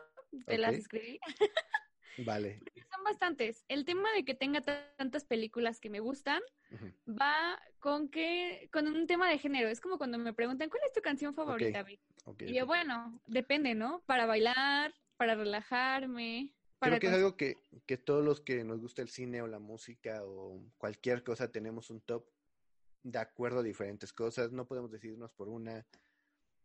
te 0.47 0.59
las 0.59 0.74
escribí. 0.74 1.18
Vale. 2.18 2.61
Son 2.91 3.05
bastantes. 3.05 3.64
El 3.68 3.85
tema 3.85 4.12
de 4.12 4.24
que 4.24 4.35
tenga 4.35 4.61
tantas 4.61 5.24
películas 5.24 5.80
que 5.80 5.91
me 5.91 6.01
gustan 6.01 6.43
va 7.09 7.61
con 7.78 8.09
que 8.09 8.68
con 8.72 8.87
un 8.87 9.07
tema 9.07 9.28
de 9.28 9.39
género. 9.39 9.68
Es 9.68 9.80
como 9.80 9.99
cuando 9.99 10.18
me 10.18 10.33
preguntan, 10.33 10.68
¿cuál 10.68 10.83
es 10.87 10.93
tu 10.93 11.01
canción 11.01 11.35
favorita? 11.35 11.85
y 12.39 12.55
yo, 12.55 12.66
bueno, 12.66 13.20
depende, 13.26 13.74
¿no? 13.74 14.03
Para 14.07 14.26
bailar, 14.26 14.95
para 15.23 15.37
relajarme. 15.37 16.53
Creo 16.81 16.99
que 16.99 17.07
es 17.07 17.12
algo 17.12 17.37
que, 17.37 17.57
que 17.87 17.97
todos 17.97 18.25
los 18.25 18.41
que 18.41 18.64
nos 18.64 18.81
gusta 18.81 19.03
el 19.03 19.09
cine 19.09 19.41
o 19.41 19.47
la 19.47 19.61
música 19.61 20.25
o 20.25 20.61
cualquier 20.79 21.23
cosa 21.23 21.53
tenemos 21.53 21.91
un 21.91 22.01
top 22.01 22.29
de 23.05 23.20
acuerdo 23.20 23.61
a 23.61 23.62
diferentes 23.62 24.12
cosas. 24.12 24.51
No 24.51 24.66
podemos 24.66 24.91
decidirnos 24.91 25.33
por 25.33 25.49
una, 25.49 25.87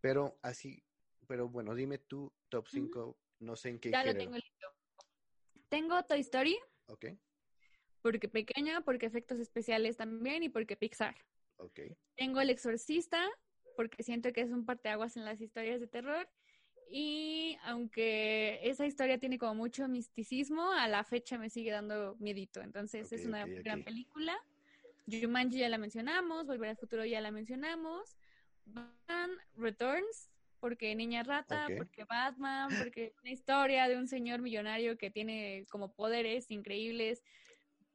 pero 0.01 0.39
así, 0.41 0.83
pero 1.27 1.47
bueno, 1.49 1.75
dime 1.75 1.99
tu 1.99 2.33
top 2.49 2.67
5, 2.67 3.15
no 3.41 3.55
sé 3.55 3.69
en 3.69 3.79
qué. 3.79 3.91
Ya 3.91 4.03
lo 4.03 4.15
tengo 4.15 4.33
listo. 4.33 4.67
Tengo 5.69 6.03
Toy 6.05 6.21
Story. 6.21 6.57
Ok. 6.87 7.05
Porque 8.01 8.27
pequeña, 8.27 8.81
porque 8.81 9.05
efectos 9.05 9.37
especiales 9.37 9.97
también 9.97 10.41
y 10.41 10.49
porque 10.49 10.75
Pixar. 10.75 11.15
Ok. 11.57 11.81
Tengo 12.15 12.41
El 12.41 12.49
Exorcista, 12.49 13.23
porque 13.75 14.01
siento 14.01 14.33
que 14.33 14.41
es 14.41 14.49
un 14.49 14.65
parteaguas 14.65 15.15
en 15.15 15.25
las 15.25 15.41
historias 15.41 15.79
de 15.79 15.85
terror. 15.85 16.27
Y 16.89 17.57
aunque 17.63 18.59
esa 18.63 18.85
historia 18.85 19.17
tiene 19.17 19.37
como 19.37 19.55
mucho 19.55 19.87
misticismo, 19.87 20.71
a 20.71 20.87
la 20.87 21.03
fecha 21.03 21.37
me 21.37 21.49
sigue 21.49 21.71
dando 21.71 22.15
miedito. 22.19 22.61
Entonces 22.61 23.11
es 23.11 23.25
una 23.25 23.45
gran 23.45 23.83
película. 23.83 24.37
Jumanji 25.09 25.59
ya 25.59 25.69
la 25.69 25.77
mencionamos, 25.77 26.47
Volver 26.47 26.69
al 26.71 26.77
Futuro 26.77 27.05
ya 27.05 27.21
la 27.21 27.31
mencionamos. 27.31 28.17
Batman 28.65 29.31
Returns, 29.55 30.29
porque 30.59 30.93
Niña 30.95 31.23
Rata, 31.23 31.67
porque 31.77 32.03
Batman, 32.03 32.69
porque 32.77 33.13
una 33.21 33.31
historia 33.31 33.87
de 33.87 33.97
un 33.97 34.07
señor 34.07 34.41
millonario 34.41 34.97
que 34.97 35.09
tiene 35.09 35.65
como 35.69 35.93
poderes 35.93 36.51
increíbles 36.51 37.23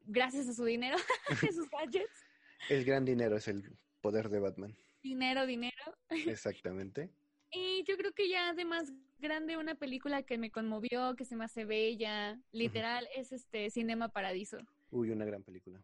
gracias 0.07 0.49
a 0.49 0.55
su 0.55 0.65
dinero, 0.65 0.97
a 1.29 1.53
sus 1.53 1.69
gadgets. 1.69 2.27
El 2.69 2.85
gran 2.85 3.05
dinero 3.05 3.37
es 3.37 3.49
el 3.49 3.77
poder 4.01 4.29
de 4.29 4.41
Batman. 4.41 4.77
Dinero, 5.03 5.47
dinero. 5.47 5.99
Exactamente. 6.09 7.11
Y 7.53 7.85
yo 7.85 7.97
creo 7.97 8.13
que 8.13 8.29
ya 8.29 8.55
de 8.55 8.65
más 8.65 8.93
grande 9.19 9.57
una 9.59 9.75
película 9.75 10.23
que 10.23 10.39
me 10.39 10.51
conmovió, 10.51 11.15
que 11.17 11.25
se 11.25 11.37
me 11.37 11.45
hace 11.45 11.65
bella, 11.65 12.41
literal, 12.51 13.07
es 13.15 13.33
este 13.33 13.71
Cinema 13.71 14.09
Paradiso. 14.09 14.59
Uy, 14.91 15.11
una 15.11 15.25
gran 15.25 15.43
película. 15.43 15.83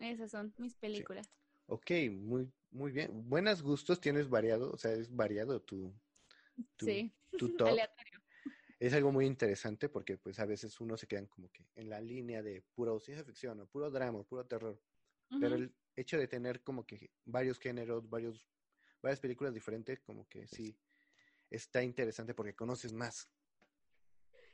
Esas 0.00 0.30
son 0.30 0.52
mis 0.58 0.74
películas. 0.74 1.28
Ok, 1.66 1.90
muy, 2.10 2.50
muy 2.70 2.92
bien. 2.92 3.28
Buenos 3.28 3.62
gustos 3.62 4.00
tienes 4.00 4.28
variado, 4.28 4.72
o 4.72 4.76
sea, 4.76 4.92
es 4.92 5.14
variado 5.14 5.60
tu, 5.62 5.92
tu, 6.76 6.86
Sí, 6.86 7.12
tu 7.38 7.48
top. 7.56 7.68
aleatorio. 7.68 8.20
Es 8.80 8.92
algo 8.92 9.12
muy 9.12 9.24
interesante 9.24 9.88
porque 9.88 10.18
pues 10.18 10.38
a 10.40 10.46
veces 10.46 10.78
uno 10.80 10.96
se 10.96 11.06
quedan 11.06 11.26
como 11.26 11.48
que 11.50 11.64
en 11.76 11.88
la 11.88 12.00
línea 12.00 12.42
de 12.42 12.62
puro 12.74 12.98
ciencia 13.00 13.24
ficción 13.24 13.60
o 13.60 13.66
puro 13.66 13.90
drama, 13.90 14.18
o 14.18 14.24
puro 14.24 14.44
terror. 14.44 14.78
Pero 15.40 15.54
el 15.56 15.72
hecho 15.96 16.18
de 16.18 16.28
tener 16.28 16.62
como 16.62 16.84
que 16.84 17.10
varios 17.24 17.58
géneros, 17.58 18.08
varios, 18.10 18.46
varias 19.04 19.20
películas 19.20 19.54
diferentes, 19.54 20.00
como 20.00 20.26
que 20.28 20.46
sí 20.48 20.76
está 21.50 21.82
interesante 21.82 22.34
porque 22.34 22.54
conoces 22.54 22.92
más. 22.92 23.30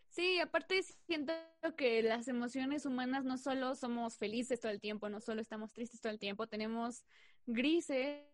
Sí, 0.09 0.41
aparte 0.41 0.83
siento 1.07 1.33
que 1.77 2.03
las 2.03 2.27
emociones 2.27 2.85
humanas 2.85 3.25
no 3.25 3.39
solo 3.39 3.77
somos 3.77 4.19
felices 4.19 4.59
todo 4.59 4.73
el 4.73 4.81
tiempo, 4.81 5.09
no 5.09 5.21
solo 5.21 5.41
estamos 5.41 5.73
tristes 5.73 6.01
todo 6.01 6.13
el 6.13 6.19
tiempo, 6.19 6.49
tenemos 6.49 7.05
grises, 7.47 8.25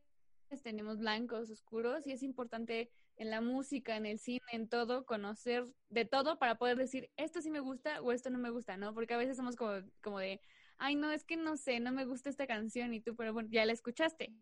tenemos 0.62 0.98
blancos, 0.98 1.50
oscuros, 1.50 2.06
y 2.06 2.12
es 2.12 2.22
importante 2.22 2.90
en 3.16 3.28
la 3.28 3.42
música, 3.42 3.96
en 3.96 4.06
el 4.06 4.18
cine, 4.18 4.40
en 4.52 4.68
todo, 4.68 5.04
conocer 5.04 5.66
de 5.90 6.06
todo 6.06 6.38
para 6.38 6.56
poder 6.56 6.78
decir, 6.78 7.10
esto 7.16 7.42
sí 7.42 7.50
me 7.50 7.60
gusta 7.60 8.00
o 8.00 8.10
esto 8.12 8.30
no 8.30 8.38
me 8.38 8.50
gusta, 8.50 8.78
¿no? 8.78 8.94
Porque 8.94 9.12
a 9.12 9.18
veces 9.18 9.36
somos 9.36 9.54
como, 9.56 9.72
como 10.02 10.18
de, 10.18 10.40
ay, 10.78 10.94
no, 10.94 11.12
es 11.12 11.24
que 11.24 11.36
no 11.36 11.58
sé, 11.58 11.78
no 11.80 11.92
me 11.92 12.06
gusta 12.06 12.30
esta 12.30 12.46
canción 12.46 12.94
y 12.94 13.00
tú, 13.00 13.14
pero 13.16 13.34
bueno, 13.34 13.50
ya 13.52 13.66
la 13.66 13.72
escuchaste. 13.72 14.34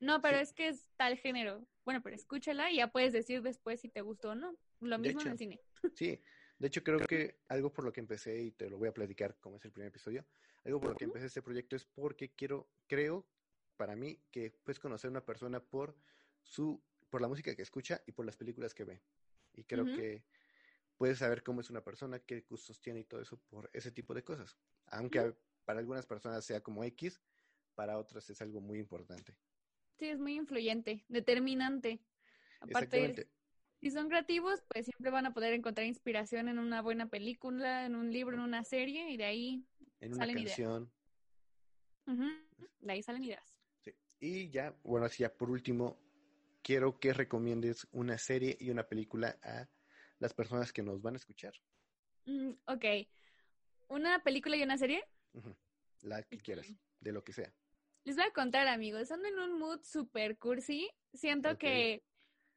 No, 0.00 0.20
pero 0.20 0.38
Sí. 0.38 0.42
es 0.42 0.52
que 0.52 0.68
es 0.68 0.88
tal 0.96 1.16
género. 1.16 1.66
Bueno, 1.84 2.02
pero 2.02 2.16
escúchala 2.16 2.70
y 2.70 2.76
ya 2.76 2.88
puedes 2.88 3.12
decir 3.12 3.42
después 3.42 3.80
si 3.80 3.88
te 3.88 4.00
gustó 4.00 4.30
o 4.30 4.34
no. 4.34 4.56
Lo 4.80 4.98
mismo 4.98 5.20
en 5.20 5.28
el 5.28 5.38
cine. 5.38 5.60
Sí, 5.94 6.22
de 6.58 6.66
hecho 6.68 6.82
creo 6.82 6.98
que 7.00 7.40
algo 7.48 7.72
por 7.72 7.84
lo 7.84 7.92
que 7.92 8.00
empecé, 8.00 8.40
y 8.40 8.50
te 8.52 8.70
lo 8.70 8.78
voy 8.78 8.88
a 8.88 8.94
platicar 8.94 9.36
como 9.40 9.56
es 9.56 9.64
el 9.64 9.72
primer 9.72 9.88
episodio, 9.88 10.24
algo 10.64 10.80
por 10.80 10.90
lo 10.90 10.96
que 10.96 11.04
empecé 11.04 11.26
este 11.26 11.42
proyecto 11.42 11.76
es 11.76 11.84
porque 11.84 12.30
quiero, 12.30 12.70
creo, 12.86 13.26
para 13.76 13.96
mí, 13.96 14.18
que 14.30 14.50
puedes 14.50 14.78
conocer 14.78 15.08
a 15.08 15.10
una 15.10 15.24
persona 15.24 15.60
por 15.60 15.96
su, 16.42 16.82
por 17.08 17.20
la 17.20 17.28
música 17.28 17.54
que 17.54 17.62
escucha 17.62 18.02
y 18.06 18.12
por 18.12 18.24
las 18.24 18.36
películas 18.36 18.74
que 18.74 18.84
ve. 18.84 19.02
Y 19.54 19.64
creo 19.64 19.84
que 19.84 20.22
puedes 20.96 21.18
saber 21.18 21.42
cómo 21.42 21.60
es 21.60 21.70
una 21.70 21.82
persona, 21.82 22.18
qué 22.20 22.42
gustos 22.42 22.80
tiene 22.80 23.00
y 23.00 23.04
todo 23.04 23.20
eso 23.20 23.38
por 23.48 23.70
ese 23.72 23.90
tipo 23.90 24.14
de 24.14 24.22
cosas. 24.22 24.56
Aunque 24.86 25.34
para 25.64 25.80
algunas 25.80 26.06
personas 26.06 26.44
sea 26.44 26.62
como 26.62 26.84
X, 26.84 27.20
para 27.74 27.98
otras 27.98 28.28
es 28.30 28.40
algo 28.42 28.60
muy 28.60 28.78
importante. 28.78 29.36
Sí, 30.00 30.08
es 30.08 30.18
muy 30.18 30.34
influyente, 30.34 31.04
determinante. 31.08 32.00
Aparte, 32.58 33.28
si 33.82 33.90
son 33.90 34.08
creativos, 34.08 34.62
pues 34.72 34.86
siempre 34.86 35.10
van 35.10 35.26
a 35.26 35.34
poder 35.34 35.52
encontrar 35.52 35.86
inspiración 35.86 36.48
en 36.48 36.58
una 36.58 36.80
buena 36.80 37.10
película, 37.10 37.84
en 37.84 37.94
un 37.94 38.10
libro, 38.10 38.34
en 38.34 38.42
una 38.42 38.64
serie, 38.64 39.10
y 39.10 39.18
de 39.18 39.24
ahí, 39.24 39.62
En 40.00 40.14
una 40.14 40.20
salen 40.20 40.38
ideas. 40.38 40.56
canción. 40.56 40.90
ujú, 42.06 42.30
de 42.80 42.92
ahí 42.92 43.02
salen 43.02 43.24
ideas. 43.24 43.54
Sí. 43.84 43.92
Y 44.20 44.48
ya, 44.48 44.74
bueno, 44.84 45.04
así 45.04 45.22
ya 45.22 45.34
por 45.34 45.50
último, 45.50 45.98
quiero 46.62 46.98
que 46.98 47.12
recomiendes 47.12 47.86
una 47.92 48.16
serie 48.16 48.56
y 48.58 48.70
una 48.70 48.88
película 48.88 49.38
a 49.42 49.68
las 50.18 50.32
personas 50.32 50.72
que 50.72 50.82
nos 50.82 51.02
van 51.02 51.12
a 51.12 51.18
escuchar. 51.18 51.52
Mm, 52.24 52.52
ok. 52.64 52.84
¿Una 53.88 54.22
película 54.22 54.56
y 54.56 54.62
una 54.62 54.78
serie? 54.78 55.04
La 56.00 56.22
que 56.22 56.38
quieras, 56.38 56.72
de 57.00 57.12
lo 57.12 57.22
que 57.22 57.34
sea. 57.34 57.52
Les 58.04 58.16
voy 58.16 58.24
a 58.24 58.32
contar, 58.32 58.66
amigos. 58.66 59.10
Ando 59.10 59.28
en 59.28 59.38
un 59.38 59.58
mood 59.58 59.80
super 59.82 60.38
cursi. 60.38 60.90
Siento 61.12 61.58
que 61.58 62.02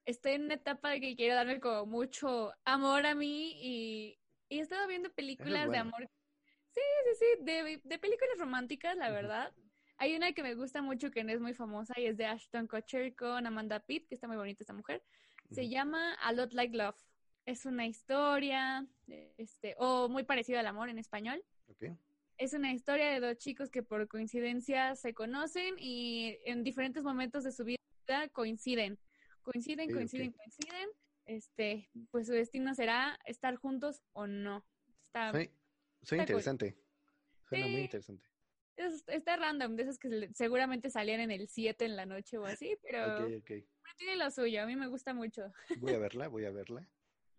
estoy 0.06 0.34
en 0.34 0.46
una 0.46 0.56
etapa 0.56 0.90
de 0.90 1.02
que 1.02 1.16
quiero 1.16 1.36
darle 1.36 1.60
como 1.60 1.86
mucho 1.86 2.54
amor 2.66 3.06
a 3.06 3.16
mí 3.16 3.52
y, 3.62 4.20
y 4.50 4.60
he 4.60 4.62
estado 4.62 4.88
viendo 4.88 5.12
películas 5.14 5.64
de 5.64 5.68
bueno. 5.68 5.82
amor. 5.82 6.10
Sí, 6.72 6.82
sí, 7.06 7.16
sí, 7.20 7.44
de, 7.44 7.82
de 7.84 8.00
películas 8.00 8.38
románticas, 8.40 8.96
la 8.98 9.12
verdad. 9.12 9.54
Hay 9.98 10.16
una 10.16 10.34
que 10.34 10.44
me 10.44 10.56
gusta 10.56 10.82
mucho 10.82 11.12
que 11.12 11.24
no 11.24 11.32
es 11.32 11.40
muy 11.40 11.54
famosa 11.54 11.94
y 11.98 12.06
es 12.06 12.18
de 12.18 12.26
Ashton 12.26 12.68
Kutcher 12.68 13.16
con 13.16 13.46
Amanda 13.46 13.80
Pitt, 13.80 14.08
que 14.08 14.16
está 14.16 14.28
muy 14.28 14.38
bonita 14.38 14.64
esta 14.64 14.74
mujer. 14.74 15.04
Se 15.52 15.70
llama 15.70 16.16
A 16.16 16.32
Lot 16.34 16.54
Like 16.54 16.76
Love. 16.76 16.98
Es 17.46 17.66
una 17.66 17.86
historia, 17.86 18.88
este, 19.38 19.76
o 19.78 20.10
muy 20.10 20.24
parecida 20.24 20.62
al 20.62 20.68
amor 20.68 20.90
en 20.90 20.98
español. 20.98 21.44
¿Ok? 21.68 21.84
Es 22.38 22.54
una 22.54 22.74
historia 22.74 23.10
de 23.12 23.20
dos 23.20 23.38
chicos 23.38 23.70
que 23.70 23.84
por 23.84 24.08
coincidencia 24.08 24.96
se 24.96 25.14
conocen 25.14 25.76
y 25.78 26.38
en 26.46 26.64
diferentes 26.64 27.04
momentos 27.04 27.44
de 27.44 27.52
su 27.52 27.64
vida 27.64 27.78
coinciden. 28.32 29.00
Coinciden, 29.44 29.92
coinciden, 29.94 30.32
coinciden. 30.34 30.90
Este, 31.26 31.90
pues 32.12 32.28
su 32.28 32.34
destino 32.34 32.74
será 32.76 33.18
estar 33.26 33.56
juntos 33.56 34.02
o 34.14 34.28
no. 34.28 34.66
Está, 35.08 35.32
Soy, 35.32 35.46
soy 36.02 36.20
está 36.20 36.34
cool. 36.34 36.42
interesante. 36.42 36.78
Suena 37.48 37.68
muy 37.68 37.82
interesante. 37.82 38.28
es- 38.76 39.04
está 39.08 39.36
random, 39.38 39.76
de 39.76 39.84
esas 39.84 40.00
que 40.00 40.10
se- 40.10 40.34
seguramente 40.34 40.90
salían 40.90 41.20
en 41.22 41.30
el 41.30 41.48
7 41.48 41.86
en 41.86 41.96
la 41.96 42.08
noche 42.08 42.40
o 42.40 42.46
así, 42.46 42.76
pero, 42.82 43.06
Ok, 43.26 43.32
ok. 43.38 43.46
pero 43.48 43.96
tiene 43.98 44.16
lo 44.18 44.32
suyo, 44.32 44.64
a 44.64 44.66
mí 44.66 44.76
me 44.76 44.88
gusta 44.88 45.14
mucho. 45.14 45.54
Voy 45.78 45.94
a 45.94 46.00
verla, 46.00 46.28
voy 46.28 46.46
a 46.46 46.52
verla. 46.52 46.90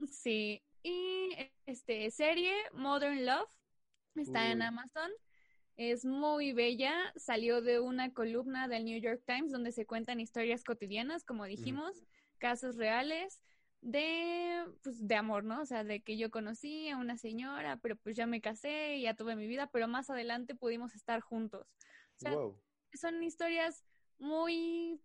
Sí, 0.08 0.62
y 0.84 1.30
este 1.66 2.10
serie 2.12 2.52
Modern 2.72 3.26
Love 3.26 3.50
está 4.22 4.50
en. 4.50 4.62
Amazon. 4.62 5.10
Es 5.76 6.04
muy 6.04 6.52
bella, 6.52 6.94
salió 7.16 7.60
de 7.60 7.80
una 7.80 8.12
columna 8.12 8.68
del 8.68 8.84
New 8.84 9.00
York 9.00 9.22
Times 9.26 9.50
donde 9.50 9.72
se 9.72 9.86
cuentan 9.86 10.20
historias 10.20 10.62
cotidianas, 10.62 11.24
como 11.24 11.44
dijimos, 11.46 12.04
casos 12.38 12.76
reales 12.76 13.40
de 13.80 14.64
pues 14.82 15.06
de 15.06 15.14
amor, 15.16 15.44
¿no? 15.44 15.60
O 15.60 15.66
sea, 15.66 15.84
de 15.84 16.00
que 16.00 16.16
yo 16.16 16.30
conocí 16.30 16.88
a 16.88 16.96
una 16.96 17.18
señora, 17.18 17.78
pero 17.82 17.96
pues 17.96 18.16
ya 18.16 18.26
me 18.26 18.40
casé, 18.40 19.00
ya 19.00 19.14
tuve 19.14 19.36
mi 19.36 19.46
vida, 19.46 19.68
pero 19.72 19.88
más 19.88 20.08
adelante 20.10 20.54
pudimos 20.54 20.94
estar 20.94 21.20
juntos. 21.20 21.66
O 22.16 22.18
sea, 22.18 22.34
wow. 22.34 22.58
son 22.94 23.22
historias 23.22 23.84
muy 24.18 25.02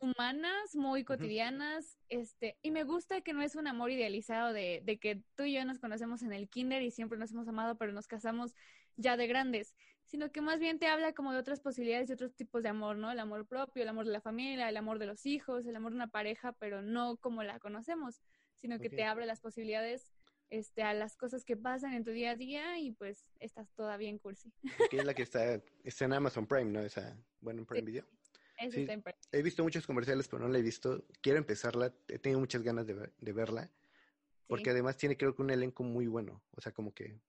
humanas, 0.00 0.74
muy 0.74 1.04
cotidianas, 1.04 1.98
este, 2.08 2.56
y 2.62 2.70
me 2.70 2.84
gusta 2.84 3.20
que 3.20 3.32
no 3.32 3.42
es 3.42 3.56
un 3.56 3.66
amor 3.66 3.90
idealizado 3.90 4.52
de, 4.52 4.82
de 4.84 4.98
que 4.98 5.22
tú 5.34 5.44
y 5.44 5.54
yo 5.54 5.64
nos 5.64 5.78
conocemos 5.78 6.22
en 6.22 6.32
el 6.32 6.48
kinder 6.48 6.82
y 6.82 6.90
siempre 6.90 7.18
nos 7.18 7.32
hemos 7.32 7.48
amado, 7.48 7.76
pero 7.76 7.92
nos 7.92 8.06
casamos 8.06 8.54
ya 8.96 9.16
de 9.16 9.26
grandes, 9.26 9.74
sino 10.04 10.30
que 10.30 10.40
más 10.40 10.60
bien 10.60 10.78
te 10.78 10.86
habla 10.86 11.12
como 11.12 11.32
de 11.32 11.38
otras 11.38 11.60
posibilidades 11.60 12.08
y 12.08 12.12
otros 12.12 12.34
tipos 12.34 12.62
de 12.62 12.68
amor, 12.68 12.96
¿no? 12.96 13.10
El 13.10 13.18
amor 13.18 13.46
propio, 13.46 13.82
el 13.82 13.88
amor 13.88 14.06
de 14.06 14.12
la 14.12 14.20
familia, 14.20 14.68
el 14.68 14.76
amor 14.76 14.98
de 14.98 15.06
los 15.06 15.26
hijos, 15.26 15.66
el 15.66 15.76
amor 15.76 15.92
de 15.92 15.96
una 15.96 16.08
pareja, 16.08 16.52
pero 16.52 16.82
no 16.82 17.16
como 17.16 17.42
la 17.42 17.58
conocemos, 17.58 18.22
sino 18.54 18.78
que 18.78 18.88
te 18.88 19.04
abre 19.04 19.26
las 19.26 19.40
posibilidades 19.40 20.12
este, 20.48 20.82
a 20.82 20.94
las 20.94 21.16
cosas 21.16 21.44
que 21.44 21.56
pasan 21.56 21.92
en 21.92 22.04
tu 22.04 22.12
día 22.12 22.30
a 22.30 22.36
día 22.36 22.78
y 22.78 22.92
pues 22.92 23.26
estás 23.40 23.72
todavía 23.74 24.08
en 24.08 24.18
cursi. 24.18 24.52
Que 24.90 24.98
es 24.98 25.04
la 25.04 25.12
que 25.12 25.22
está, 25.22 25.60
está 25.82 26.04
en 26.04 26.12
Amazon 26.12 26.46
Prime, 26.46 26.70
¿no? 26.70 26.80
Esa, 26.80 27.16
bueno, 27.40 27.60
en 27.60 27.66
Prime 27.66 27.80
Sí. 27.80 27.86
Video. 27.86 28.04
Eso 28.58 28.76
Sí. 28.76 28.86
está 28.88 29.14
He 29.32 29.42
visto 29.42 29.62
muchos 29.62 29.86
comerciales, 29.86 30.28
pero 30.28 30.42
no 30.42 30.48
la 30.48 30.58
he 30.58 30.62
visto. 30.62 31.04
Quiero 31.20 31.38
empezarla. 31.38 31.92
He 32.08 32.18
tenido 32.18 32.40
muchas 32.40 32.62
ganas 32.62 32.86
de, 32.86 32.94
de 33.18 33.32
verla. 33.32 33.70
Porque 34.46 34.64
sí. 34.64 34.70
además 34.70 34.96
tiene 34.96 35.16
creo 35.16 35.34
que 35.34 35.42
un 35.42 35.50
elenco 35.50 35.82
muy 35.82 36.06
bueno. 36.06 36.42
O 36.52 36.60
sea, 36.60 36.72
como 36.72 36.94
que... 36.94 37.20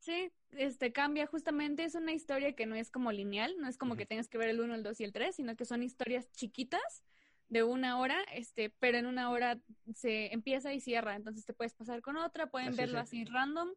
Sí, 0.00 0.30
este 0.52 0.92
cambia 0.92 1.26
justamente, 1.26 1.84
es 1.84 1.94
una 1.96 2.12
historia 2.12 2.54
que 2.54 2.66
no 2.66 2.76
es 2.76 2.90
como 2.90 3.10
lineal, 3.10 3.56
no 3.58 3.68
es 3.68 3.76
como 3.76 3.92
Ujú. 3.92 3.98
que 3.98 4.06
tengas 4.06 4.28
que 4.28 4.38
ver 4.38 4.48
el 4.50 4.60
1, 4.60 4.74
el 4.74 4.82
2 4.82 5.00
y 5.00 5.04
el 5.04 5.12
3, 5.12 5.34
sino 5.34 5.56
que 5.56 5.64
son 5.64 5.82
historias 5.82 6.30
chiquitas 6.32 7.02
de 7.48 7.62
una 7.64 7.98
hora, 7.98 8.22
este, 8.32 8.70
pero 8.70 8.98
en 8.98 9.06
una 9.06 9.30
hora 9.30 9.58
se 9.94 10.32
empieza 10.32 10.72
y 10.72 10.80
cierra, 10.80 11.16
entonces 11.16 11.44
te 11.44 11.54
puedes 11.54 11.74
pasar 11.74 12.02
con 12.02 12.16
otra, 12.16 12.46
pueden 12.48 12.68
Ah, 12.68 12.72
sí, 12.72 12.78
verlo 12.78 12.98
sí. 12.98 13.02
así 13.02 13.24
random 13.24 13.70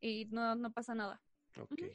y 0.00 0.26
no, 0.26 0.54
no 0.54 0.72
pasa 0.72 0.94
nada. 0.94 1.20
Ok. 1.58 1.72
Ujú. 1.72 1.90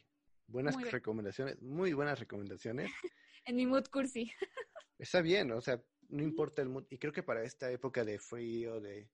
Buenas 0.51 0.75
Muy 0.75 0.83
recomendaciones. 0.83 1.61
Muy 1.61 1.93
buenas 1.93 2.19
recomendaciones. 2.19 2.91
En 3.43 3.55
mi 3.55 3.65
mood 3.65 3.85
cursi. 3.87 4.31
Está 4.99 5.21
bien, 5.21 5.51
o 5.51 5.61
sea, 5.61 5.83
no 6.09 6.21
importa 6.21 6.61
el 6.61 6.69
mood. 6.69 6.85
Y 6.91 6.99
creo 6.99 7.11
que 7.11 7.23
para 7.23 7.43
esta 7.43 7.71
época 7.71 8.05
de 8.05 8.19
frío, 8.19 8.79
de, 8.79 9.09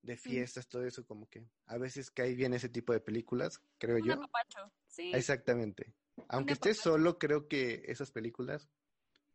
de 0.00 0.16
fiestas, 0.16 0.68
todo 0.68 0.84
eso, 0.86 1.04
como 1.04 1.28
que 1.28 1.44
a 1.66 1.76
veces 1.76 2.12
cae 2.12 2.36
bien 2.36 2.54
ese 2.54 2.68
tipo 2.68 2.92
de 2.92 3.00
películas, 3.00 3.60
creo 3.78 3.96
Un 3.96 4.04
yo. 4.04 4.12
apapacho, 4.12 4.72
sí. 4.86 5.10
Exactamente. 5.12 5.92
Aunque 6.28 6.52
estés 6.52 6.78
solo, 6.78 7.18
creo 7.18 7.48
que 7.48 7.82
esas 7.86 8.12
películas 8.12 8.68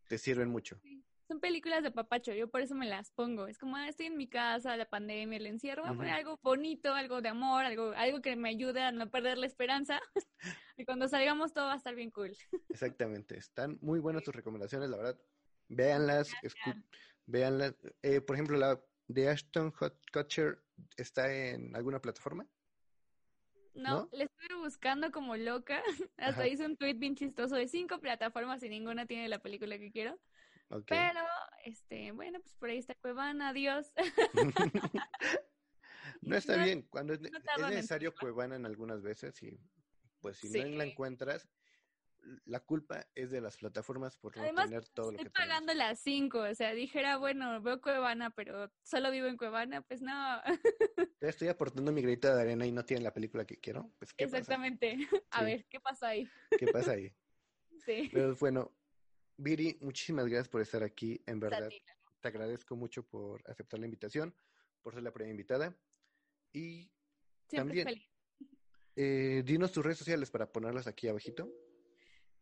te 0.08 0.18
sirven 0.18 0.47
mucho. 0.50 0.80
Son 1.30 1.40
películas 1.40 1.84
de 1.84 1.92
papacho, 1.92 2.34
yo 2.34 2.50
por 2.50 2.62
eso 2.62 2.74
me 2.74 2.88
las 2.88 3.12
pongo. 3.12 3.46
Es 3.46 3.60
como, 3.60 3.76
ah, 3.78 3.88
estoy 3.88 4.08
en 4.08 4.18
mi 4.18 4.28
casa, 4.28 4.76
la 4.76 4.90
pandemia, 4.90 5.38
el 5.38 5.46
encierro, 5.46 5.84
voy 5.84 5.92
a 5.92 5.96
poner 5.96 6.14
algo 6.14 6.40
bonito, 6.42 6.96
algo 6.96 7.22
de 7.22 7.30
amor, 7.30 7.66
algo, 7.66 7.92
algo 7.96 8.20
que 8.20 8.36
me 8.36 8.50
ayude 8.50 8.82
a 8.82 8.92
no 8.92 9.12
perder 9.12 9.38
la 9.38 9.46
esperanza. 9.46 10.02
y 10.76 10.86
cuando 10.86 11.08
salgamos 11.08 11.54
todo 11.54 11.66
va 11.66 11.74
a 11.74 11.78
estar 11.78 11.94
bien 11.94 12.10
cool. 12.10 12.36
Exactamente. 12.70 13.38
Están 13.38 13.78
muy 13.80 14.00
buenas 14.00 14.24
tus 14.24 14.34
recomendaciones, 14.34 14.90
la 14.90 14.98
verdad. 14.98 15.20
Véanlas, 15.68 16.32
véanlas. 17.28 17.76
Eh, 18.02 18.22
por 18.22 18.36
ejemplo, 18.36 18.58
la 18.58 18.82
de 19.08 19.30
Ashton 19.30 19.72
Hot- 19.74 20.02
Kutcher 20.12 20.64
está 20.98 21.32
en 21.32 21.76
alguna 21.76 22.02
plataforma. 22.02 22.48
No, 23.76 24.00
¿No? 24.00 24.10
le 24.14 24.24
estuve 24.24 24.58
buscando 24.58 25.12
como 25.12 25.38
loca. 25.38 25.84
Hasta 26.18 26.42
Ajá. 26.42 26.48
hice 26.48 26.66
un 26.66 26.76
tweet 26.76 26.96
bien 26.96 27.14
chistoso 27.14 27.56
de 27.56 27.68
cinco 27.68 28.00
plataformas 28.00 28.64
y 28.64 28.70
ninguna 28.70 29.06
tiene 29.06 29.30
la 29.30 29.38
película 29.38 29.78
que 29.78 29.92
quiero. 29.92 30.20
Ok. 30.70 30.86
Pero, 30.88 31.22
este, 31.66 32.12
bueno, 32.12 32.40
pues 32.40 32.54
por 32.56 32.70
ahí 32.70 32.78
está 32.78 32.96
Cuevana, 32.96 33.50
adiós. 33.50 33.92
no 36.22 36.36
está 36.36 36.58
No- 36.58 36.64
bien. 36.64 36.84
Cuando 36.84 37.14
es, 37.14 37.22
ne- 37.22 37.30
no 37.32 37.38
es 37.38 37.44
tardan 37.44 37.70
en 37.72 37.76
necesario, 37.76 38.14
Cuevana 38.14 38.56
en 38.56 38.66
algunas 38.66 39.02
veces 39.02 39.42
y 39.44 39.60
pues 40.22 40.38
si 40.38 40.50
no 40.50 40.64
la 40.78 40.84
encuentras, 40.84 41.50
la 42.46 42.60
culpa 42.60 43.08
es 43.16 43.32
de 43.32 43.40
las 43.40 43.56
plataformas 43.58 44.18
por 44.18 44.36
no 44.36 44.44
Además, 44.44 44.66
tener 44.66 44.88
todo 44.90 45.08
lo 45.08 45.12
Estoy 45.14 45.26
que 45.26 45.32
tenemos. 45.32 45.50
pagando 45.54 45.74
las 45.74 46.00
cinco, 46.02 46.40
o 46.42 46.54
sea, 46.54 46.74
dijera, 46.74 47.18
bueno, 47.18 47.62
veo 47.62 47.80
Cuevana, 47.82 48.30
pero 48.32 48.70
solo 48.84 49.10
vivo 49.10 49.28
en 49.28 49.38
Cuevana, 49.38 49.82
pues 49.82 50.02
no, 50.02 50.42
Ya 51.22 51.30
estoy 51.30 51.48
aportando 51.48 51.92
mi 51.92 52.02
granito 52.02 52.34
de 52.34 52.42
arena 52.42 52.66
y 52.66 52.72
no 52.72 52.84
tienen 52.86 53.04
la 53.04 53.14
película 53.14 53.46
que 53.46 53.58
quiero. 53.58 53.92
Pues, 54.00 54.14
¿qué 54.14 54.26
pasa? 54.26 54.38
exactamente. 54.38 54.98
A 55.32 55.40
Sí. 55.40 55.46
ver, 55.46 55.66
¿qué 55.70 55.80
pasa 55.80 56.08
ahí? 56.10 56.30
¿Qué 56.58 56.68
pasa 56.68 56.92
ahí? 56.92 57.14
Sí. 57.86 58.10
Pero 58.14 58.36
bueno, 58.36 58.74
Viri, 59.42 59.78
muchísimas 59.80 60.26
gracias 60.26 60.50
por 60.50 60.62
estar 60.62 60.84
aquí. 60.84 61.22
En 61.26 61.40
verdad, 61.40 61.70
te 62.20 62.28
agradezco 62.28 62.76
mucho 62.76 63.04
por 63.04 63.42
aceptar 63.50 63.80
la 63.80 63.86
invitación, 63.86 64.36
por 64.82 64.94
ser 64.94 65.04
la 65.04 65.12
primera 65.14 65.32
invitada. 65.32 65.74
Y 66.52 66.92
Siempre 67.48 67.84
también- 67.84 67.86
feliz. 67.88 68.10
eh, 68.98 69.42
dinos 69.46 69.72
tus 69.72 69.84
redes 69.86 69.98
sociales 70.00 70.30
para 70.30 70.52
ponerlas 70.52 70.88
aquí 70.88 71.08
abajito. 71.08 71.50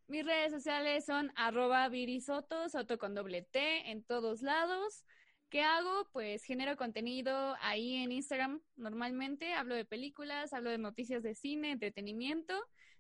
Mis 0.07 0.25
redes 0.25 0.51
sociales 0.51 1.05
son 1.05 1.31
arroba 1.35 1.87
virisoto, 1.89 2.67
soto 2.67 2.97
con 2.97 3.13
doble 3.13 3.43
T, 3.43 3.91
en 3.91 4.03
todos 4.03 4.41
lados. 4.41 5.05
¿Qué 5.49 5.61
hago? 5.61 6.09
Pues 6.11 6.43
genero 6.43 6.77
contenido 6.77 7.55
ahí 7.61 7.97
en 7.97 8.11
Instagram 8.11 8.61
normalmente. 8.75 9.53
Hablo 9.53 9.75
de 9.75 9.85
películas, 9.85 10.51
hablo 10.51 10.71
de 10.71 10.79
noticias 10.79 11.21
de 11.21 11.35
cine, 11.35 11.71
entretenimiento. 11.71 12.59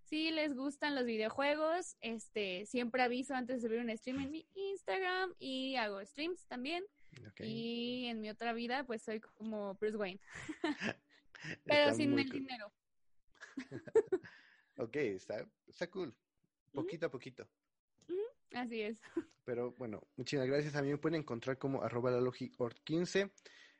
Si 0.09 0.31
les 0.31 0.55
gustan 0.55 0.95
los 0.95 1.05
videojuegos, 1.05 1.97
este, 1.99 2.65
siempre 2.65 3.01
aviso 3.03 3.35
antes 3.35 3.61
de 3.61 3.67
subir 3.67 3.81
un 3.81 3.95
stream 3.97 4.21
en 4.21 4.31
mi 4.31 4.47
Instagram 4.55 5.33
y 5.37 5.75
hago 5.75 6.03
streams 6.05 6.45
también. 6.47 6.83
Y 7.39 8.05
en 8.05 8.21
mi 8.21 8.29
otra 8.29 8.53
vida, 8.53 8.85
pues 8.85 9.01
soy 9.01 9.19
como 9.19 9.73
Bruce 9.75 9.97
Wayne, 9.97 10.21
pero 11.65 11.81
Está 11.81 11.93
sin 11.93 12.17
el 12.17 12.29
cool. 12.29 12.39
dinero. 12.39 12.71
Ok, 14.79 14.95
está, 14.97 15.43
está 15.65 15.89
cool. 15.89 16.15
Poquito 16.71 17.07
a 17.07 17.09
poquito. 17.09 17.47
Así 18.53 18.81
es. 18.83 18.95
Pero 19.43 19.71
bueno, 19.71 20.03
muchísimas 20.15 20.47
gracias. 20.47 20.75
A 20.75 20.83
mí 20.83 20.89
me 20.89 20.99
pueden 20.99 21.21
encontrar 21.21 21.57
como 21.57 21.81
arroba 21.81 22.11
lalogiort15. 22.11 23.31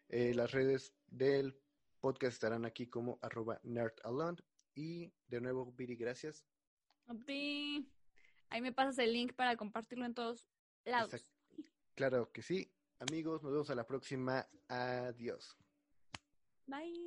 Eh, 0.09 0.33
las 0.33 0.51
redes 0.51 0.95
del 1.05 1.55
podcast 2.01 2.33
estarán 2.33 2.65
aquí 2.65 2.87
como 2.87 3.19
arroba 3.21 3.59
nerdalone. 3.61 4.41
Y 4.77 5.11
de 5.27 5.41
nuevo, 5.41 5.73
Viri, 5.73 5.95
gracias. 5.95 6.45
A 7.07 7.15
ti. 7.15 7.91
Ahí 8.49 8.61
me 8.61 8.71
pasas 8.71 8.99
el 8.99 9.11
link 9.11 9.33
para 9.33 9.57
compartirlo 9.57 10.05
en 10.05 10.13
todos 10.13 10.47
lados. 10.85 11.11
Exacto. 11.11 11.33
Claro 11.95 12.31
que 12.31 12.43
sí. 12.43 12.71
Amigos, 12.99 13.41
nos 13.41 13.51
vemos 13.51 13.69
a 13.71 13.75
la 13.75 13.87
próxima. 13.87 14.47
Adiós. 14.67 15.57
Bye. 16.67 17.06